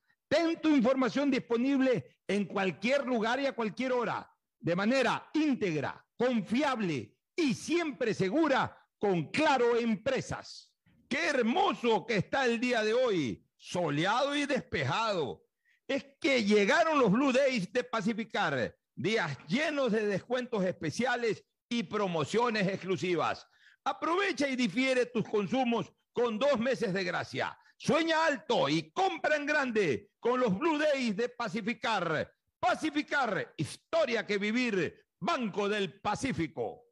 Ten 0.31 0.61
tu 0.61 0.69
información 0.69 1.29
disponible 1.29 2.21
en 2.25 2.45
cualquier 2.45 3.05
lugar 3.05 3.41
y 3.41 3.47
a 3.47 3.51
cualquier 3.53 3.91
hora, 3.91 4.33
de 4.61 4.77
manera 4.77 5.29
íntegra, 5.33 6.07
confiable 6.15 7.17
y 7.35 7.53
siempre 7.53 8.13
segura 8.13 8.81
con 8.97 9.29
Claro 9.29 9.75
Empresas. 9.77 10.71
Qué 11.09 11.27
hermoso 11.27 12.05
que 12.05 12.15
está 12.15 12.45
el 12.45 12.61
día 12.61 12.81
de 12.81 12.93
hoy 12.93 13.45
soleado 13.57 14.33
y 14.33 14.45
despejado. 14.45 15.43
Es 15.85 16.05
que 16.21 16.45
llegaron 16.45 16.97
los 16.97 17.11
Blue 17.11 17.33
Days 17.33 17.73
de 17.73 17.83
Pacificar, 17.83 18.73
días 18.95 19.37
llenos 19.49 19.91
de 19.91 20.05
descuentos 20.05 20.63
especiales 20.63 21.43
y 21.67 21.83
promociones 21.83 22.69
exclusivas. 22.69 23.45
Aprovecha 23.83 24.47
y 24.47 24.55
difiere 24.55 25.07
tus 25.07 25.27
consumos 25.27 25.91
con 26.13 26.39
dos 26.39 26.57
meses 26.57 26.93
de 26.93 27.03
gracia. 27.03 27.57
Sueña 27.83 28.27
alto 28.27 28.69
y 28.69 28.91
compra 28.91 29.37
en 29.37 29.47
grande 29.47 30.11
con 30.19 30.39
los 30.39 30.55
Blue 30.55 30.77
Days 30.77 31.17
de 31.17 31.29
Pacificar. 31.29 32.31
Pacificar, 32.59 33.55
historia 33.57 34.23
que 34.23 34.37
vivir, 34.37 35.03
Banco 35.19 35.67
del 35.67 35.99
Pacífico. 35.99 36.83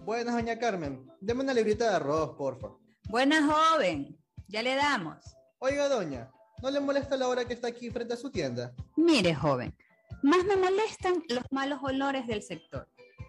Buenas, 0.00 0.34
doña 0.34 0.58
Carmen. 0.58 1.06
Deme 1.20 1.42
una 1.42 1.52
librita 1.52 1.90
de 1.90 1.96
arroz, 1.96 2.38
porfa. 2.38 2.68
Buenas, 3.10 3.44
joven. 3.44 4.18
Ya 4.48 4.62
le 4.62 4.76
damos. 4.76 5.18
Oiga, 5.58 5.90
doña, 5.90 6.32
¿no 6.62 6.70
le 6.70 6.80
molesta 6.80 7.18
la 7.18 7.28
hora 7.28 7.44
que 7.44 7.52
está 7.52 7.68
aquí 7.68 7.90
frente 7.90 8.14
a 8.14 8.16
su 8.16 8.30
tienda? 8.30 8.74
Mire, 8.96 9.34
joven, 9.34 9.76
más 10.22 10.42
me 10.46 10.56
molestan 10.56 11.22
los 11.28 11.44
malos 11.50 11.80
olores 11.82 12.26
del 12.26 12.42
sector. 12.42 12.88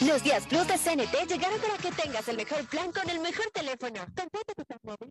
Los 0.00 0.22
días 0.22 0.46
Plus 0.46 0.66
de 0.66 0.78
CNT 0.78 1.28
llegaron 1.28 1.60
para 1.60 1.76
que 1.78 1.92
tengas 1.92 2.26
el 2.28 2.36
mejor 2.36 2.66
plan 2.66 2.90
con 2.92 3.08
el 3.08 3.20
mejor 3.20 3.46
teléfono. 3.52 4.04
Tu 4.14 4.22
móvil 4.82 5.10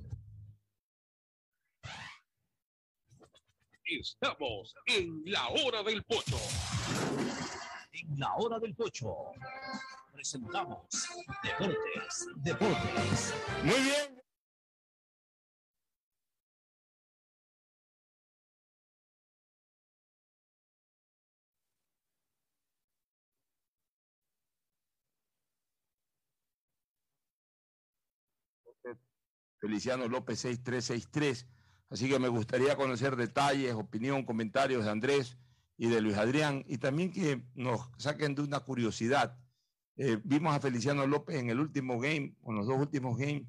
Estamos 3.99 4.73
en 4.85 5.21
la 5.25 5.49
hora 5.49 5.83
del 5.83 6.01
pocho. 6.03 6.37
En 7.91 8.17
la 8.17 8.33
hora 8.35 8.57
del 8.57 8.73
pocho 8.73 9.13
presentamos 10.13 11.09
Deportes, 11.43 12.27
Deportes. 12.37 13.33
Muy 13.65 13.81
bien. 13.81 14.21
Feliciano 29.59 30.07
López 30.07 30.39
6363. 30.39 31.60
Así 31.91 32.09
que 32.09 32.17
me 32.19 32.29
gustaría 32.29 32.75
conocer 32.75 33.15
detalles, 33.17 33.73
opinión, 33.73 34.23
comentarios 34.23 34.85
de 34.85 34.89
Andrés 34.89 35.37
y 35.77 35.89
de 35.89 35.99
Luis 36.01 36.15
Adrián 36.17 36.63
y 36.67 36.77
también 36.77 37.11
que 37.11 37.43
nos 37.53 37.81
saquen 37.97 38.33
de 38.33 38.41
una 38.43 38.61
curiosidad. 38.61 39.37
Eh, 39.97 40.17
vimos 40.23 40.55
a 40.55 40.59
Feliciano 40.61 41.05
López 41.05 41.35
en 41.35 41.49
el 41.49 41.59
último 41.59 41.99
game, 41.99 42.33
o 42.41 42.51
en 42.51 42.57
los 42.59 42.65
dos 42.67 42.79
últimos 42.79 43.17
games, 43.17 43.43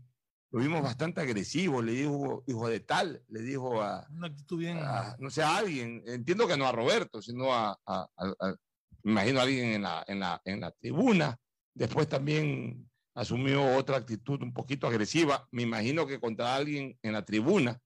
lo 0.50 0.58
vimos 0.60 0.82
bastante 0.82 1.20
agresivo, 1.20 1.80
le 1.80 1.92
dijo 1.92 2.42
hijo 2.46 2.68
de 2.68 2.80
tal, 2.80 3.22
le 3.28 3.40
dijo 3.42 3.80
a, 3.80 4.06
Una 4.10 4.26
actitud 4.26 4.58
bien. 4.58 4.76
a, 4.78 5.16
no 5.20 5.30
sé, 5.30 5.42
a 5.42 5.56
alguien, 5.56 6.02
entiendo 6.06 6.46
que 6.48 6.56
no 6.56 6.66
a 6.66 6.72
Roberto, 6.72 7.22
sino 7.22 7.54
a, 7.54 7.70
a- 7.86 8.08
a- 8.16 8.34
a- 8.40 8.56
me 9.04 9.12
imagino 9.12 9.38
a 9.38 9.42
alguien 9.44 9.66
en 9.70 9.82
la, 9.82 10.04
en, 10.06 10.20
la, 10.20 10.42
en 10.44 10.60
la 10.60 10.70
tribuna. 10.72 11.38
Después 11.74 12.06
también 12.08 12.90
asumió 13.14 13.76
otra 13.76 13.96
actitud 13.96 14.42
un 14.42 14.52
poquito 14.52 14.86
agresiva, 14.88 15.48
me 15.52 15.62
imagino 15.62 16.06
que 16.06 16.20
contra 16.20 16.54
alguien 16.54 16.98
en 17.02 17.12
la 17.12 17.24
tribuna, 17.24 17.80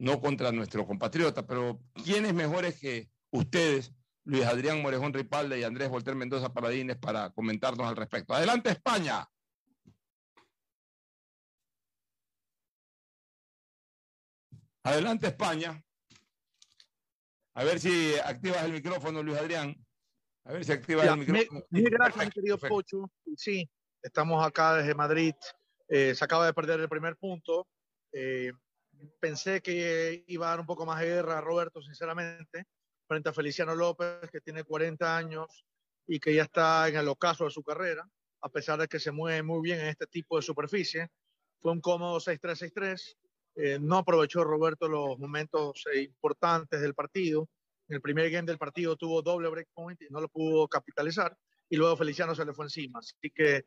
no 0.00 0.18
contra 0.18 0.50
nuestro 0.50 0.86
compatriota, 0.86 1.46
pero 1.46 1.78
¿quiénes 2.04 2.32
mejores 2.32 2.80
que 2.80 3.10
ustedes, 3.30 3.92
Luis 4.24 4.44
Adrián 4.46 4.80
Morejón 4.80 5.12
Ripalda 5.12 5.58
y 5.58 5.62
Andrés 5.62 5.90
Volter 5.90 6.14
Mendoza 6.14 6.54
Paradines, 6.54 6.96
para 6.96 7.30
comentarnos 7.30 7.86
al 7.86 7.96
respecto? 7.96 8.32
Adelante, 8.32 8.70
España. 8.70 9.28
Adelante, 14.82 15.26
España. 15.26 15.84
A 17.54 17.64
ver 17.64 17.78
si 17.78 18.14
activas 18.24 18.64
el 18.64 18.72
micrófono, 18.72 19.22
Luis 19.22 19.36
Adrián. 19.36 19.76
A 20.46 20.52
ver 20.52 20.64
si 20.64 20.72
activas 20.72 21.04
Ya, 21.04 21.12
el 21.12 21.18
micrófono. 21.18 21.62
gracias, 21.68 21.68
mi 21.70 21.82
Perfecto, 21.90 22.30
querido 22.32 22.56
perfecto. 22.56 22.74
Pocho. 22.74 23.10
Sí, 23.36 23.70
estamos 24.02 24.46
acá 24.46 24.76
desde 24.76 24.94
Madrid. 24.94 25.34
Eh, 25.88 26.14
se 26.14 26.24
acaba 26.24 26.46
de 26.46 26.54
perder 26.54 26.80
el 26.80 26.88
primer 26.88 27.18
punto. 27.18 27.68
Eh, 28.12 28.50
pensé 29.20 29.60
que 29.60 30.24
iba 30.26 30.46
a 30.46 30.50
dar 30.50 30.60
un 30.60 30.66
poco 30.66 30.86
más 30.86 31.00
de 31.00 31.06
guerra 31.06 31.38
a 31.38 31.40
Roberto, 31.40 31.82
sinceramente, 31.82 32.66
frente 33.06 33.28
a 33.28 33.32
Feliciano 33.32 33.74
López, 33.74 34.30
que 34.30 34.40
tiene 34.40 34.64
40 34.64 35.16
años 35.16 35.64
y 36.06 36.20
que 36.20 36.34
ya 36.34 36.42
está 36.44 36.88
en 36.88 36.96
el 36.96 37.08
ocaso 37.08 37.44
de 37.44 37.50
su 37.50 37.62
carrera, 37.62 38.08
a 38.40 38.48
pesar 38.48 38.80
de 38.80 38.88
que 38.88 38.98
se 38.98 39.12
mueve 39.12 39.42
muy 39.42 39.60
bien 39.62 39.80
en 39.80 39.86
este 39.86 40.06
tipo 40.06 40.36
de 40.36 40.42
superficie. 40.42 41.08
Fue 41.60 41.72
un 41.72 41.80
cómodo 41.80 42.18
6-3-6-3. 42.18 43.16
Eh, 43.56 43.78
no 43.80 43.98
aprovechó 43.98 44.44
Roberto 44.44 44.88
los 44.88 45.18
momentos 45.18 45.84
eh, 45.92 46.02
importantes 46.02 46.80
del 46.80 46.94
partido. 46.94 47.48
En 47.88 47.96
el 47.96 48.00
primer 48.00 48.30
game 48.30 48.46
del 48.46 48.58
partido 48.58 48.96
tuvo 48.96 49.22
doble 49.22 49.48
breakpoint 49.48 50.00
y 50.02 50.06
no 50.10 50.20
lo 50.20 50.28
pudo 50.28 50.68
capitalizar. 50.68 51.36
Y 51.68 51.76
luego 51.76 51.96
Feliciano 51.96 52.34
se 52.34 52.44
le 52.44 52.52
fue 52.52 52.66
encima. 52.66 53.00
Así 53.00 53.30
que, 53.34 53.64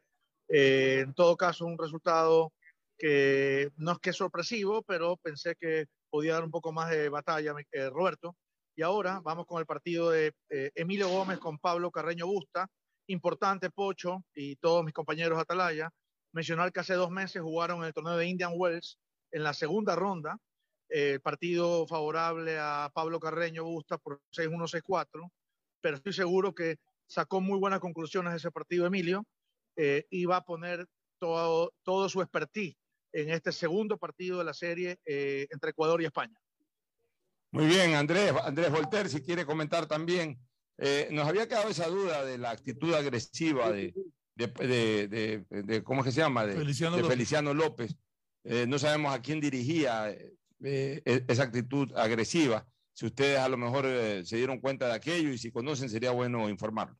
eh, 0.48 1.02
en 1.02 1.14
todo 1.14 1.38
caso, 1.38 1.66
un 1.66 1.78
resultado 1.78 2.54
que 2.98 3.72
no 3.78 3.94
es 3.94 4.00
que 4.00 4.12
es 4.12 4.16
sorpresivo, 4.16 4.84
pero 4.84 5.18
pensé 5.18 5.56
que 5.56 5.88
podía 6.10 6.34
dar 6.34 6.44
un 6.44 6.52
poco 6.52 6.72
más 6.72 6.90
de 6.92 7.10
batalla 7.10 7.56
eh, 7.72 7.90
Roberto. 7.90 8.36
Y 8.76 8.82
ahora 8.82 9.20
vamos 9.24 9.46
con 9.46 9.60
el 9.60 9.66
partido 9.66 10.10
de 10.10 10.34
eh, 10.50 10.72
Emilio 10.76 11.08
Gómez 11.10 11.40
con 11.40 11.60
Pablo 11.60 11.92
Carreño 11.92 12.28
Busta. 12.28 12.68
Importante, 13.08 13.70
Pocho 13.70 14.24
y 14.34 14.56
todos 14.56 14.84
mis 14.84 14.94
compañeros 14.94 15.40
Atalaya. 15.40 15.90
Mencionar 16.32 16.72
que 16.72 16.80
hace 16.80 16.94
dos 16.94 17.12
meses 17.12 17.42
jugaron 17.42 17.80
en 17.80 17.86
el 17.86 17.94
torneo 17.94 18.18
de 18.18 18.28
Indian 18.28 18.54
Wells 18.56 18.98
en 19.32 19.44
la 19.44 19.54
segunda 19.54 19.96
ronda. 19.96 20.38
eh, 20.90 21.14
el 21.14 21.22
partido 21.22 21.88
favorable 21.88 22.58
a 22.60 22.92
Pablo 22.94 23.20
Carreño 23.20 23.64
Busta 23.64 23.98
por 23.98 24.22
6-1-6-4. 24.32 25.30
Pero 25.82 25.98
estoy 25.98 26.14
seguro 26.14 26.54
que 26.54 26.78
sacó 27.08 27.42
muy 27.42 27.60
buenas 27.60 27.80
conclusiones 27.80 28.34
de 28.34 28.38
ese 28.38 28.52
partido 28.52 28.86
Emilio 28.86 29.26
eh, 29.76 30.06
y 30.10 30.26
va 30.26 30.38
a 30.38 30.46
poner 30.46 30.88
todo, 31.20 31.74
todo 31.84 32.10
su 32.10 32.22
expertise 32.22 32.76
en 33.14 33.30
este 33.30 33.52
segundo 33.52 33.98
partido 33.98 34.40
de 34.40 34.44
la 34.44 34.54
serie 34.54 35.00
eh, 35.06 35.48
entre 35.52 35.70
Ecuador 35.72 36.02
y 36.02 36.06
España. 36.06 36.38
Muy 37.52 37.68
bien, 37.68 37.94
Andrés, 37.94 38.34
Andrés 38.44 38.72
Volter, 38.72 39.08
si 39.08 39.22
quiere 39.22 39.46
comentar 39.46 39.86
también. 39.86 40.40
Eh, 40.78 41.08
nos 41.12 41.28
había 41.28 41.48
quedado 41.48 41.70
esa 41.70 41.88
duda 41.88 42.26
de 42.26 42.40
la 42.40 42.50
actitud 42.50 42.94
agresiva 42.96 43.72
de, 43.72 43.94
de, 44.36 44.48
de- 44.48 45.08
de- 45.48 45.64
de- 45.64 45.84
¿cómo 45.84 46.02
es 46.02 46.06
que 46.06 46.12
se 46.12 46.22
llama? 46.22 46.46
De 46.48 46.56
Feliciano 46.56 46.96
de 46.96 47.02
López. 47.04 47.16
Feliciano 47.16 47.54
López. 47.54 47.96
Eh, 48.44 48.66
no 48.68 48.80
sabemos 48.80 49.14
a 49.14 49.22
quién 49.22 49.40
dirigía 49.40 50.10
eh, 50.64 51.02
esa 51.28 51.44
actitud 51.44 51.96
agresiva. 51.96 52.66
Si 52.92 53.06
ustedes 53.06 53.38
a 53.40 53.48
lo 53.50 53.58
mejor 53.58 53.86
eh, 53.86 54.26
se 54.26 54.38
dieron 54.38 54.60
cuenta 54.60 54.88
de 54.88 54.94
aquello 54.94 55.30
y 55.30 55.38
si 55.38 55.52
conocen, 55.52 55.90
sería 55.90 56.12
bueno 56.12 56.50
informarlo. 56.50 56.98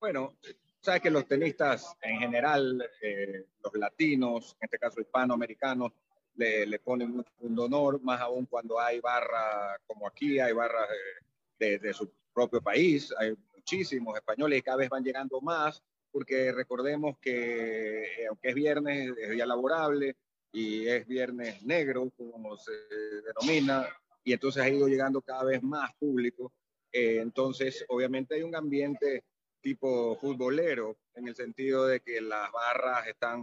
Bueno, 0.00 0.34
sabes 0.80 1.02
que 1.02 1.10
los 1.10 1.26
tenistas 1.26 1.96
en 2.02 2.18
general, 2.18 2.88
eh, 3.02 3.44
los 3.62 3.74
latinos, 3.74 4.56
en 4.60 4.64
este 4.66 4.78
caso 4.78 5.00
hispanoamericanos, 5.00 5.92
le, 6.36 6.66
le 6.66 6.78
ponen 6.78 7.24
punto 7.38 7.64
honor, 7.64 8.00
más 8.02 8.20
aún 8.20 8.46
cuando 8.46 8.80
hay 8.80 9.00
barra 9.00 9.78
como 9.86 10.06
aquí, 10.06 10.38
hay 10.38 10.52
barras 10.52 10.88
de 11.58 11.92
su 11.92 12.10
propio 12.32 12.62
país, 12.62 13.12
hay 13.18 13.36
muchísimos 13.54 14.16
españoles 14.16 14.58
y 14.58 14.62
cada 14.62 14.78
vez 14.78 14.88
van 14.88 15.04
llegando 15.04 15.40
más, 15.40 15.82
porque 16.10 16.52
recordemos 16.52 17.18
que 17.18 18.02
eh, 18.02 18.26
aunque 18.28 18.48
es 18.48 18.54
viernes, 18.54 19.12
es 19.18 19.30
día 19.30 19.46
laborable 19.46 20.16
y 20.52 20.86
es 20.88 21.06
viernes 21.06 21.62
negro, 21.62 22.10
como 22.16 22.56
se 22.56 22.72
denomina, 23.26 23.86
y 24.24 24.32
entonces 24.32 24.62
ha 24.62 24.68
ido 24.68 24.88
llegando 24.88 25.20
cada 25.20 25.44
vez 25.44 25.62
más 25.62 25.94
público. 25.96 26.52
Eh, 26.92 27.18
entonces, 27.20 27.84
obviamente 27.88 28.34
hay 28.34 28.42
un 28.42 28.56
ambiente 28.56 29.22
tipo 29.60 30.16
futbolero, 30.16 30.96
en 31.14 31.28
el 31.28 31.34
sentido 31.34 31.86
de 31.86 32.00
que 32.00 32.20
las 32.20 32.50
barras 32.52 33.06
están 33.06 33.42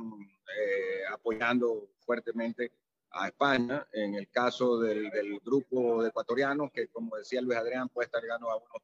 eh, 0.58 1.02
apoyando 1.12 1.90
fuertemente 2.00 2.72
a 3.12 3.28
España. 3.28 3.88
En 3.94 4.16
el 4.16 4.28
caso 4.30 4.80
del, 4.80 5.10
del 5.12 5.40
grupo 5.40 6.02
de 6.04 6.10
ecuatorianos, 6.10 6.72
que 6.72 6.88
como 6.88 7.16
decía 7.18 7.42
Luis 7.42 7.58
Adrián, 7.58 7.90
puede 7.90 8.06
estar 8.08 8.22
llegando 8.22 8.50
a 8.50 8.58
unos 8.58 8.82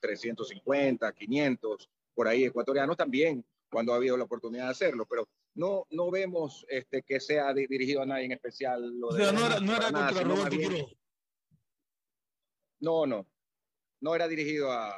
350, 0.00 1.12
500, 1.12 1.90
por 2.14 2.28
ahí 2.28 2.44
ecuatorianos 2.44 2.96
también, 2.96 3.44
cuando 3.70 3.92
ha 3.92 3.96
habido 3.96 4.16
la 4.16 4.24
oportunidad 4.24 4.64
de 4.66 4.70
hacerlo, 4.70 5.06
pero 5.06 5.28
no, 5.54 5.86
no 5.90 6.10
vemos 6.10 6.64
este, 6.68 7.02
que 7.02 7.18
sea 7.18 7.52
di- 7.52 7.66
dirigido 7.66 8.02
a 8.02 8.06
nadie 8.06 8.26
en 8.26 8.32
especial. 8.32 8.98
Lo 8.98 9.08
O 9.08 9.14
de 9.14 9.24
sea, 9.24 9.32
no 9.32 9.46
era, 9.46 9.60
no 9.60 9.76
era 9.76 9.90
nada, 9.90 10.06
contra 10.12 10.24
Roberto 10.24 10.50
Quiroga. 10.56 10.84
no, 12.80 13.06
no. 13.06 13.26
No 14.00 14.14
era 14.14 14.28
dirigido 14.28 14.70
a, 14.70 14.92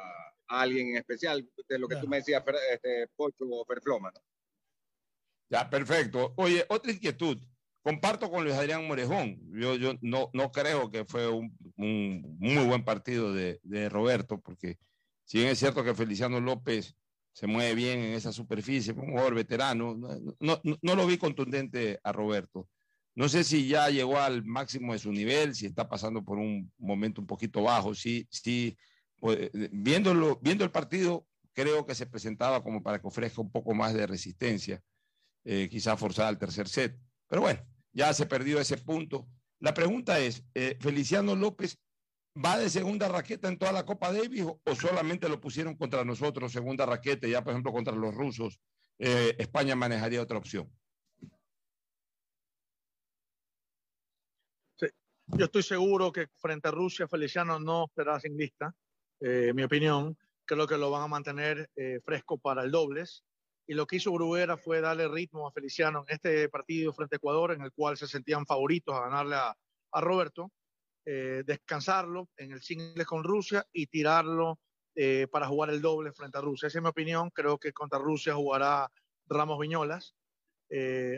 a 0.49 0.61
alguien 0.61 0.89
en 0.89 0.97
especial, 0.97 1.47
de 1.67 1.79
lo 1.79 1.87
que 1.87 1.95
tú 1.97 2.07
me 2.07 2.17
decías, 2.17 2.43
este, 2.73 3.07
Pocho 3.15 3.45
o 3.49 3.65
Ferfloma. 3.65 4.11
¿no? 4.11 4.19
Ya, 5.49 5.69
perfecto. 5.69 6.33
Oye, 6.37 6.65
otra 6.69 6.91
inquietud. 6.91 7.37
Comparto 7.81 8.29
con 8.29 8.43
Luis 8.43 8.55
Adrián 8.55 8.85
Morejón. 8.87 9.39
Yo, 9.53 9.75
yo 9.75 9.93
no, 10.01 10.29
no 10.33 10.51
creo 10.51 10.91
que 10.91 11.05
fue 11.05 11.27
un, 11.29 11.57
un 11.77 12.37
muy 12.39 12.65
buen 12.65 12.83
partido 12.83 13.33
de, 13.33 13.59
de 13.63 13.89
Roberto, 13.89 14.39
porque 14.41 14.77
si 15.23 15.37
bien 15.39 15.49
es 15.51 15.59
cierto 15.59 15.83
que 15.83 15.95
Feliciano 15.95 16.39
López 16.39 16.95
se 17.31 17.47
mueve 17.47 17.73
bien 17.75 17.99
en 17.99 18.13
esa 18.13 18.33
superficie, 18.33 18.91
un 18.93 19.11
jugador 19.11 19.33
veterano, 19.33 19.95
no, 19.95 20.09
no, 20.39 20.61
no- 20.81 20.95
lo 20.95 21.07
vi 21.07 21.17
contundente 21.17 21.99
a 22.03 22.11
Roberto. 22.11 22.67
No 23.15 23.29
sé 23.29 23.43
si 23.43 23.67
ya 23.67 23.89
llegó 23.89 24.19
al 24.19 24.43
máximo 24.43 24.93
de 24.93 24.99
su 24.99 25.11
nivel, 25.11 25.55
si 25.55 25.65
está 25.65 25.87
pasando 25.87 26.23
por 26.23 26.37
un 26.37 26.71
momento 26.77 27.21
un 27.21 27.27
poquito 27.27 27.63
bajo. 27.63 27.95
Sí, 27.95 28.27
sí, 28.29 28.77
viéndolo, 29.71 30.39
viendo 30.41 30.63
el 30.63 30.71
partido, 30.71 31.27
creo 31.53 31.85
que 31.85 31.95
se 31.95 32.05
presentaba 32.05 32.63
como 32.63 32.81
para 32.81 32.99
que 32.99 33.07
ofrezca 33.07 33.41
un 33.41 33.51
poco 33.51 33.73
más 33.73 33.93
de 33.93 34.07
resistencia 34.07 34.81
eh, 35.43 35.67
quizá 35.69 35.97
forzada 35.97 36.29
al 36.29 36.37
tercer 36.37 36.67
set. 36.67 36.97
Pero 37.27 37.41
bueno, 37.41 37.61
ya 37.91 38.13
se 38.13 38.25
perdió 38.25 38.59
ese 38.59 38.77
punto. 38.77 39.27
La 39.59 39.73
pregunta 39.73 40.19
es, 40.19 40.43
eh, 40.53 40.77
Feliciano 40.79 41.35
López 41.35 41.77
¿Va 42.45 42.57
de 42.57 42.69
segunda 42.69 43.09
raqueta 43.09 43.49
en 43.49 43.57
toda 43.57 43.71
la 43.73 43.85
Copa 43.85 44.13
Davis 44.13 44.43
o, 44.43 44.61
o 44.63 44.75
solamente 44.75 45.27
lo 45.27 45.41
pusieron 45.41 45.75
contra 45.75 46.05
nosotros, 46.05 46.51
segunda 46.53 46.85
raqueta, 46.85 47.27
ya 47.27 47.43
por 47.43 47.51
ejemplo 47.51 47.73
contra 47.73 47.93
los 47.93 48.13
rusos? 48.13 48.61
eh, 48.99 49.35
España 49.39 49.75
manejaría 49.75 50.21
otra 50.21 50.37
opción. 50.37 50.69
Yo 55.31 55.45
estoy 55.45 55.61
seguro 55.61 56.11
que 56.11 56.27
frente 56.37 56.67
a 56.67 56.71
Rusia, 56.71 57.07
Feliciano 57.07 57.59
no 57.59 57.85
será 57.95 58.19
sin 58.19 58.35
lista, 58.35 58.75
eh, 59.21 59.51
mi 59.53 59.63
opinión. 59.63 60.17
Creo 60.45 60.67
que 60.67 60.77
lo 60.77 60.89
van 60.89 61.03
a 61.03 61.07
mantener 61.07 61.69
eh, 61.75 61.99
fresco 62.03 62.37
para 62.37 62.63
el 62.63 62.71
dobles. 62.71 63.23
Y 63.67 63.75
lo 63.75 63.85
que 63.85 63.97
hizo 63.97 64.11
Bruguera 64.11 64.57
fue 64.57 64.81
darle 64.81 65.07
ritmo 65.07 65.47
a 65.47 65.51
Feliciano 65.51 66.03
en 66.07 66.15
este 66.15 66.49
partido 66.49 66.91
frente 66.91 67.15
a 67.15 67.17
Ecuador, 67.17 67.51
en 67.51 67.61
el 67.61 67.71
cual 67.71 67.97
se 67.97 68.07
sentían 68.07 68.45
favoritos 68.45 68.95
a 68.95 69.01
ganarle 69.01 69.35
a, 69.35 69.55
Roberto, 70.01 70.51
eh, 71.05 71.43
descansarlo 71.45 72.29
en 72.37 72.51
el 72.51 72.61
single 72.61 73.05
con 73.05 73.23
Rusia 73.23 73.65
y 73.71 73.87
tirarlo 73.87 74.59
para 75.31 75.47
jugar 75.47 75.69
el 75.69 75.81
doble 75.81 76.11
frente 76.11 76.39
a 76.39 76.41
Rusia. 76.41 76.67
Esa 76.67 76.79
es 76.79 76.83
mi 76.83 76.89
opinión. 76.89 77.29
Creo 77.29 77.57
que 77.57 77.71
contra 77.71 77.97
Rusia 77.99 78.35
jugará 78.35 78.91
Ramos 79.27 79.57
Viñolas. 79.57 80.13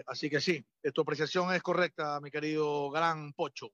Así 0.06 0.30
que 0.30 0.40
sí, 0.40 0.64
tu 0.94 1.02
apreciación 1.02 1.52
es 1.52 1.64
correcta, 1.64 2.20
mi 2.22 2.30
querido 2.30 2.92
Gran 2.92 3.34
Pocho. 3.34 3.72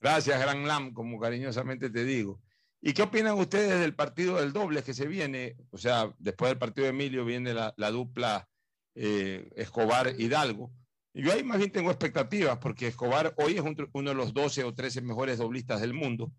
Gracias, 0.00 0.40
Gran 0.40 0.66
Lam, 0.66 0.94
como 0.94 1.20
cariñosamente 1.20 1.90
te 1.90 2.04
digo. 2.04 2.40
¿Y 2.80 2.92
qué 2.92 3.02
opinan 3.02 3.38
ustedes 3.38 3.80
del 3.80 3.94
partido 3.94 4.36
del 4.36 4.52
doble 4.52 4.82
que 4.82 4.94
se 4.94 5.06
viene? 5.06 5.56
O 5.70 5.78
sea, 5.78 6.14
después 6.18 6.50
del 6.50 6.58
partido 6.58 6.84
de 6.84 6.90
Emilio 6.90 7.24
viene 7.24 7.54
la, 7.54 7.74
la 7.76 7.90
dupla 7.90 8.48
eh, 8.94 9.48
Escobar-Hidalgo. 9.56 10.72
Yo 11.14 11.32
ahí 11.32 11.42
más 11.42 11.58
bien 11.58 11.72
tengo 11.72 11.90
expectativas 11.90 12.58
porque 12.58 12.88
Escobar 12.88 13.34
hoy 13.38 13.54
es 13.54 13.62
un, 13.62 13.88
uno 13.92 14.10
de 14.10 14.16
los 14.16 14.34
12 14.34 14.64
o 14.64 14.74
13 14.74 15.00
mejores 15.00 15.38
doblistas 15.38 15.80
del 15.80 15.94
mundo. 15.94 16.30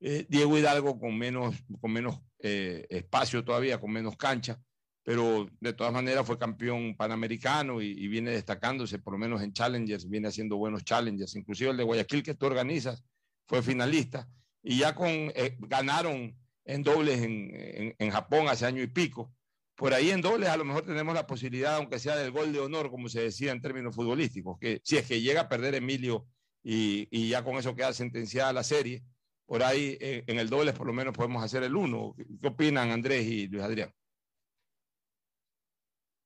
Eh, 0.00 0.26
Diego 0.28 0.58
Hidalgo 0.58 0.98
con 0.98 1.16
menos, 1.16 1.54
con 1.80 1.92
menos 1.92 2.20
eh, 2.40 2.86
espacio 2.88 3.44
todavía, 3.44 3.78
con 3.78 3.92
menos 3.92 4.16
cancha, 4.16 4.60
pero 5.04 5.48
de 5.60 5.72
todas 5.74 5.92
maneras 5.92 6.26
fue 6.26 6.38
campeón 6.38 6.96
panamericano 6.96 7.80
y, 7.80 7.90
y, 7.90 8.08
viene 8.08 8.32
destacándose, 8.32 8.98
por 8.98 9.12
lo 9.12 9.18
menos 9.18 9.42
en 9.42 9.52
Challengers, 9.52 10.08
viene 10.08 10.28
haciendo 10.28 10.56
buenos 10.56 10.82
Challengers, 10.84 11.36
inclusive 11.36 11.70
el 11.70 11.76
de 11.76 11.84
Guayaquil 11.84 12.22
que 12.22 12.34
tú 12.34 12.46
organizas 12.46 13.04
fue 13.46 13.62
finalista 13.62 14.28
y 14.62 14.78
ya 14.78 14.94
con, 14.94 15.08
eh, 15.10 15.56
ganaron 15.60 16.36
en 16.64 16.82
dobles 16.82 17.20
en, 17.22 17.50
en, 17.54 17.94
en, 17.98 18.10
Japón 18.10 18.48
hace 18.48 18.66
año 18.66 18.82
y 18.82 18.86
pico. 18.86 19.34
Por 19.74 19.94
ahí 19.94 20.10
en 20.10 20.20
dobles 20.20 20.48
a 20.48 20.56
lo 20.56 20.64
mejor 20.64 20.84
tenemos 20.84 21.14
la 21.14 21.26
posibilidad, 21.26 21.76
aunque 21.76 21.98
sea 21.98 22.16
del 22.16 22.30
gol 22.30 22.52
de 22.52 22.60
honor, 22.60 22.90
como 22.90 23.08
se 23.08 23.22
decía 23.22 23.52
en 23.52 23.60
términos 23.60 23.94
futbolísticos, 23.94 24.58
que 24.58 24.80
si 24.84 24.96
es 24.96 25.06
que 25.06 25.20
llega 25.20 25.42
a 25.42 25.48
perder 25.48 25.74
Emilio 25.74 26.26
y, 26.62 27.08
y 27.10 27.30
ya 27.30 27.42
con 27.42 27.56
eso 27.56 27.74
queda 27.74 27.92
sentenciada 27.92 28.52
la 28.52 28.62
serie, 28.62 29.02
por 29.46 29.62
ahí 29.62 29.98
eh, 30.00 30.24
en 30.26 30.38
el 30.38 30.48
dobles 30.48 30.74
por 30.74 30.86
lo 30.86 30.92
menos 30.92 31.14
podemos 31.14 31.42
hacer 31.42 31.62
el 31.62 31.74
uno. 31.74 32.14
¿Qué 32.40 32.48
opinan 32.48 32.90
Andrés 32.90 33.26
y 33.26 33.48
Luis 33.48 33.64
Adrián? 33.64 33.92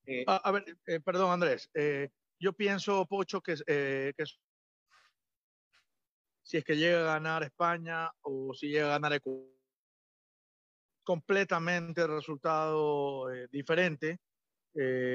Eh, 0.07 0.25
a, 0.27 0.37
a, 0.37 0.53
ver, 0.53 0.65
eh, 0.87 1.01
perdón 1.01 1.33
Andrés, 1.33 1.69
eh, 1.75 2.11
yo 2.39 2.53
pienso, 2.53 3.07
Pocho, 3.07 3.41
que, 3.41 3.57
que, 3.67 4.25
si 6.47 6.59
es 6.59 6.65
que 6.65 6.77
llega 6.77 7.01
a 7.01 7.15
ganar 7.15 7.43
España 7.43 8.09
o 8.23 8.55
si 8.55 8.69
llega 8.69 8.87
a 8.87 8.99
ganar 8.99 9.13
Ecuador, 9.15 9.45
completamente 11.03 12.07
resultado 12.07 13.29
diferente 13.51 14.19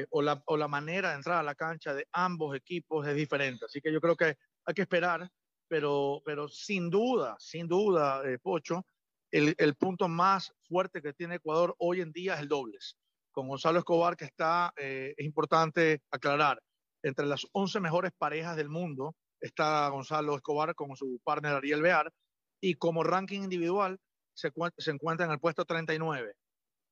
o 0.10 0.22
la, 0.22 0.42
o, 0.46 0.58
la, 0.58 0.68
manera 0.68 1.10
de 1.10 1.16
entrar 1.16 1.38
a 1.38 1.44
la 1.44 1.56
cancha 1.56 1.94
de 1.94 2.08
ambos 2.12 2.56
equipos 2.56 3.08
es 3.08 3.16
diferente. 3.16 3.66
Así 3.66 3.80
que 3.80 3.94
yo 3.94 4.02
creo 4.02 4.16
que 4.16 4.36
hay 4.66 4.74
que 4.74 4.82
esperar, 4.82 5.30
pero, 5.68 6.22
pero 6.26 6.48
sin 6.48 6.90
duda, 6.90 7.36
sin 7.40 7.68
duda, 7.68 8.22
Pocho, 8.42 8.86
el, 9.32 9.56
el 9.58 9.76
punto 9.76 10.08
más 10.08 10.54
fuerte 10.68 11.02
que 11.02 11.14
tiene 11.14 11.36
Ecuador 11.36 11.76
hoy 11.80 12.02
en 12.02 12.12
día 12.12 12.36
es 12.36 12.42
el 12.42 12.48
dobles 12.48 12.98
con 13.32 13.48
Gonzalo 13.48 13.80
Escobar, 13.80 14.16
que 14.16 14.26
está, 14.26 14.74
eh, 14.78 15.14
es 15.18 15.26
importante 15.26 16.02
aclarar, 16.12 16.62
entre 17.04 17.26
las 17.26 17.48
11 17.54 17.80
mejores 17.80 18.12
parejas 18.18 18.56
del 18.56 18.70
mundo 18.70 19.16
está 19.42 19.90
Gonzalo 19.90 20.36
Escobar 20.36 20.76
con 20.76 20.96
su 20.96 21.20
partner 21.24 21.56
Ariel 21.56 21.82
Bear, 21.82 22.14
y 22.62 22.76
como 22.76 23.04
ranking 23.04 23.42
individual 23.42 24.00
se, 24.34 24.52
se 24.78 24.92
encuentra 24.92 25.26
en 25.26 25.32
el 25.32 25.40
puesto 25.40 25.66
39. 25.66 26.34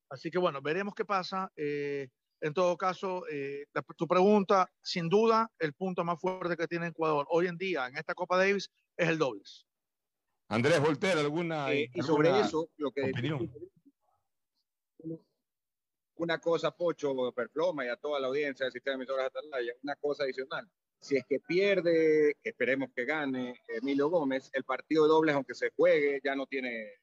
Así 0.10 0.32
que 0.32 0.40
bueno, 0.40 0.62
veremos 0.62 0.96
qué 0.96 1.06
pasa. 1.06 1.52
Eh, 1.56 2.10
en 2.42 2.54
todo 2.54 2.78
caso, 2.78 3.28
eh, 3.30 3.66
la, 3.74 3.84
tu 3.96 4.08
pregunta, 4.08 4.72
sin 4.82 5.10
duda, 5.10 5.52
el 5.60 5.74
punto 5.74 6.04
más 6.04 6.20
fuerte 6.20 6.58
que 6.58 6.68
tiene 6.68 6.88
Ecuador 6.88 7.28
hoy 7.30 7.48
en 7.48 7.58
día 7.58 7.88
en 7.88 7.98
esta 7.98 8.14
Copa 8.14 8.38
Davis 8.38 8.70
es 8.98 9.10
el 9.10 9.18
dobles. 9.18 9.66
Andrés 10.48 10.80
Volter, 10.80 11.18
¿alguna, 11.18 11.72
eh, 11.72 11.92
y 11.94 12.02
sobre 12.02 12.30
alguna 12.30 12.48
eso, 12.48 12.70
lo 12.78 12.92
que 12.92 13.04
opinión? 13.04 13.52
una 16.16 16.40
cosa, 16.40 16.76
Pocho, 16.76 17.32
Perploma 17.34 17.86
y 17.86 17.90
a 17.90 17.96
toda 17.96 18.20
la 18.20 18.28
audiencia 18.28 18.66
del 18.66 18.74
sistema 18.74 18.94
de 18.94 19.04
emisoras 19.04 19.28
Atalaya, 19.28 19.74
una 19.84 19.96
cosa 19.96 20.24
adicional. 20.24 20.70
Si 21.02 21.16
es 21.16 21.24
que 21.28 21.40
pierde, 21.40 22.36
esperemos 22.44 22.90
que 22.94 23.06
gane 23.06 23.62
Emilio 23.68 24.10
Gómez, 24.10 24.50
el 24.54 24.64
partido 24.64 25.04
de 25.04 25.10
dobles, 25.10 25.36
aunque 25.36 25.56
se 25.56 25.72
juegue, 25.76 26.20
ya 26.24 26.36
no 26.36 26.46
tiene. 26.46 26.94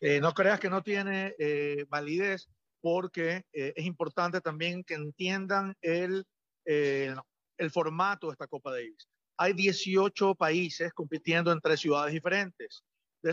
Eh, 0.00 0.20
no 0.20 0.34
creas 0.34 0.58
que 0.58 0.68
no 0.68 0.82
tiene 0.82 1.34
eh, 1.38 1.86
validez, 1.88 2.48
porque 2.80 3.44
eh, 3.52 3.72
es 3.76 3.86
importante 3.86 4.40
también 4.40 4.82
que 4.82 4.94
entiendan 4.94 5.76
el, 5.80 6.26
eh, 6.64 7.14
el 7.56 7.70
formato 7.70 8.26
de 8.26 8.32
esta 8.32 8.48
Copa 8.48 8.72
Davis. 8.72 9.08
Hay 9.36 9.52
18 9.52 10.34
países 10.34 10.92
compitiendo 10.92 11.52
en 11.52 11.60
tres 11.60 11.80
ciudades 11.80 12.12
diferentes. 12.12 12.84
De 13.22 13.32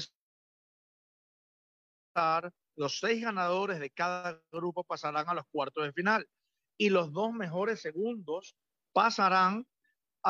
los 2.75 2.99
seis 2.99 3.21
ganadores 3.21 3.79
de 3.79 3.89
cada 3.89 4.41
grupo 4.51 4.83
pasarán 4.83 5.27
a 5.27 5.33
los 5.33 5.45
cuartos 5.51 5.83
de 5.83 5.93
final 5.93 6.27
y 6.77 6.89
los 6.89 7.11
dos 7.11 7.33
mejores 7.33 7.81
segundos 7.81 8.55
pasarán 8.93 9.65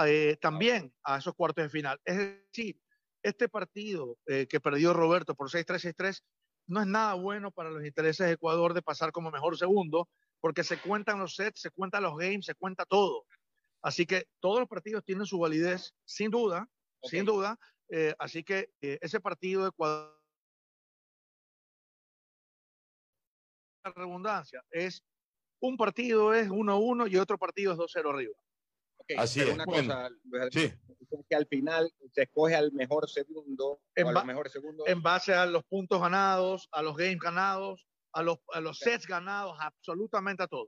eh, 0.05 0.37
también 0.41 0.93
a 1.03 1.17
esos 1.17 1.33
cuartos 1.35 1.63
de 1.63 1.69
final. 1.69 1.99
Es 2.05 2.17
decir, 2.17 2.79
este 3.23 3.49
partido 3.49 4.17
eh, 4.27 4.47
que 4.47 4.59
perdió 4.59 4.93
Roberto 4.93 5.35
por 5.35 5.49
6-3, 5.49 5.93
6-3 5.95 6.23
no 6.67 6.81
es 6.81 6.87
nada 6.87 7.15
bueno 7.15 7.51
para 7.51 7.71
los 7.71 7.83
intereses 7.83 8.27
de 8.27 8.33
Ecuador 8.33 8.73
de 8.73 8.81
pasar 8.81 9.11
como 9.11 9.31
mejor 9.31 9.57
segundo, 9.57 10.07
porque 10.39 10.63
se 10.63 10.79
cuentan 10.79 11.19
los 11.19 11.35
sets, 11.35 11.61
se 11.61 11.71
cuentan 11.71 12.03
los 12.03 12.15
games, 12.17 12.45
se 12.45 12.55
cuenta 12.55 12.85
todo. 12.85 13.25
Así 13.81 14.05
que 14.05 14.25
todos 14.39 14.59
los 14.59 14.69
partidos 14.69 15.03
tienen 15.03 15.25
su 15.25 15.39
validez, 15.39 15.93
sin 16.05 16.29
duda, 16.29 16.67
okay. 16.99 17.19
sin 17.19 17.25
duda. 17.25 17.57
Eh, 17.89 18.13
así 18.19 18.43
que 18.43 18.69
eh, 18.81 18.99
ese 19.01 19.19
partido 19.19 19.63
de 19.63 19.69
Ecuador 19.69 20.15
la 23.83 23.91
redundancia, 23.91 24.63
es 24.69 25.03
un 25.61 25.77
partido 25.77 26.33
es 26.33 26.49
1-1 26.49 27.09
y 27.09 27.17
otro 27.17 27.37
partido 27.37 27.73
es 27.73 27.79
2-0 27.79 28.09
arriba. 28.09 28.35
Okay, 29.09 29.17
Así 29.23 29.39
pero 29.39 29.49
es. 29.51 29.55
una 29.55 29.65
Bueno, 29.65 29.93
cosa, 29.93 30.09
sí. 30.51 30.71
que 31.27 31.35
al 31.35 31.47
final 31.47 31.91
se 32.13 32.23
escoge 32.23 32.55
al 32.55 32.71
mejor 32.73 33.09
segundo, 33.09 33.81
En, 33.95 34.05
o 34.05 34.09
a 34.09 34.13
ba- 34.13 34.19
los 34.19 34.25
mejores 34.27 34.51
segundos. 34.53 34.87
en 34.87 35.01
base 35.01 35.33
a 35.33 35.45
los 35.47 35.63
puntos 35.65 35.99
ganados, 35.99 36.67
a 36.71 36.83
los 36.83 36.95
games 36.95 37.17
ganados, 37.19 37.87
a 38.13 38.21
los, 38.21 38.37
a 38.53 38.59
los 38.61 38.77
sets 38.77 39.07
ganados, 39.07 39.57
absolutamente 39.59 40.43
a 40.43 40.47
todo. 40.47 40.67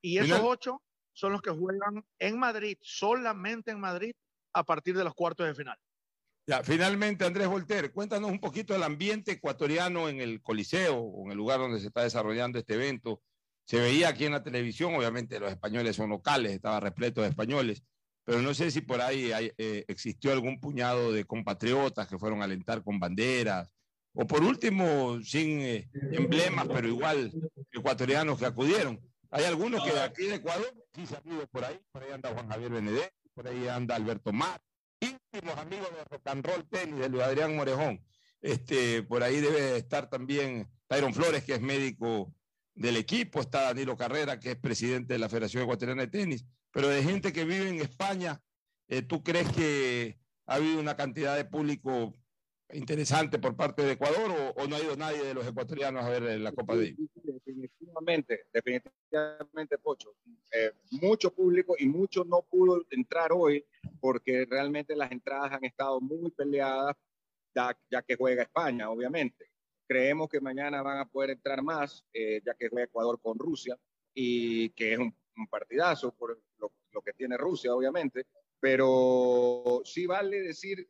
Y 0.00 0.18
esos 0.18 0.28
Final- 0.38 0.42
ocho 0.44 0.82
son 1.12 1.32
los 1.32 1.42
que 1.42 1.50
juegan 1.50 2.04
en 2.20 2.38
Madrid, 2.38 2.76
solamente 2.80 3.72
en 3.72 3.80
Madrid, 3.80 4.12
a 4.52 4.62
partir 4.64 4.96
de 4.96 5.02
los 5.04 5.14
cuartos 5.14 5.46
de 5.46 5.54
final. 5.54 5.76
Ya, 6.46 6.62
finalmente, 6.62 7.24
Andrés 7.24 7.48
Volter, 7.48 7.92
cuéntanos 7.92 8.30
un 8.30 8.38
poquito 8.38 8.72
del 8.74 8.82
ambiente 8.82 9.32
ecuatoriano 9.32 10.08
en 10.08 10.20
el 10.20 10.42
Coliseo, 10.42 10.96
o 11.00 11.24
en 11.24 11.32
el 11.32 11.38
lugar 11.38 11.58
donde 11.58 11.80
se 11.80 11.86
está 11.88 12.02
desarrollando 12.02 12.58
este 12.58 12.74
evento. 12.74 13.22
Se 13.66 13.80
veía 13.80 14.08
aquí 14.08 14.26
en 14.26 14.32
la 14.32 14.42
televisión, 14.42 14.94
obviamente 14.94 15.40
los 15.40 15.50
españoles 15.50 15.96
son 15.96 16.10
locales, 16.10 16.52
estaba 16.52 16.80
repleto 16.80 17.22
de 17.22 17.28
españoles, 17.28 17.82
pero 18.24 18.42
no 18.42 18.54
sé 18.54 18.70
si 18.70 18.82
por 18.82 19.00
ahí 19.00 19.30
eh, 19.32 19.84
existió 19.88 20.32
algún 20.32 20.60
puñado 20.60 21.12
de 21.12 21.24
compatriotas 21.24 22.06
que 22.06 22.18
fueron 22.18 22.42
a 22.42 22.44
alentar 22.44 22.82
con 22.82 22.98
banderas, 22.98 23.70
o 24.14 24.26
por 24.26 24.42
último, 24.42 25.20
sin 25.22 25.60
eh, 25.60 25.90
emblemas, 26.12 26.68
pero 26.68 26.86
igual 26.86 27.32
ecuatorianos 27.72 28.38
que 28.38 28.46
acudieron. 28.46 29.00
Hay 29.30 29.44
algunos 29.44 29.82
que 29.82 29.92
de 29.92 30.00
aquí 30.00 30.26
de 30.26 30.36
Ecuador 30.36 30.72
sí 30.94 31.06
se 31.06 31.16
han 31.16 31.26
ido 31.26 31.46
por 31.48 31.64
ahí, 31.64 31.80
por 31.90 32.04
ahí 32.04 32.12
anda 32.12 32.32
Juan 32.32 32.48
Javier 32.48 32.70
Benedetti, 32.70 33.28
por 33.34 33.48
ahí 33.48 33.66
anda 33.66 33.96
Alberto 33.96 34.32
Mar, 34.32 34.62
íntimos 35.00 35.58
amigos 35.58 35.88
de 35.90 36.04
Rock 36.04 36.28
and 36.28 36.46
Roll 36.46 36.68
Tenis, 36.68 37.00
de 37.00 37.08
Luis 37.08 37.24
Adrián 37.24 37.56
Morejón. 37.56 38.04
Este, 38.40 39.02
por 39.02 39.24
ahí 39.24 39.40
debe 39.40 39.78
estar 39.78 40.08
también 40.08 40.70
Tyron 40.86 41.12
Flores, 41.12 41.42
que 41.42 41.54
es 41.54 41.60
médico 41.60 42.32
del 42.74 42.96
equipo, 42.96 43.40
está 43.40 43.62
Danilo 43.62 43.96
Carrera, 43.96 44.40
que 44.40 44.52
es 44.52 44.56
presidente 44.56 45.14
de 45.14 45.18
la 45.18 45.28
Federación 45.28 45.62
Ecuatoriana 45.62 46.02
de 46.02 46.08
Tenis, 46.08 46.44
pero 46.70 46.88
de 46.88 47.02
gente 47.02 47.32
que 47.32 47.44
vive 47.44 47.68
en 47.68 47.80
España, 47.80 48.40
eh, 48.88 49.02
¿tú 49.02 49.22
crees 49.22 49.48
que 49.52 50.18
ha 50.46 50.56
habido 50.56 50.80
una 50.80 50.96
cantidad 50.96 51.36
de 51.36 51.44
público 51.44 52.12
interesante 52.72 53.38
por 53.38 53.56
parte 53.56 53.82
de 53.82 53.92
Ecuador 53.92 54.54
o, 54.56 54.66
no 54.66 54.76
ha 54.76 54.80
ido 54.80 54.96
nadie 54.96 55.22
de 55.22 55.34
los 55.34 55.46
ecuatorianos 55.46 56.04
a 56.04 56.08
ver 56.08 56.40
la 56.40 56.52
Copa 56.52 56.74
de 56.74 56.96
Definitivamente, 57.44 58.46
definitivamente, 58.52 59.78
Pocho. 59.78 60.16
Eh, 60.50 60.72
mucho 60.90 61.32
público 61.32 61.76
y 61.78 61.86
mucho 61.86 62.24
no 62.24 62.42
pudo 62.42 62.84
entrar 62.90 63.30
hoy 63.32 63.64
porque 64.00 64.46
realmente 64.48 64.96
las 64.96 65.12
entradas 65.12 65.52
han 65.52 65.64
estado 65.64 66.00
muy 66.00 66.30
peleadas 66.30 66.96
ya 67.54 68.02
que 68.02 68.16
juega 68.16 68.42
España, 68.42 68.90
obviamente. 68.90 69.53
Creemos 69.86 70.28
que 70.28 70.40
mañana 70.40 70.82
van 70.82 70.98
a 70.98 71.04
poder 71.08 71.30
entrar 71.30 71.62
más, 71.62 72.04
eh, 72.12 72.40
ya 72.44 72.54
que 72.54 72.68
juega 72.68 72.84
Ecuador 72.86 73.20
con 73.20 73.38
Rusia, 73.38 73.76
y 74.14 74.70
que 74.70 74.92
es 74.94 74.98
un, 74.98 75.14
un 75.36 75.46
partidazo 75.48 76.12
por 76.14 76.40
lo, 76.58 76.72
lo 76.92 77.02
que 77.02 77.12
tiene 77.12 77.36
Rusia, 77.36 77.74
obviamente. 77.74 78.26
Pero 78.60 79.82
sí 79.84 80.06
vale 80.06 80.40
decir 80.40 80.88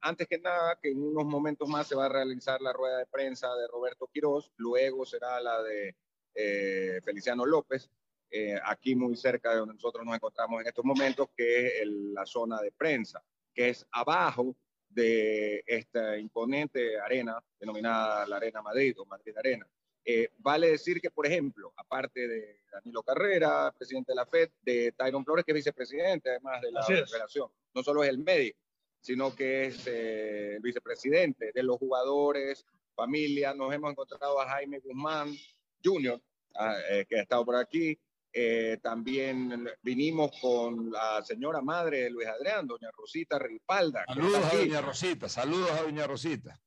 antes 0.00 0.28
que 0.28 0.38
nada, 0.38 0.78
que 0.82 0.90
en 0.90 1.02
unos 1.02 1.24
momentos 1.24 1.66
más 1.68 1.86
se 1.86 1.94
va 1.94 2.04
a 2.04 2.08
realizar 2.10 2.60
la 2.60 2.74
rueda 2.74 2.98
de 2.98 3.06
prensa 3.06 3.54
de 3.54 3.66
Roberto 3.68 4.06
Quirós, 4.12 4.52
luego 4.56 5.06
será 5.06 5.40
la 5.40 5.62
de 5.62 5.96
eh, 6.34 7.00
Feliciano 7.02 7.46
López, 7.46 7.88
eh, 8.30 8.58
aquí 8.64 8.94
muy 8.94 9.16
cerca 9.16 9.52
de 9.52 9.58
donde 9.58 9.74
nosotros 9.74 10.04
nos 10.04 10.14
encontramos 10.16 10.60
en 10.60 10.66
estos 10.66 10.84
momentos, 10.84 11.28
que 11.34 11.66
es 11.66 11.72
el- 11.82 12.12
la 12.12 12.26
zona 12.26 12.60
de 12.60 12.72
prensa, 12.72 13.24
que 13.54 13.70
es 13.70 13.86
abajo 13.92 14.54
de 14.94 15.64
esta 15.66 16.16
imponente 16.16 16.98
arena 16.98 17.42
denominada 17.58 18.26
la 18.26 18.36
Arena 18.36 18.62
Madrid 18.62 18.94
o 18.98 19.06
Madrid 19.06 19.36
Arena. 19.36 19.66
Eh, 20.06 20.28
vale 20.38 20.70
decir 20.70 21.00
que, 21.00 21.10
por 21.10 21.26
ejemplo, 21.26 21.72
aparte 21.76 22.28
de 22.28 22.60
Danilo 22.70 23.02
Carrera, 23.02 23.72
presidente 23.76 24.12
de 24.12 24.16
la 24.16 24.26
FED, 24.26 24.50
de 24.60 24.92
Tyron 24.92 25.24
Flores, 25.24 25.44
que 25.44 25.52
es 25.52 25.56
vicepresidente 25.56 26.30
además 26.30 26.60
de 26.60 26.72
la 26.72 26.82
federación, 26.82 27.48
no 27.74 27.82
solo 27.82 28.04
es 28.04 28.10
el 28.10 28.18
médico, 28.18 28.58
sino 29.00 29.34
que 29.34 29.66
es 29.66 29.86
eh, 29.86 30.56
el 30.56 30.60
vicepresidente 30.60 31.52
de 31.52 31.62
los 31.62 31.78
jugadores, 31.78 32.66
familia. 32.94 33.54
Nos 33.54 33.72
hemos 33.72 33.92
encontrado 33.92 34.40
a 34.40 34.48
Jaime 34.48 34.78
Guzmán 34.80 35.34
Jr., 35.82 36.20
ah, 36.54 36.76
eh, 36.90 37.06
que 37.08 37.18
ha 37.18 37.22
estado 37.22 37.44
por 37.44 37.56
aquí. 37.56 37.98
Eh, 38.36 38.78
también 38.82 39.64
vinimos 39.80 40.32
con 40.40 40.90
la 40.90 41.22
señora 41.22 41.62
madre 41.62 42.02
de 42.02 42.10
Luis 42.10 42.26
Adrián, 42.26 42.66
doña 42.66 42.90
Rosita 42.90 43.38
Ripalda. 43.38 44.04
Saludos 44.08 44.44
a 44.44 44.56
doña 44.56 44.80
Rosita, 44.80 45.28
saludos 45.28 45.70
a 45.70 45.82
doña 45.82 46.04
Rosita. 46.08 46.60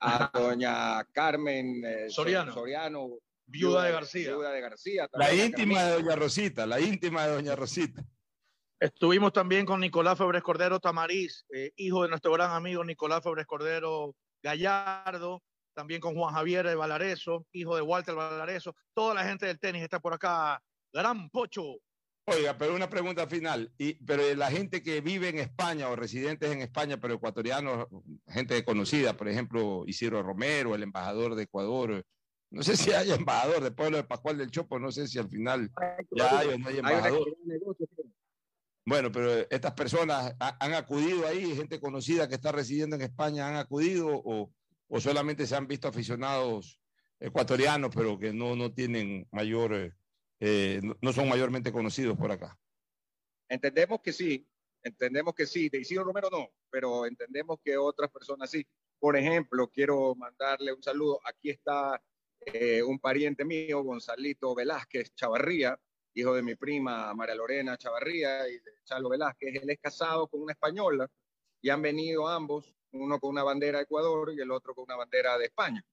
a 0.00 0.30
doña 0.34 1.02
Carmen 1.12 1.82
eh, 1.82 2.10
Soriano. 2.10 2.52
Soriano, 2.52 3.08
Viuda 3.46 3.84
de 3.84 3.92
García. 3.92 4.28
Viuda 4.28 4.52
de 4.52 4.60
García. 4.60 5.08
La 5.14 5.32
íntima 5.32 5.76
Carmen. 5.76 5.90
de 5.90 6.02
doña 6.02 6.16
Rosita, 6.16 6.66
la 6.66 6.78
íntima 6.78 7.26
de 7.26 7.34
doña 7.36 7.56
Rosita. 7.56 8.04
Estuvimos 8.78 9.32
también 9.32 9.64
con 9.64 9.80
Nicolás 9.80 10.18
Febres 10.18 10.42
Cordero 10.42 10.78
Tamariz, 10.78 11.46
eh, 11.54 11.72
hijo 11.76 12.02
de 12.02 12.10
nuestro 12.10 12.32
gran 12.32 12.50
amigo 12.50 12.84
Nicolás 12.84 13.22
Febres 13.22 13.46
Cordero 13.46 14.14
Gallardo, 14.42 15.42
también 15.74 16.00
con 16.00 16.14
Juan 16.14 16.34
Javier 16.34 16.66
de 16.66 16.74
Valareso, 16.74 17.46
hijo 17.52 17.76
de 17.76 17.82
Walter 17.82 18.14
Valareso. 18.14 18.74
Toda 18.94 19.14
la 19.14 19.24
gente 19.24 19.46
del 19.46 19.58
tenis 19.58 19.82
está 19.82 20.00
por 20.00 20.14
acá. 20.14 20.62
Gran 20.92 21.28
Pocho. 21.30 21.62
Oiga, 22.26 22.56
pero 22.56 22.74
una 22.74 22.88
pregunta 22.88 23.26
final. 23.26 23.70
Y, 23.76 23.94
pero 24.04 24.22
la 24.34 24.50
gente 24.50 24.82
que 24.82 25.00
vive 25.02 25.28
en 25.28 25.38
España 25.40 25.88
o 25.90 25.96
residentes 25.96 26.50
en 26.50 26.62
España, 26.62 26.98
pero 26.98 27.14
ecuatorianos, 27.14 27.86
gente 28.28 28.64
conocida, 28.64 29.14
por 29.14 29.28
ejemplo, 29.28 29.84
Isidro 29.86 30.22
Romero, 30.22 30.74
el 30.74 30.82
embajador 30.84 31.34
de 31.34 31.42
Ecuador. 31.42 32.02
No 32.50 32.62
sé 32.62 32.76
si 32.76 32.92
hay 32.92 33.10
embajador 33.10 33.62
de 33.62 33.72
Pueblo 33.72 33.96
de 33.98 34.04
Pascual 34.04 34.38
del 34.38 34.50
Chopo, 34.50 34.78
no 34.78 34.90
sé 34.92 35.06
si 35.08 35.18
al 35.18 35.28
final 35.28 35.70
ya 36.12 36.38
hay 36.38 36.48
o 36.48 36.58
no 36.58 36.68
hay 36.68 36.78
embajador. 36.78 37.36
Bueno, 38.86 39.10
pero 39.10 39.32
estas 39.50 39.72
personas 39.72 40.34
ha- 40.38 40.56
han 40.64 40.74
acudido 40.74 41.26
ahí, 41.26 41.56
gente 41.56 41.80
conocida 41.80 42.28
que 42.28 42.34
está 42.34 42.52
residiendo 42.52 42.96
en 42.96 43.02
España, 43.02 43.48
han 43.48 43.56
acudido 43.56 44.08
o, 44.10 44.52
o 44.88 45.00
solamente 45.00 45.46
se 45.46 45.56
han 45.56 45.66
visto 45.66 45.88
aficionados 45.88 46.80
ecuatorianos, 47.20 47.90
pero 47.94 48.18
que 48.18 48.32
no, 48.32 48.54
no 48.56 48.72
tienen 48.72 49.26
mayor, 49.32 49.74
eh, 49.74 49.92
eh, 50.40 50.80
no- 51.00 51.12
son 51.12 51.28
mayormente 51.28 51.72
conocidos 51.72 52.16
por 52.18 52.30
acá. 52.32 52.58
Entendemos 53.48 54.00
que 54.02 54.12
sí, 54.12 54.46
entendemos 54.82 55.34
que 55.34 55.46
sí. 55.46 55.68
De 55.68 55.78
Isidro 55.78 56.04
Romero 56.04 56.28
no, 56.30 56.48
pero 56.70 57.06
entendemos 57.06 57.58
que 57.62 57.76
otras 57.76 58.10
personas 58.10 58.50
sí. 58.50 58.66
Por 58.98 59.16
ejemplo, 59.16 59.68
quiero 59.70 60.14
mandarle 60.14 60.72
un 60.72 60.82
saludo. 60.82 61.20
Aquí 61.24 61.50
está 61.50 62.02
eh, 62.40 62.82
un 62.82 62.98
pariente 62.98 63.44
mío, 63.44 63.82
Gonzalito 63.82 64.54
Velázquez 64.54 65.14
Chavarría, 65.14 65.78
hijo 66.14 66.34
de 66.34 66.42
mi 66.42 66.54
prima 66.56 67.12
María 67.14 67.34
Lorena 67.34 67.76
Chavarría 67.76 68.48
y 68.48 68.54
de 68.58 68.72
Chalo 68.84 69.08
Velázquez. 69.08 69.62
Él 69.62 69.70
es 69.70 69.78
casado 69.78 70.26
con 70.28 70.42
una 70.42 70.52
española 70.52 71.10
y 71.60 71.70
han 71.70 71.80
venido 71.82 72.28
ambos, 72.28 72.74
uno 72.94 73.18
con 73.18 73.30
una 73.30 73.42
bandera 73.42 73.78
de 73.78 73.84
Ecuador 73.84 74.32
y 74.34 74.40
el 74.40 74.50
otro 74.50 74.74
con 74.74 74.84
una 74.84 74.96
bandera 74.96 75.36
de 75.38 75.46
España. 75.46 75.84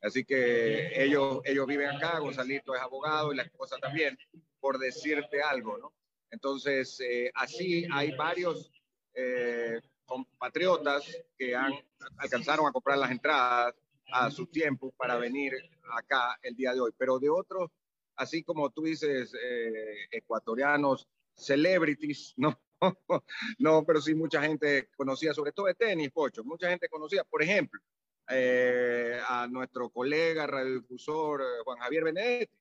Así 0.00 0.24
que 0.24 1.02
ellos, 1.02 1.40
ellos 1.44 1.66
viven 1.66 1.88
acá, 1.88 2.18
Gonzalito 2.18 2.74
es 2.74 2.80
abogado 2.80 3.32
y 3.32 3.36
la 3.36 3.42
esposa 3.42 3.76
también, 3.78 4.18
por 4.60 4.78
decirte 4.78 5.42
algo, 5.42 5.78
¿no? 5.78 5.94
Entonces, 6.30 7.00
eh, 7.00 7.30
así 7.34 7.86
hay 7.90 8.14
varios 8.16 8.70
eh, 9.14 9.80
compatriotas 10.04 11.04
que 11.38 11.54
han, 11.54 11.72
alcanzaron 12.18 12.66
a 12.66 12.72
comprar 12.72 12.98
las 12.98 13.10
entradas 13.10 13.74
a 14.12 14.30
su 14.30 14.46
tiempo 14.46 14.92
para 14.96 15.16
venir 15.16 15.54
acá 15.96 16.38
el 16.42 16.54
día 16.54 16.74
de 16.74 16.80
hoy. 16.80 16.92
Pero 16.98 17.18
de 17.18 17.30
otros, 17.30 17.70
así 18.16 18.42
como 18.42 18.70
tú 18.70 18.82
dices, 18.82 19.32
eh, 19.42 20.08
ecuatorianos, 20.10 21.08
celebrities, 21.34 22.34
no, 22.36 22.58
no, 23.58 23.84
pero 23.84 24.00
sí 24.00 24.14
mucha 24.14 24.42
gente 24.42 24.88
conocida, 24.96 25.32
sobre 25.34 25.52
todo 25.52 25.66
de 25.66 25.74
tenis, 25.74 26.10
Pocho, 26.10 26.44
mucha 26.44 26.68
gente 26.68 26.88
conocida. 26.88 27.24
Por 27.24 27.42
ejemplo, 27.42 27.80
eh, 28.28 29.18
a 29.26 29.46
nuestro 29.46 29.90
colega 29.90 30.46
radiodifusor 30.46 31.42
eh, 31.42 31.44
Juan 31.64 31.78
Javier 31.78 32.04
Benedetti, 32.04 32.56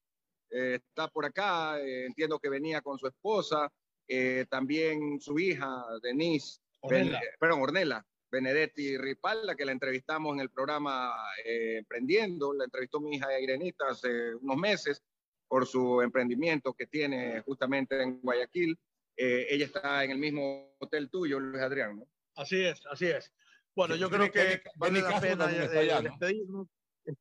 eh, 0.50 0.76
está 0.76 1.08
por 1.08 1.26
acá, 1.26 1.80
eh, 1.80 2.06
entiendo 2.06 2.40
que 2.40 2.50
venía 2.50 2.82
con 2.82 2.98
su 2.98 3.08
esposa, 3.08 3.72
también 4.50 5.20
su 5.20 5.40
hija, 5.40 5.86
Denise, 6.04 6.60
Ornella. 6.82 7.20
Ben- 7.20 7.30
perdón, 7.40 7.62
Ornella, 7.62 8.06
Benedetti 8.30 8.98
Ripalda, 8.98 9.56
que 9.56 9.66
la 9.66 9.72
entrevistamos 9.72 10.36
en 10.36 10.42
el 10.42 10.50
programa 10.50 11.16
Emprendiendo, 11.46 12.54
la 12.54 12.66
entrevistó 12.66 13.00
mi 13.00 13.16
hija 13.16 13.40
Irenita 13.40 13.86
hace 13.90 14.36
unos 14.36 14.58
meses 14.58 15.02
por 15.48 15.66
su 15.66 16.02
emprendimiento 16.02 16.74
que 16.74 16.86
tiene 16.88 17.42
justamente 17.42 18.02
en 18.02 18.20
Guayaquil. 18.22 18.78
Eh, 19.16 19.48
ella 19.50 19.66
está 19.66 20.04
en 20.04 20.12
el 20.12 20.18
mismo 20.18 20.76
hotel 20.80 21.10
tuyo, 21.10 21.40
Luis 21.40 21.62
Adrián, 21.62 21.98
¿no? 22.00 22.08
Así 22.36 22.64
es, 22.64 22.82
así 22.88 23.06
es. 23.08 23.32
Bueno, 23.76 23.94
Sí, 23.96 24.00
yo 24.02 24.10
creo 24.10 24.32
que 24.32 24.62
vale 24.76 25.02
la 25.02 25.20
pena 25.22 25.52
eh, 25.52 25.80
allá, 25.80 26.02
¿no? 26.02 26.10
despedirnos. 26.10 26.68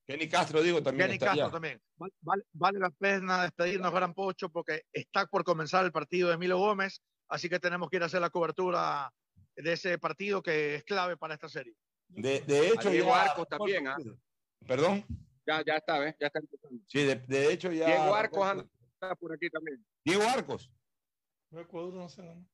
Kenny 0.06 0.28
Castro, 0.28 0.62
digo, 0.62 0.82
también 0.82 1.06
Kenny 1.08 1.14
está 1.14 1.26
Castro 1.26 1.44
allá. 1.44 1.52
también. 1.52 1.82
Val- 1.96 2.12
Vale, 2.20 2.42
vale 2.52 2.78
la 2.78 2.90
pena 2.90 3.42
despedirnos, 3.42 3.92
Gran 3.92 4.14
Pocho, 4.14 4.48
porque 4.48 4.82
está 4.92 5.26
por 5.26 5.42
comenzar 5.44 5.84
el 5.84 5.92
partido 5.92 6.28
de 6.28 6.34
Emilio 6.36 6.58
Gómez, 6.58 7.02
así 7.28 7.48
que 7.48 7.58
tenemos 7.58 7.90
que 7.90 7.96
ir 7.96 8.02
a 8.02 8.06
hacer 8.06 8.20
la 8.20 8.30
cobertura 8.30 9.12
de 9.56 9.72
ese 9.72 9.98
partido 9.98 10.42
que 10.42 10.76
es 10.76 10.84
clave 10.84 11.16
para 11.16 11.34
esta 11.34 11.48
serie. 11.48 11.74
De, 12.08 12.40
de 12.40 12.68
hecho, 12.68 12.90
Diego 12.90 13.08
ya- 13.08 13.22
Arcos 13.22 13.48
también, 13.48 13.88
¿ah? 13.88 13.96
Perdón. 14.66 15.04
Ya, 15.46 15.62
ya 15.66 15.76
está, 15.76 15.98
¿ves? 15.98 16.14
Ya 16.20 16.28
está 16.28 16.38
empezando. 16.38 16.78
Sí, 16.86 17.02
de, 17.04 17.16
de 17.16 17.52
hecho 17.52 17.72
ya. 17.72 17.86
Diego 17.86 18.14
Arcos 18.14 18.46
anda 18.48 18.68
por 19.18 19.32
aquí 19.34 19.50
también. 19.50 19.84
Diego 20.04 20.22
Arcos. 20.22 20.70
Ecuador 21.60 21.92
no 21.94 22.08
sé, 22.08 22.22
¿no? 22.22 22.46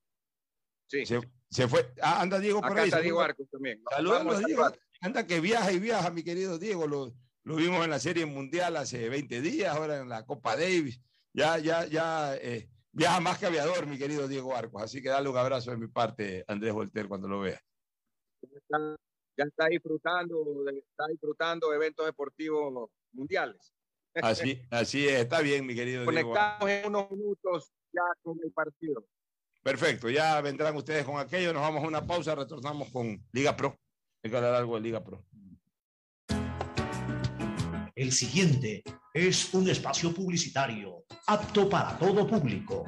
Sí. 0.90 1.04
Se, 1.06 1.20
se 1.50 1.68
fue. 1.68 1.92
Ah, 2.00 2.20
anda 2.22 2.38
Diego 2.38 2.60
por 2.60 2.72
Acá 2.72 2.82
ahí. 2.82 2.88
está 2.88 3.00
Diego 3.00 3.20
Arcos 3.20 3.48
también. 3.50 3.82
Saludos 3.90 4.44
Diego. 4.44 4.64
Anda 5.00 5.26
que 5.26 5.40
viaja 5.40 5.70
y 5.72 5.78
viaja, 5.78 6.10
mi 6.10 6.24
querido 6.24 6.58
Diego. 6.58 6.86
Lo, 6.86 7.12
lo 7.44 7.56
vimos 7.56 7.84
en 7.84 7.90
la 7.90 7.98
Serie 7.98 8.26
Mundial 8.26 8.76
hace 8.76 9.08
20 9.08 9.40
días, 9.40 9.76
ahora 9.76 9.98
en 9.98 10.08
la 10.08 10.24
Copa 10.24 10.56
Davis. 10.56 11.00
Ya, 11.34 11.58
ya, 11.58 11.84
ya 11.86 12.34
eh, 12.36 12.68
viaja 12.90 13.20
más 13.20 13.38
que 13.38 13.46
aviador, 13.46 13.86
mi 13.86 13.98
querido 13.98 14.26
Diego 14.26 14.56
Arcos. 14.56 14.82
Así 14.82 15.02
que 15.02 15.08
dale 15.10 15.28
un 15.28 15.36
abrazo 15.36 15.70
de 15.70 15.76
mi 15.76 15.88
parte, 15.88 16.44
Andrés 16.48 16.72
Volter, 16.72 17.06
cuando 17.06 17.28
lo 17.28 17.40
vea. 17.40 17.60
Está- 18.42 18.96
ya 19.36 19.44
está 19.44 19.66
disfrutando, 19.68 20.64
de- 20.64 20.78
está 20.80 21.06
disfrutando 21.08 21.70
de 21.70 21.76
eventos 21.76 22.04
deportivos 22.06 22.90
mundiales. 23.12 23.72
Así, 24.14 24.60
así 24.70 25.06
es, 25.06 25.20
está 25.20 25.40
bien, 25.42 25.64
mi 25.64 25.74
querido 25.76 26.02
Diego. 26.02 26.10
Conectamos 26.32 26.68
en 26.70 26.86
unos 26.86 27.10
minutos 27.12 27.72
ya 27.92 28.02
con 28.22 28.38
el 28.42 28.52
partido. 28.52 29.04
Perfecto, 29.62 30.08
ya 30.08 30.40
vendrán 30.40 30.76
ustedes 30.76 31.04
con 31.04 31.18
aquello. 31.18 31.52
Nos 31.52 31.62
vamos 31.62 31.84
a 31.84 31.88
una 31.88 32.06
pausa, 32.06 32.34
retornamos 32.34 32.90
con 32.90 33.22
Liga 33.32 33.56
Pro. 33.56 33.76
Hay 34.22 34.30
que 34.30 34.36
hablar 34.36 34.54
algo 34.54 34.76
de 34.76 34.80
Liga 34.80 35.02
Pro. 35.02 35.24
El 37.94 38.12
siguiente 38.12 38.84
es 39.12 39.52
un 39.52 39.68
espacio 39.68 40.14
publicitario 40.14 41.04
apto 41.26 41.68
para 41.68 41.98
todo 41.98 42.26
público. 42.26 42.86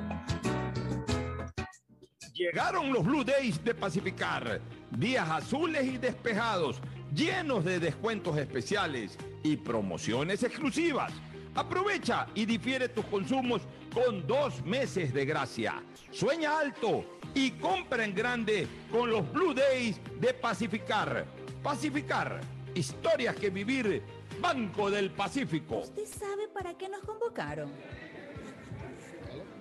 Llegaron 2.33 2.93
los 2.93 3.05
Blue 3.05 3.25
Days 3.25 3.63
de 3.65 3.75
Pacificar, 3.75 4.61
días 4.91 5.29
azules 5.29 5.85
y 5.85 5.99
despejados, 5.99 6.81
llenos 7.13 7.65
de 7.65 7.81
descuentos 7.81 8.39
especiales 8.39 9.19
y 9.43 9.57
promociones 9.57 10.43
exclusivas. 10.43 11.13
Aprovecha 11.55 12.29
y 12.35 12.47
difiere 12.47 12.89
tus 12.89 13.05
consumos 13.07 13.63
con 13.93 14.27
dos 14.27 14.65
meses 14.65 15.13
de 15.13 15.25
gracia. 15.25 15.83
Sueña 16.11 16.59
alto 16.59 17.05
y 17.35 17.53
compra 17.53 18.05
en 18.05 18.15
grande 18.15 18.67
con 18.91 19.11
los 19.11 19.31
Blue 19.33 19.55
Days 19.55 20.01
de 20.21 20.35
Pacificar. 20.35 21.27
Pacificar, 21.63 22.41
historias 22.75 23.37
que 23.37 23.51
vivir, 23.51 24.03
Banco 24.41 24.91
del 24.91 25.11
Pacífico. 25.11 25.81
¿Usted 25.81 26.07
sabe 26.07 26.49
para 26.49 26.77
qué 26.77 26.89
nos 26.89 27.03
convocaron? 27.03 27.71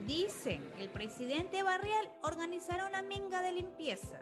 Dicen 0.05 0.63
que 0.75 0.83
el 0.83 0.89
presidente 0.89 1.61
Barrial 1.61 2.09
organizará 2.23 2.87
una 2.87 3.01
minga 3.01 3.41
de 3.41 3.51
limpieza. 3.51 4.21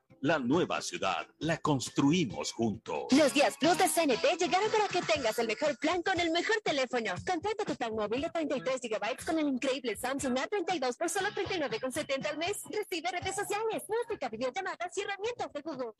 La 0.21 0.37
nueva 0.37 0.81
ciudad 0.81 1.25
la 1.39 1.57
construimos 1.57 2.51
juntos. 2.51 3.05
Los 3.09 3.33
días 3.33 3.55
Plus 3.59 3.75
de 3.75 3.85
CNT 3.85 4.39
llegaron 4.39 4.69
para 4.69 4.87
que 4.87 5.01
tengas 5.01 5.39
el 5.39 5.47
mejor 5.47 5.75
plan 5.79 6.03
con 6.03 6.19
el 6.19 6.29
mejor 6.29 6.57
teléfono. 6.63 7.15
Contrata 7.25 7.65
tu 7.65 7.75
plan 7.75 7.95
móvil 7.95 8.21
de 8.21 8.29
33 8.29 8.81
GB 8.81 9.25
con 9.25 9.39
el 9.39 9.47
increíble 9.47 9.97
Samsung 9.97 10.37
A32 10.37 10.95
por 10.95 11.09
solo 11.09 11.29
39,70 11.29 12.27
al 12.27 12.37
mes. 12.37 12.61
Recibe 12.69 13.09
redes 13.09 13.35
sociales, 13.35 13.81
música, 13.89 14.29
videollamadas 14.29 14.95
y 14.95 15.01
herramientas 15.01 15.51
de 15.53 15.61
Google. 15.61 15.91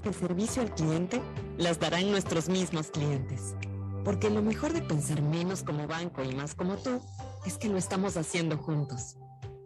Capacitaciones 0.00 0.02
de 0.02 0.12
servicio 0.12 0.62
al 0.62 0.74
cliente 0.74 1.22
las 1.56 1.78
darán 1.78 2.10
nuestros 2.10 2.48
mismos 2.48 2.88
clientes. 2.88 3.54
Porque 4.04 4.30
lo 4.30 4.42
mejor 4.42 4.72
de 4.72 4.82
pensar 4.82 5.22
menos 5.22 5.62
como 5.62 5.86
banco 5.86 6.22
y 6.22 6.34
más 6.34 6.54
como 6.54 6.76
tú 6.76 7.00
es 7.46 7.58
que 7.58 7.68
lo 7.68 7.78
estamos 7.78 8.16
haciendo 8.16 8.58
juntos. 8.58 9.16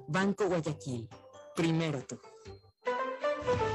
Banco 0.07 0.47
Guayaquil. 0.47 1.09
Primero 1.57 2.03
tú. 2.03 2.19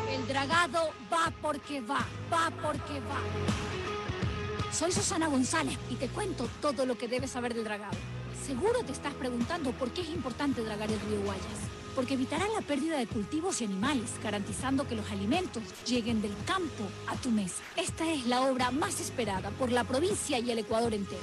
El 0.10 0.28
dragado 0.28 0.92
va 1.12 1.34
porque 1.42 1.82
va, 1.82 2.06
va 2.32 2.52
porque 2.62 3.00
va. 3.02 4.72
Soy 4.72 4.92
Susana 4.92 5.28
González 5.28 5.78
y 5.90 5.96
te 5.96 6.08
cuento 6.08 6.48
todo 6.62 6.86
lo 6.86 6.98
que 6.98 7.08
debes 7.08 7.32
saber 7.32 7.54
del 7.54 7.64
dragado. 7.64 7.98
Seguro 8.46 8.84
te 8.86 8.92
estás 8.92 9.14
preguntando 9.14 9.72
por 9.72 9.92
qué 9.92 10.02
es 10.02 10.10
importante 10.10 10.64
dragar 10.64 10.90
el 10.90 11.00
río 11.02 11.22
Guayas. 11.24 11.83
Porque 11.96 12.16
evitará 12.16 12.48
la 12.50 12.62
pérdida 12.62 12.98
de 12.98 13.06
cultivos 13.06 13.62
y 13.62 13.66
animales, 13.66 14.20
garantizando 14.24 14.88
que 14.88 14.96
los 14.96 15.10
alimentos 15.12 15.64
lleguen 15.86 16.22
del 16.22 16.34
campo 16.46 16.84
a 17.08 17.16
tu 17.18 17.30
mesa. 17.30 17.64
Esta 17.78 18.12
es 18.12 18.26
la 18.26 18.42
obra 18.42 18.72
más 18.72 19.00
esperada 19.00 19.52
por 19.52 19.72
la 19.72 19.84
provincia 19.84 20.40
y 20.40 20.50
el 20.50 20.60
Ecuador 20.60 20.94
entero. 20.94 21.22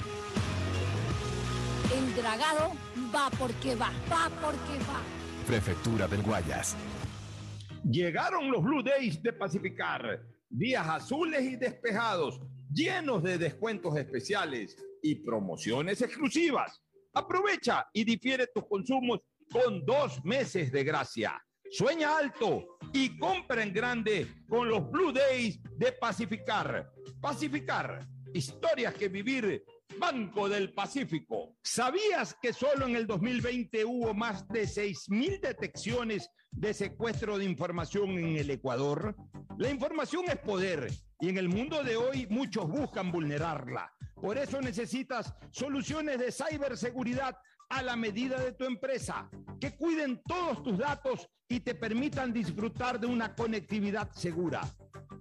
El 1.93 2.15
dragado 2.15 2.71
va 3.13 3.29
porque 3.37 3.75
va, 3.75 3.91
va 4.09 4.29
porque 4.41 4.77
va. 4.89 5.01
Prefectura 5.45 6.07
del 6.07 6.21
Guayas. 6.21 6.77
Llegaron 7.83 8.49
los 8.51 8.63
Blue 8.63 8.83
Days 8.83 9.21
de 9.21 9.33
Pacificar. 9.33 10.21
Días 10.49 10.87
azules 10.87 11.41
y 11.43 11.55
despejados, 11.55 12.39
llenos 12.71 13.23
de 13.23 13.37
descuentos 13.37 13.97
especiales 13.97 14.77
y 15.01 15.15
promociones 15.15 16.01
exclusivas. 16.01 16.81
Aprovecha 17.13 17.87
y 17.91 18.03
difiere 18.03 18.47
tus 18.47 18.65
consumos 18.67 19.19
con 19.51 19.85
dos 19.85 20.23
meses 20.23 20.71
de 20.71 20.83
gracia. 20.83 21.41
Sueña 21.69 22.17
alto 22.17 22.77
y 22.93 23.17
compra 23.17 23.63
en 23.63 23.73
grande 23.73 24.27
con 24.49 24.67
los 24.67 24.89
Blue 24.89 25.11
Days 25.11 25.59
de 25.77 25.91
Pacificar. 25.93 26.91
Pacificar, 27.21 28.07
historias 28.33 28.93
que 28.93 29.09
vivir. 29.09 29.63
Banco 29.99 30.47
del 30.47 30.73
Pacífico. 30.73 31.57
¿Sabías 31.63 32.35
que 32.41 32.53
solo 32.53 32.87
en 32.87 32.95
el 32.95 33.05
2020 33.05 33.83
hubo 33.85 34.13
más 34.13 34.47
de 34.47 34.63
6.000 34.63 35.41
detecciones 35.41 36.29
de 36.49 36.73
secuestro 36.73 37.37
de 37.37 37.45
información 37.45 38.11
en 38.11 38.37
el 38.37 38.49
Ecuador? 38.49 39.15
La 39.57 39.69
información 39.69 40.25
es 40.29 40.37
poder 40.37 40.87
y 41.19 41.29
en 41.29 41.37
el 41.37 41.49
mundo 41.49 41.83
de 41.83 41.97
hoy 41.97 42.25
muchos 42.29 42.69
buscan 42.69 43.11
vulnerarla. 43.11 43.91
Por 44.15 44.37
eso 44.37 44.61
necesitas 44.61 45.33
soluciones 45.51 46.19
de 46.19 46.31
ciberseguridad 46.31 47.35
a 47.71 47.81
la 47.81 47.95
medida 47.95 48.37
de 48.39 48.51
tu 48.51 48.65
empresa, 48.65 49.29
que 49.59 49.75
cuiden 49.75 50.21
todos 50.27 50.61
tus 50.61 50.77
datos 50.77 51.27
y 51.47 51.61
te 51.61 51.73
permitan 51.73 52.33
disfrutar 52.33 52.99
de 52.99 53.07
una 53.07 53.33
conectividad 53.33 54.11
segura. 54.11 54.61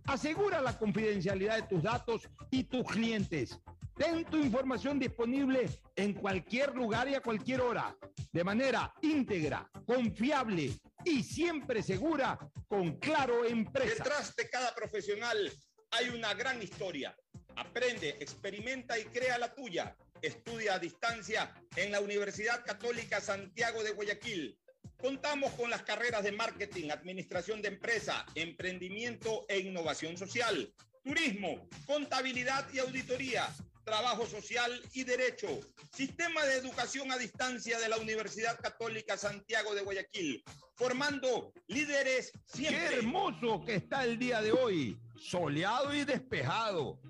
Asegura 0.06 0.60
la 0.60 0.77
confidencialidad 0.77 1.56
de 1.56 1.62
tus 1.62 1.82
datos 1.82 2.28
y 2.51 2.64
tus 2.64 2.85
clientes. 2.85 3.59
Ten 3.97 4.24
tu 4.24 4.39
información 4.39 4.98
disponible 4.98 5.68
en 5.94 6.14
cualquier 6.14 6.74
lugar 6.74 7.09
y 7.09 7.14
a 7.14 7.20
cualquier 7.20 7.60
hora, 7.60 7.97
de 8.32 8.44
manera 8.44 8.93
íntegra, 9.02 9.70
confiable 9.86 10.72
y 11.05 11.22
siempre 11.22 11.82
segura 11.82 12.39
con 12.66 12.98
Claro 12.98 13.44
Empresa. 13.44 14.02
Detrás 14.02 14.35
de 14.35 14.48
cada 14.48 14.74
profesional 14.74 15.52
hay 15.93 16.09
una 16.09 16.35
gran 16.35 16.60
historia. 16.62 17.14
Aprende, 17.56 18.16
experimenta 18.20 18.98
y 18.98 19.05
crea 19.05 19.39
la 19.39 19.55
tuya. 19.55 19.97
Estudia 20.22 20.74
a 20.74 20.78
distancia 20.78 21.52
en 21.77 21.93
la 21.93 22.01
Universidad 22.01 22.64
Católica 22.64 23.20
Santiago 23.20 23.82
de 23.82 23.93
Guayaquil. 23.93 24.59
Contamos 24.98 25.52
con 25.52 25.70
las 25.70 25.82
carreras 25.82 26.22
de 26.22 26.32
marketing, 26.32 26.90
administración 26.90 27.62
de 27.62 27.68
empresa, 27.68 28.27
emprendimiento 28.35 29.47
e 29.48 29.60
innovación 29.60 30.18
social, 30.18 30.74
turismo, 31.02 31.68
contabilidad 31.86 32.66
y 32.72 32.81
auditoría, 32.81 33.48
trabajo 33.85 34.27
social 34.27 34.70
y 34.93 35.05
derecho, 35.05 35.48
sistema 35.93 36.44
de 36.44 36.59
educación 36.59 37.10
a 37.10 37.18
distancia 37.18 37.78
de 37.78 37.89
la 37.89 37.97
Universidad 37.97 38.59
Católica 38.60 39.16
Santiago 39.16 39.74
de 39.74 39.82
Guayaquil, 39.82 40.44
formando 40.74 41.52
líderes 41.66 42.32
siempre. 42.44 42.89
Qué 42.89 42.94
hermoso 42.97 43.64
que 43.64 43.77
está 43.77 44.05
el 44.05 44.18
día 44.18 44.43
de 44.43 44.52
hoy, 44.52 44.98
soleado 45.18 45.94
y 45.94 46.05
despejado 46.05 47.01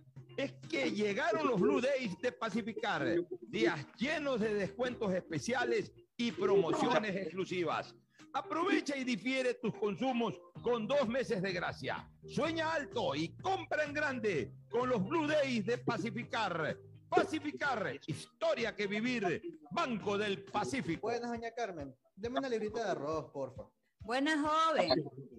es 0.41 0.53
que 0.69 0.91
llegaron 0.91 1.47
los 1.47 1.61
Blue 1.61 1.81
Days 1.81 2.19
de 2.21 2.33
Pacificar, 2.33 3.07
días 3.43 3.87
llenos 3.97 4.41
de 4.41 4.55
descuentos 4.55 5.13
especiales 5.13 5.93
y 6.17 6.33
promociones 6.33 7.15
exclusivas. 7.15 7.95
Aprovecha 8.33 8.97
y 8.97 9.05
difiere 9.05 9.55
tus 9.55 9.75
consumos 9.75 10.41
con 10.63 10.87
dos 10.87 11.09
meses 11.09 11.43
de 11.43 11.53
gracia. 11.53 12.09
Sueña 12.27 12.73
alto 12.73 13.15
y 13.15 13.37
compra 13.37 13.85
en 13.85 13.93
grande 13.93 14.53
con 14.71 14.89
los 14.89 15.07
Blue 15.07 15.27
Days 15.27 15.67
de 15.67 15.79
Pacificar. 15.79 16.77
Pacificar, 17.09 17.99
historia 18.07 18.75
que 18.75 18.87
vivir, 18.87 19.43
Banco 19.73 20.17
del 20.17 20.45
Pacífico. 20.45 21.03
Buenas, 21.03 21.31
doña 21.31 21.51
Carmen. 21.51 21.93
Deme 22.15 22.39
una 22.39 22.49
librita 22.49 22.85
de 22.85 22.91
arroz, 22.91 23.31
porfa. 23.33 23.65
Buenas, 23.99 24.39
joven. 24.41 24.91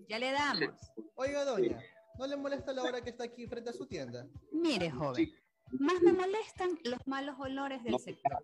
Ya 0.09 0.19
le 0.19 0.31
damos. 0.33 0.75
Oiga, 1.15 1.45
doña, 1.45 1.81
¿no 2.21 2.27
le 2.27 2.37
molesta 2.37 2.71
la 2.71 2.83
hora 2.83 3.01
que 3.01 3.09
está 3.09 3.23
aquí 3.23 3.47
frente 3.47 3.71
a 3.71 3.73
su 3.73 3.87
tienda? 3.87 4.27
Mire, 4.51 4.91
joven, 4.91 5.33
más 5.71 5.99
me 6.03 6.13
molestan 6.13 6.77
los 6.83 6.99
malos 7.07 7.35
olores 7.39 7.83
del 7.83 7.97
sector. 7.97 8.37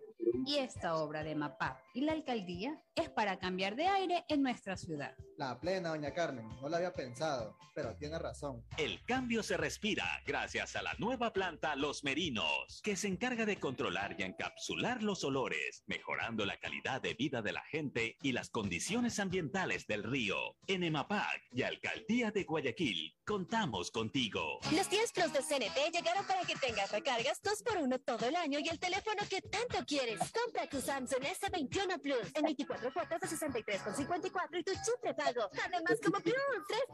Y 0.44 0.56
esta 0.56 0.96
obra 0.96 1.22
de 1.22 1.36
MAPAC 1.36 1.80
y 1.94 2.00
la 2.00 2.10
alcaldía 2.10 2.82
es 2.96 3.08
para 3.08 3.38
cambiar 3.38 3.76
de 3.76 3.86
aire 3.86 4.24
en 4.28 4.42
nuestra 4.42 4.76
ciudad. 4.76 5.14
La 5.38 5.56
plena, 5.60 5.90
doña 5.90 6.12
Carmen. 6.12 6.48
No 6.60 6.68
la 6.68 6.78
había 6.78 6.92
pensado, 6.92 7.56
pero 7.72 7.94
tiene 7.94 8.18
razón. 8.18 8.64
El 8.76 9.00
cambio 9.04 9.44
se 9.44 9.56
respira 9.56 10.04
gracias 10.26 10.74
a 10.74 10.82
la 10.82 10.94
nueva 10.98 11.32
planta 11.32 11.76
Los 11.76 12.02
Merinos, 12.02 12.80
que 12.82 12.96
se 12.96 13.06
encarga 13.06 13.46
de 13.46 13.60
controlar 13.60 14.16
y 14.18 14.24
encapsular 14.24 15.00
los 15.00 15.22
olores, 15.22 15.84
mejorando 15.86 16.44
la 16.44 16.58
calidad 16.58 17.00
de 17.00 17.14
vida 17.14 17.40
de 17.40 17.52
la 17.52 17.62
gente 17.62 18.16
y 18.20 18.32
las 18.32 18.50
condiciones 18.50 19.20
ambientales 19.20 19.86
del 19.86 20.02
río. 20.02 20.56
En 20.66 20.82
EMAPAC 20.82 21.40
y 21.52 21.62
Alcaldía 21.62 22.32
de 22.32 22.42
Guayaquil, 22.42 23.14
contamos 23.24 23.92
contigo. 23.92 24.58
Los 24.72 24.90
10 24.90 25.12
Plus 25.12 25.32
de 25.32 25.38
CNT 25.38 25.92
llegaron 25.92 26.26
para 26.26 26.40
que 26.42 26.56
tengas 26.56 26.90
recargas 26.90 27.40
2 27.44 27.62
por 27.62 27.76
1 27.76 27.96
todo 28.00 28.26
el 28.26 28.34
año 28.34 28.58
y 28.58 28.68
el 28.68 28.80
teléfono 28.80 29.22
que 29.30 29.40
tanto 29.40 29.84
quieres. 29.86 30.18
Compra 30.32 30.68
tu 30.68 30.80
Samsung 30.80 31.22
S21 31.22 32.00
Plus 32.00 32.34
en 32.34 32.42
24 32.42 32.92
cuotas 32.92 33.20
de 33.20 33.28
63,54 33.28 34.58
y 34.58 34.64
tu 34.64 34.72
chip 34.72 35.04
pago. 35.32 35.50
Además, 35.64 35.98
como 36.04 36.20
Plus, 36.20 36.34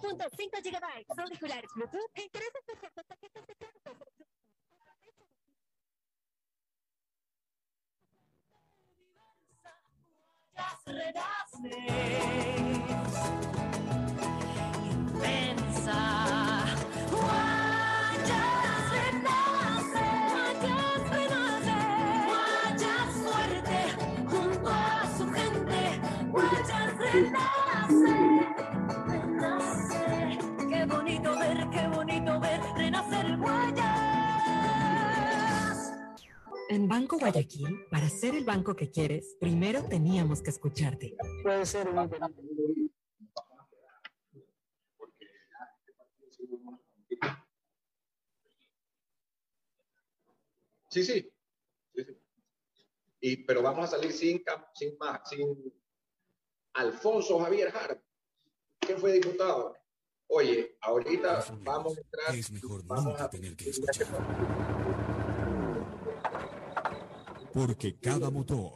3.5 0.00 0.62
GB, 0.62 1.20
auriculares 1.20 1.70
Bluetooth 1.74 2.10
e 2.14 2.30
En 36.74 36.88
Banco 36.88 37.18
Guayaquil, 37.18 37.86
para 37.88 38.08
ser 38.08 38.34
el 38.34 38.44
banco 38.44 38.74
que 38.74 38.90
quieres, 38.90 39.36
primero 39.38 39.84
teníamos 39.84 40.42
que 40.42 40.50
escucharte. 40.50 41.16
Puede 41.44 41.64
ser 41.66 41.88
un 41.88 41.94
Sí, 50.90 51.04
sí. 51.04 51.32
sí, 51.94 52.04
sí. 52.04 52.20
Y, 53.20 53.36
pero 53.44 53.62
vamos 53.62 53.84
a 53.84 53.96
salir 53.96 54.12
sin, 54.12 54.42
cap- 54.44 54.68
sin, 54.74 54.96
más, 54.98 55.28
sin 55.28 55.72
Alfonso 56.74 57.38
Javier 57.38 57.74
Hart, 57.74 58.02
que 58.80 58.96
fue 58.96 59.12
diputado. 59.14 59.76
Oye, 60.28 60.76
ahorita 60.80 61.44
vamos 61.62 61.96
a 61.96 62.00
entrar. 62.00 62.34
Es 62.34 62.50
mejor 62.50 62.84
vamos 62.84 63.04
nunca 63.06 63.24
a- 63.24 63.30
tener 63.30 63.56
que 63.56 63.70
escuchar. 63.70 64.06
Porque 67.54 67.94
cada 67.94 68.30
motor 68.30 68.72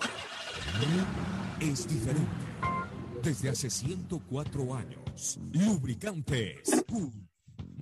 es 1.60 1.88
diferente. 1.88 2.28
Desde 3.22 3.48
hace 3.50 3.68
104 3.68 4.74
años, 4.74 5.38
lubricantes 5.52 6.84
Cool 6.88 7.28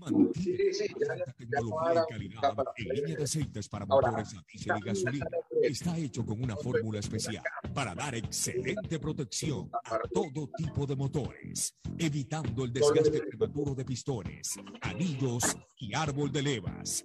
mantiene 0.01 0.71
alta 1.11 1.33
tecnología 1.33 2.03
y 2.03 2.13
calidad 2.13 2.57
en 2.77 2.89
línea 2.89 3.17
de 3.17 3.25
aceites 3.25 3.69
para 3.69 3.87
motores 3.87 4.35
a 4.35 4.45
diésel 4.51 4.77
y 4.79 4.81
gasolina. 4.81 5.27
Está 5.63 5.99
hecho 5.99 6.25
con 6.25 6.43
una 6.43 6.57
fórmula 6.57 7.01
especial 7.01 7.43
para 7.75 7.95
dar 7.95 8.15
excelente 8.15 8.99
protección 8.99 9.71
a 9.85 9.99
todo 10.13 10.49
tipo 10.57 10.87
de 10.87 10.97
motores, 10.97 11.77
evitando 11.99 12.65
el 12.65 12.73
desgaste 12.73 13.21
prematuro 13.21 13.75
de 13.75 13.85
pistones, 13.85 14.57
anillos 14.81 15.57
y 15.79 15.95
árbol 15.95 16.33
de 16.33 16.43
levas, 16.43 17.05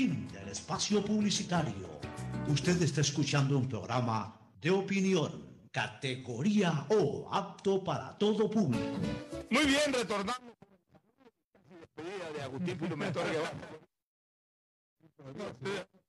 Fin 0.00 0.26
del 0.32 0.48
espacio 0.48 1.04
publicitario. 1.04 2.00
Usted 2.48 2.80
está 2.80 3.02
escuchando 3.02 3.58
un 3.58 3.68
programa 3.68 4.34
de 4.58 4.70
opinión, 4.70 5.68
categoría 5.70 6.86
O, 6.88 7.28
apto 7.30 7.84
para 7.84 8.16
todo 8.16 8.50
público. 8.50 8.96
Muy 9.50 9.66
bien, 9.66 9.92
retornamos. 9.92 10.54
Despedida 11.68 12.32
de 12.34 12.42
Agustín 12.42 12.78
Pilumentor 12.78 13.26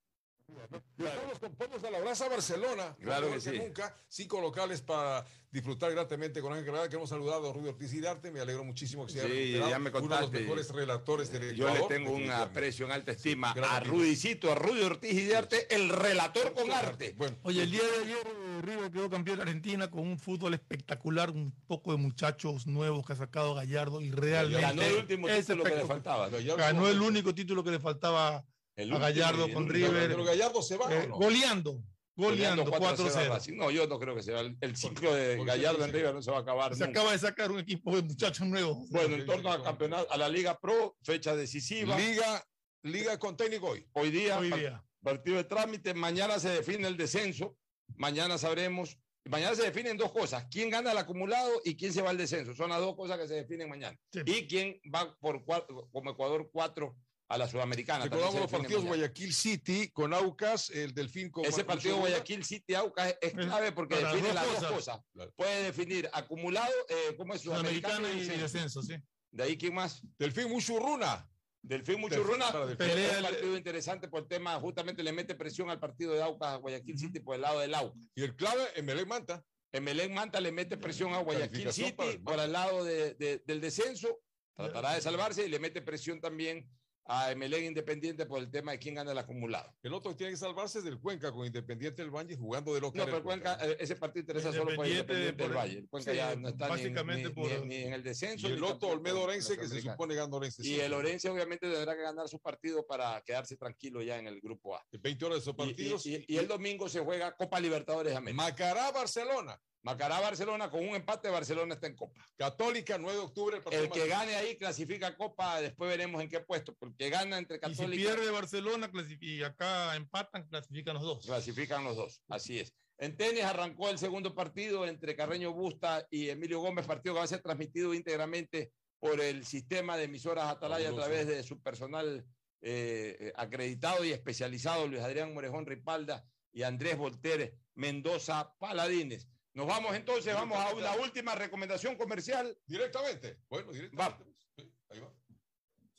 Con 1.39 1.55
Pomos 1.55 1.83
a 1.83 1.89
la 1.89 1.99
Brasa 1.99 2.29
Barcelona. 2.29 2.95
Claro 3.01 3.31
que 3.31 3.39
sí. 3.39 3.57
nunca. 3.57 3.95
Cinco 4.07 4.39
locales 4.39 4.81
para 4.81 5.25
disfrutar 5.51 5.91
gratamente 5.91 6.41
con 6.41 6.53
Ángel 6.53 6.73
que 6.89 6.95
hemos 6.95 7.09
saludado 7.09 7.49
a 7.49 7.53
Rudy 7.53 7.69
Ortiz 7.69 7.93
y 7.93 7.99
de 7.99 8.07
Arte. 8.07 8.31
Me 8.31 8.39
alegro 8.39 8.63
muchísimo 8.63 9.05
que 9.05 9.13
se 9.13 9.21
haya 9.21 9.33
Sí, 9.33 9.51
ya 9.51 9.79
me 9.79 9.89
Uno 9.89 10.15
de 10.15 10.21
los 10.21 10.31
mejores 10.31 10.69
relatores 10.69 11.31
del 11.31 11.55
Yo 11.55 11.73
le 11.73 11.81
tengo 11.87 12.11
un 12.11 12.29
aprecio 12.29 12.85
en 12.85 12.91
alta 12.91 13.11
estima 13.11 13.51
a. 13.51 13.79
Rudicito, 13.79 14.51
a 14.51 14.55
Rudy 14.55 14.81
Ortiz 14.81 15.13
y 15.13 15.25
de 15.25 15.35
Arte, 15.35 15.75
el 15.75 15.89
relator 15.89 16.53
con 16.53 16.71
arte. 16.71 17.15
Oye, 17.43 17.63
el 17.63 17.71
día 17.71 17.83
de 17.83 18.05
ayer 18.05 18.27
eh, 18.27 18.61
River 18.61 18.91
quedó 18.91 19.09
campeón 19.09 19.37
de 19.37 19.43
Argentina 19.43 19.89
con 19.89 20.07
un 20.07 20.19
fútbol 20.19 20.53
espectacular, 20.53 21.31
un 21.31 21.51
poco 21.67 21.91
de 21.91 21.97
muchachos 21.97 22.67
nuevos 22.67 23.05
que 23.05 23.13
ha 23.13 23.17
sacado 23.17 23.55
Gallardo 23.55 24.01
y 24.01 24.11
realmente 24.11 24.61
Ganó 24.61 24.81
el 24.83 24.95
último 24.95 25.27
título 25.27 25.63
que 25.63 25.75
le 25.75 25.85
faltaba. 25.85 26.29
Ganó 26.29 26.87
el 26.87 27.01
único 27.01 27.33
título 27.33 27.63
que 27.63 27.71
le 27.71 27.79
faltaba 27.79 28.45
El 28.75 28.93
a 28.93 28.99
Gallardo 28.99 29.45
el 29.45 29.53
con. 29.53 29.67
River. 29.69 30.07
Pero 30.09 30.23
Gallardo 30.23 30.61
se 30.61 30.77
va, 30.77 30.85
¿o 30.87 30.91
Eh, 30.91 31.07
no? 31.07 31.15
Goleando, 31.17 31.83
goleando 32.15 32.65
4-0. 32.65 33.15
a 33.15 33.29
Racing. 33.29 33.55
No, 33.57 33.69
yo 33.71 33.87
no 33.87 33.99
creo 33.99 34.15
que 34.15 34.23
sea. 34.23 34.39
El, 34.39 34.57
el 34.61 34.75
ciclo 34.75 35.13
de 35.13 35.43
Gallardo 35.43 35.83
en? 35.85 35.91
River 35.93 36.13
no 36.13 36.21
se 36.21 36.31
va 36.31 36.37
a 36.37 36.41
acabar. 36.41 36.73
Se 36.75 36.85
nunca. 36.85 36.99
acaba 36.99 37.11
de 37.13 37.19
sacar 37.19 37.51
un 37.51 37.59
equipo 37.59 37.95
de 37.95 38.01
muchachos 38.03 38.47
nuevos. 38.47 38.89
Bueno, 38.89 39.15
en 39.15 39.25
torno 39.25 39.51
al 39.51 39.63
campeonato, 39.63 40.11
a 40.11 40.17
la 40.17 40.29
Liga 40.29 40.57
Pro, 40.59 40.95
fecha 41.03 41.35
decisiva. 41.35 41.97
Liga, 41.97 42.45
Liga 42.83 43.17
con 43.19 43.37
técnico 43.37 43.67
hoy. 43.67 43.85
Hoy 43.93 44.09
día, 44.09 44.39
Hoy 44.39 44.49
par- 44.49 44.59
día. 44.59 44.83
partido 45.03 45.37
de 45.37 45.43
trámite. 45.43 45.93
Mañana 45.93 46.39
se 46.39 46.49
define 46.49 46.87
el 46.87 46.97
descenso. 46.97 47.57
Mañana 47.97 48.37
sabremos. 48.37 48.97
Mañana 49.25 49.53
se 49.55 49.61
definen 49.63 49.97
dos 49.97 50.11
cosas: 50.11 50.47
quién 50.49 50.69
gana 50.71 50.91
el 50.93 50.97
acumulado 50.97 51.61
y 51.63 51.75
quién 51.77 51.93
se 51.93 52.01
va 52.01 52.09
al 52.09 52.17
descenso. 52.17 52.55
Son 52.55 52.69
las 52.69 52.79
dos 52.79 52.95
cosas 52.95 53.19
que 53.19 53.27
se 53.27 53.35
definen 53.35 53.69
mañana. 53.69 53.95
Y 54.25 54.47
quién 54.47 54.79
va 54.93 55.15
por 55.19 55.43
cuatro, 55.45 55.87
como 55.91 56.09
Ecuador 56.11 56.49
4 56.51 56.95
a 57.31 57.37
la 57.37 57.47
Sudamericana. 57.47 58.03
Se 58.03 58.09
los 58.09 58.33
define 58.33 58.47
partidos. 58.49 58.83
Guayaquil 58.83 59.33
City 59.33 59.89
con 59.91 60.13
Aucas, 60.13 60.69
el 60.69 60.93
Delfín 60.93 61.29
con 61.31 61.45
Ese 61.45 61.63
partido. 61.63 61.97
Guayaquil 61.97 62.43
City 62.43 62.73
Aucas 62.73 63.15
es- 63.21 63.33
clave 63.33 63.71
porque 63.71 63.95
Para 63.95 64.11
define 64.13 64.33
las 64.33 64.45
dos 64.45 64.55
cosas. 64.71 64.71
cosas. 65.15 65.29
Puede 65.37 65.63
definir 65.63 66.09
acumulado, 66.11 66.73
eh, 66.89 67.15
¿cómo 67.15 67.33
es? 67.33 67.41
Sudamericana 67.41 68.09
y 68.11 68.19
descenso. 68.19 68.41
descenso, 68.41 68.81
sí. 68.83 68.95
De 69.31 69.43
ahí, 69.43 69.57
¿quién 69.57 69.73
más? 69.73 70.01
Delfín 70.19 70.49
Muchurruna. 70.49 71.25
Delfín 71.63 72.01
Muchurruna. 72.01 72.51
para 72.51 72.65
Delfín. 72.65 72.87
Es 72.87 72.93
Pelea 72.93 73.09
un 73.11 73.17
el- 73.17 73.23
partido 73.23 73.57
interesante 73.57 74.07
por 74.09 74.23
el 74.23 74.27
tema, 74.27 74.59
justamente 74.59 75.01
le 75.01 75.13
mete 75.13 75.33
presión 75.35 75.69
al 75.69 75.79
partido 75.79 76.13
de 76.13 76.21
Aucas 76.21 76.49
a 76.49 76.55
Guayaquil 76.57 76.99
City 76.99 77.19
por 77.21 77.35
el 77.35 77.41
lado 77.41 77.59
del 77.59 77.73
Aucas. 77.75 77.97
Y 78.15 78.23
el 78.23 78.35
clave, 78.35 78.63
Emelec 78.75 79.07
Manta. 79.07 79.41
Emelec 79.71 80.11
Manta 80.11 80.41
le 80.41 80.51
mete 80.51 80.75
presión 80.75 81.13
a 81.13 81.19
Guayaquil 81.19 81.71
City 81.71 81.95
el 82.03 82.21
por 82.21 82.37
el 82.39 82.51
lado 82.51 82.83
de- 82.83 83.13
de- 83.13 83.41
del 83.45 83.61
descenso. 83.61 84.19
Tratará 84.53 84.95
de 84.95 85.01
salvarse 85.01 85.45
y 85.45 85.49
le 85.49 85.59
mete 85.59 85.81
presión 85.81 86.19
también 86.19 86.69
a 87.13 87.29
Emelec 87.31 87.63
Independiente 87.63 88.25
por 88.25 88.39
el 88.39 88.49
tema 88.49 88.71
de 88.71 88.79
quién 88.79 88.95
gana 88.95 89.11
el 89.11 89.17
acumulado. 89.17 89.73
El 89.83 89.93
otro 89.93 90.15
tiene 90.15 90.31
que 90.31 90.37
salvarse 90.37 90.81
del 90.81 90.97
Cuenca 90.99 91.31
con 91.31 91.45
Independiente 91.45 92.01
del 92.01 92.09
Valle 92.09 92.37
jugando 92.37 92.73
de 92.73 92.79
local. 92.79 92.99
No, 92.99 93.05
pero 93.05 93.21
Cuenca, 93.23 93.57
eh, 93.61 93.75
ese 93.79 93.95
partido 93.97 94.21
interesa 94.21 94.53
solo 94.53 94.75
por 94.75 94.87
Independiente 94.87 95.43
del 95.43 95.51
Valle. 95.53 95.77
El 95.79 95.89
Cuenca 95.89 96.11
sí, 96.11 96.17
ya 96.17 96.35
no 96.37 96.47
está 96.47 96.67
ni 96.67 96.71
en, 96.73 96.93
básicamente 96.93 97.27
ni- 97.29 97.35
por- 97.35 97.51
ni- 97.51 97.67
ni 97.67 97.75
en 97.83 97.93
el 97.93 98.03
descenso. 98.03 98.47
Y 98.47 98.53
el 98.53 98.63
otro 98.63 98.89
Olmedo 98.89 99.21
Orense, 99.23 99.57
que 99.57 99.67
se 99.67 99.81
supone 99.81 100.15
gana 100.15 100.35
Orense. 100.35 100.65
Y 100.65 100.79
el 100.79 100.93
Orense 100.93 101.29
obviamente 101.29 101.69
tendrá 101.69 101.95
que 101.95 102.01
ganar 102.01 102.29
su 102.29 102.39
partido 102.39 102.85
para 102.87 103.21
quedarse 103.25 103.57
tranquilo 103.57 104.01
ya 104.01 104.17
en 104.17 104.27
el 104.27 104.39
grupo 104.39 104.75
A. 104.75 104.85
20 104.91 105.25
horas 105.25 105.35
de 105.37 105.41
esos 105.41 105.55
partidos. 105.55 106.05
Y, 106.05 106.15
y- 106.15 106.25
y 106.29 106.37
el 106.37 106.47
domingo 106.47 106.87
se 106.87 107.01
juega 107.01 107.35
Copa 107.35 107.59
Libertadores 107.59 108.15
América. 108.15 108.41
Macará, 108.43 108.91
Barcelona. 108.91 109.59
Macará 109.83 110.19
Barcelona 110.19 110.69
con 110.69 110.87
un 110.87 110.95
empate, 110.95 111.29
Barcelona 111.29 111.73
está 111.73 111.87
en 111.87 111.95
Copa. 111.95 112.23
Católica, 112.37 112.97
9 112.97 113.17
de 113.17 113.23
octubre. 113.23 113.61
El, 113.71 113.89
que 113.89 114.07
gane 114.07 114.35
ahí 114.35 114.55
clasifica 114.55 115.07
a 115.07 115.17
Copa, 115.17 115.59
después 115.59 115.89
veremos 115.89 116.21
en 116.21 116.29
qué 116.29 116.39
puesto. 116.39 116.75
Porque 116.75 117.09
gana 117.09 117.37
entre 117.37 117.57
Y 117.57 117.59
si 117.59 117.81
Católica 117.81 118.13
pierde 118.13 118.31
Barcelona 118.31 118.91
clasifica, 118.91 119.25
y 119.25 119.43
acá 119.43 119.95
empatan, 119.95 120.47
clasifican 120.47 120.95
los 120.95 121.03
dos. 121.03 121.25
clasifican 121.25 121.83
los 121.83 121.95
dos. 121.95 122.21
Así 122.29 122.59
es. 122.59 122.75
En 122.99 123.17
tenis 123.17 123.43
arrancó 123.43 123.89
el 123.89 123.97
segundo 123.97 124.35
partido 124.35 124.85
entre 124.85 125.15
Carreño 125.15 125.51
Busta 125.51 126.07
y 126.11 126.29
Emilio 126.29 126.59
Gómez, 126.59 126.85
partido 126.85 127.15
que 127.15 127.19
va 127.19 127.23
a 127.23 127.27
ser 127.27 127.41
transmitido 127.41 127.95
íntegramente 127.95 128.71
por 128.99 129.19
el 129.19 129.43
sistema 129.45 129.97
de 129.97 130.03
emisoras 130.03 130.51
Atalaya 130.51 130.89
a 130.89 130.93
través 130.93 131.25
de 131.25 131.41
su 131.41 131.59
personal 131.59 132.23
eh, 132.61 133.17
eh, 133.19 133.33
acreditado 133.35 134.05
y 134.05 134.11
especializado, 134.11 134.87
Luis 134.87 135.01
Adrián 135.01 135.33
Morejón 135.33 135.65
Ripalda 135.65 136.23
y 136.53 136.61
Andrés 136.61 136.95
Volter 136.95 137.55
Mendoza 137.73 138.53
Paladines. 138.59 139.27
Nos 139.53 139.67
vamos 139.67 139.95
entonces, 139.95 140.33
vamos 140.33 140.57
a 140.57 140.73
una 140.73 140.93
última 140.95 141.35
recomendación 141.35 141.95
comercial. 141.95 142.57
Directamente. 142.65 143.37
Bueno, 143.49 143.71
directamente. 143.71 144.25
Sí, 144.55 144.73
ahí 144.89 144.99
va. 144.99 145.13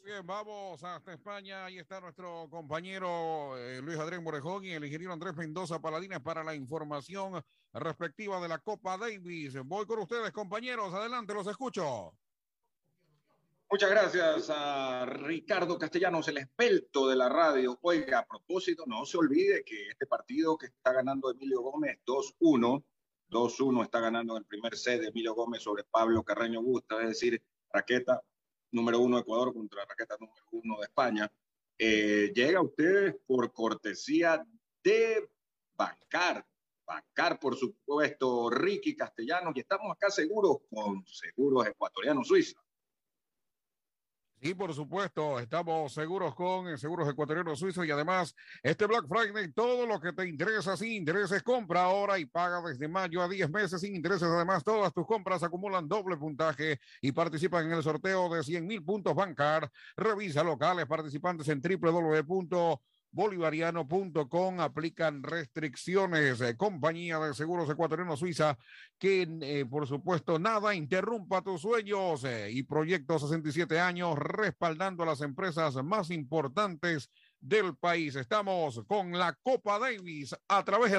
Bien, 0.05 0.27
vamos 0.27 0.83
hasta 0.83 1.13
España. 1.13 1.67
Ahí 1.67 1.79
está 1.79 2.01
nuestro 2.01 2.49
compañero 2.51 3.57
eh, 3.57 3.81
Luis 3.81 3.99
Adrián 3.99 4.25
Morejón 4.25 4.65
y 4.65 4.73
el 4.73 4.85
ingeniero 4.85 5.13
Andrés 5.13 5.37
Mendoza 5.37 5.81
Paladines 5.81 6.21
para 6.21 6.43
la 6.43 6.55
información 6.55 7.41
respectiva 7.73 8.41
de 8.41 8.49
la 8.49 8.59
Copa 8.59 8.99
Davis. 8.99 9.55
Voy 9.65 9.87
con 9.87 10.01
ustedes, 10.01 10.33
compañeros. 10.33 10.93
Adelante, 10.93 11.35
los 11.35 11.47
escucho. 11.47 12.15
Muchas 13.71 13.91
gracias 13.91 14.51
a 14.51 15.07
Ricardo 15.07 15.79
Castellanos, 15.79 16.29
el 16.29 16.39
esbelto 16.39 17.09
de 17.09 17.17
la 17.17 17.29
radio. 17.29 17.79
Oiga, 17.81 18.19
a 18.19 18.27
propósito, 18.27 18.85
no 18.87 19.07
se 19.07 19.17
olvide 19.17 19.65
que 19.65 19.89
este 19.89 20.07
partido 20.07 20.59
que 20.59 20.67
está 20.67 20.93
ganando 20.93 21.31
Emilio 21.31 21.63
Gómez 21.63 21.99
2-1, 22.05 22.85
2-1 23.33 23.83
está 23.83 23.99
ganando 23.99 24.37
en 24.37 24.43
el 24.43 24.47
primer 24.47 24.77
set 24.77 25.01
de 25.01 25.09
Emilio 25.09 25.35
Gómez 25.35 25.63
sobre 25.63 25.85
Pablo 25.85 26.23
Carreño 26.23 26.63
Busta, 26.63 27.01
es 27.01 27.09
decir, 27.09 27.43
raqueta 27.73 28.23
número 28.71 29.01
uno 29.01 29.17
de 29.17 29.23
Ecuador 29.23 29.53
contra 29.55 29.85
raqueta 29.87 30.17
número 30.21 30.45
uno 30.53 30.77
de 30.77 30.83
España. 30.83 31.33
Eh, 31.79 32.31
llega 32.35 32.59
a 32.59 32.63
ustedes 32.63 33.17
por 33.27 33.53
cortesía 33.53 34.47
de 34.85 35.31
Bancar. 35.75 36.47
Bancar, 36.85 37.41
por 37.41 37.57
supuesto, 37.57 38.51
Ricky 38.51 38.95
Castellanos, 38.95 39.55
y 39.57 39.61
estamos 39.61 39.91
acá 39.91 40.11
seguros 40.11 40.59
con 40.69 41.05
Seguros 41.07 41.67
Ecuatorianos 41.67 42.29
Suiza. 42.29 42.61
Y 44.45 44.55
por 44.55 44.75
supuesto, 44.75 45.39
estamos 45.39 45.95
seguros 45.95 46.35
con 46.35 46.77
Seguros 46.77 47.09
Ecuatorianos 47.09 47.61
Suizos 47.61 47.87
y 47.87 47.93
además 47.93 48.35
este 48.61 48.87
Black 48.87 49.07
Friday, 49.07 49.53
todo 49.53 49.87
lo 49.87 50.01
que 50.01 50.13
te 50.13 50.29
interesa 50.29 50.77
sin 50.77 50.95
intereses, 50.95 51.45
compra 51.45 51.85
ahora 51.85 52.19
y 52.19 52.27
paga 52.27 52.61
desde 52.61 52.89
mayo 52.89 53.23
a 53.23 53.29
10 53.29 53.49
meses 53.51 53.81
sin 53.81 53.95
intereses. 53.95 54.25
Además, 54.25 54.65
todas 54.65 54.93
tus 54.93 55.07
compras 55.07 55.45
acumulan 55.45 55.87
doble 55.87 56.17
puntaje 56.17 56.81
y 57.01 57.13
participan 57.13 57.67
en 57.67 57.75
el 57.75 57.85
sorteo 57.85 58.29
de 58.35 58.43
100 58.43 58.67
mil 58.67 58.83
puntos 58.83 59.15
Bancar. 59.15 59.71
Revisa 59.97 60.43
locales 60.43 60.87
participantes 60.87 61.47
en 61.47 61.61
www 61.61 62.81
bolivariano.com 63.13 64.61
aplican 64.61 65.23
restricciones. 65.23 66.41
Eh, 66.41 66.57
compañía 66.57 67.19
de 67.19 67.35
Seguros 67.35 67.71
Ecuatorianos 67.71 68.19
Suiza, 68.19 68.59
que 68.99 69.29
eh, 69.43 69.67
por 69.69 69.87
supuesto 69.87 70.39
nada 70.39 70.75
interrumpa 70.75 71.43
tus 71.43 71.61
sueños 71.61 72.25
eh, 72.25 72.51
y 72.51 72.63
proyectos 72.63 73.23
67 73.23 73.79
años 73.79 74.19
respaldando 74.19 75.03
a 75.03 75.07
las 75.07 75.21
empresas 75.21 75.75
más 75.85 76.11
importantes 76.11 77.11
del 77.39 77.77
país. 77.77 78.17
Estamos 78.17 78.83
con 78.87 79.13
la 79.13 79.35
Copa 79.43 79.79
Davis 79.79 80.35
a 80.49 80.65
través 80.65 80.93
de 80.93 80.97